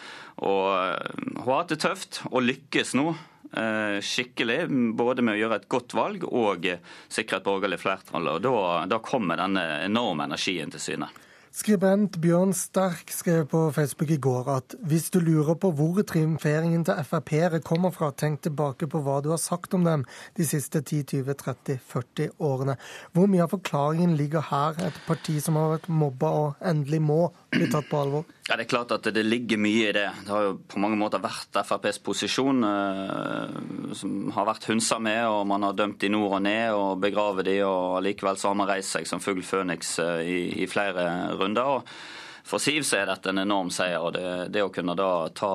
[0.46, 3.12] Og eh, hun har hatt det tøft, og lykkes nå
[3.52, 6.70] skikkelig, både med å gjøre et godt valg og
[7.12, 8.30] sikre et borgerlig flertall.
[8.32, 8.54] og Da,
[8.88, 11.10] da kommer denne enorme energien til syne.
[11.52, 16.86] Skribent Bjørn Sterk skrev på Facebook i går at hvis du lurer på hvor triumferingen
[16.88, 20.06] til Frp-ere kommer fra, tenk tilbake på hva du har sagt om dem
[20.40, 22.78] de siste 10-20-30-40 årene.
[23.12, 27.20] Hvor mye av forklaringen ligger her, et parti som har vært mobba og endelig må
[27.52, 28.24] bli tatt på alvor?
[28.52, 30.10] Ja, Det er klart at det ligger mye i det.
[30.26, 33.54] Det har jo på mange måter vært FrPs posisjon eh,
[33.96, 37.48] som har vært hunsa med, og man har dømt de nord og ned og begravet
[37.48, 41.06] de, og likevel så har man reist seg som fugl føniks eh, i, i flere
[41.40, 41.78] runder.
[41.78, 44.04] og for Siv så er dette en enorm seier.
[44.04, 45.54] og det, det, å kunne da ta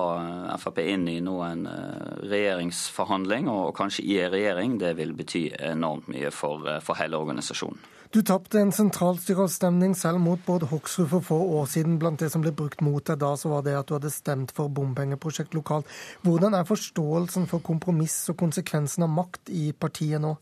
[0.57, 6.09] Frp inn i noen en regjeringsforhandling, og kanskje i en regjering, det vil bety enormt
[6.09, 7.93] mye for, eh, for hele organisasjonen.
[8.11, 11.97] Du tapte en sentralstyreavstemning selv mot Bård Hoksrud for få år siden.
[11.99, 14.53] Blant det som ble brukt mot deg da, så var det at du hadde stemt
[14.55, 15.89] for bompengeprosjekt lokalt.
[16.23, 20.37] Hvordan er forståelsen for kompromiss og konsekvensen av makt i partiet nå?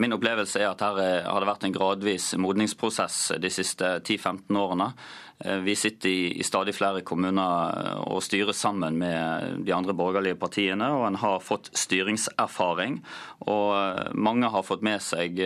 [0.00, 4.56] Min opplevelse er at her eh, har det vært en gradvis modningsprosess de siste 10-15
[4.60, 4.90] årene.
[5.38, 10.38] Eh, vi sitter i, stadig flere kommuner eh, og styrer sammen med de andre borgerlige
[10.40, 13.02] partiene, og en har fått styringserfaring.
[13.44, 15.40] Og eh, mange har fått med seg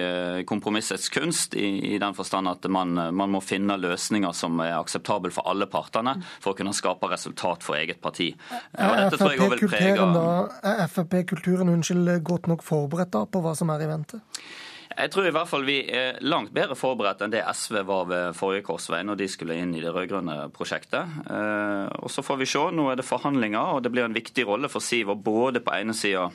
[0.47, 5.51] kompromissets kunst, i, den forstand at man, man, må finne løsninger som er akseptable for
[5.51, 8.31] alle partene, for å kunne skape resultat for eget parti.
[8.79, 9.11] Er
[10.91, 11.83] Frp-kulturen
[12.25, 14.21] godt nok forberedt da på hva som er i vente?
[15.01, 18.36] Jeg tror i hvert fall vi er langt bedre forberedt enn det SV var ved
[18.36, 21.16] forrige korsvei, når de skulle inn i det rød-grønne prosjektet.
[21.24, 22.66] Eh, og Så får vi se.
[22.77, 25.72] Nå er det forhandlinger, og det blir en viktig rolle for Siv å både på
[25.72, 26.28] ene sida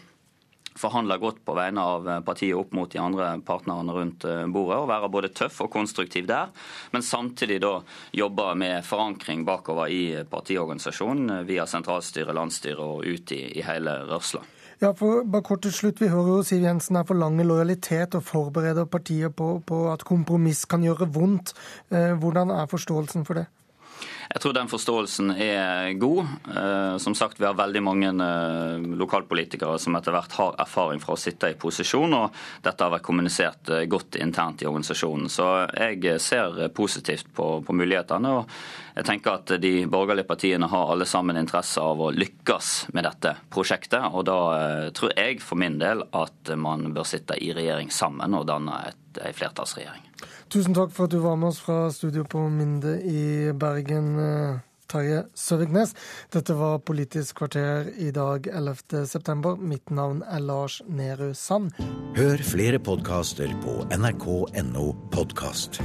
[0.75, 4.89] forhandle godt på vegne av partiet opp mot de andre partnerne rundt eh, bordet, og
[4.91, 6.51] være både tøff og konstruktiv der,
[6.91, 7.77] men samtidig da
[8.15, 14.43] jobbe med forankring bakover i partiorganisasjonen via sentralstyre, landsstyre og ut i, i hele rørsla.
[14.81, 16.01] Ja, for bare kort til slutt.
[16.01, 20.65] Vi hører jo Siv Jensen her forlange lojalitet og forbereder partiet på, på, at kompromiss
[20.65, 21.53] kan gjøre vondt.
[21.91, 23.45] Eh, hvordan er forståelsen for det?
[24.29, 26.25] Jeg tror den forståelsen er god.
[26.49, 31.13] Eh, som sagt, Vi har veldig mange eh, lokalpolitikere som etter hvert har erfaring fra
[31.13, 35.29] å sitte i posisjon, og dette har vært kommunisert eh, godt internt i organisasjonen.
[35.29, 38.33] Så jeg ser positivt på, på mulighetene.
[38.39, 43.05] og jeg tenker at De borgerlige partiene har alle sammen interesse av å lykkes med
[43.05, 44.09] dette prosjektet.
[44.11, 44.39] og Da
[44.95, 49.35] tror jeg for min del at man bør sitte i regjering sammen og danne en
[49.35, 50.03] flertallsregjering.
[50.55, 54.13] Tusen takk for at du var med oss fra studio på Minde i Bergen.
[54.15, 55.91] Terje Tarje Søviknes.
[56.31, 59.55] Dette var Politisk kvarter i dag 11.9.
[59.59, 61.73] Mitt navn er Lars Nehru Sand.
[62.15, 65.81] Hør flere podkaster på nrk.no podkast.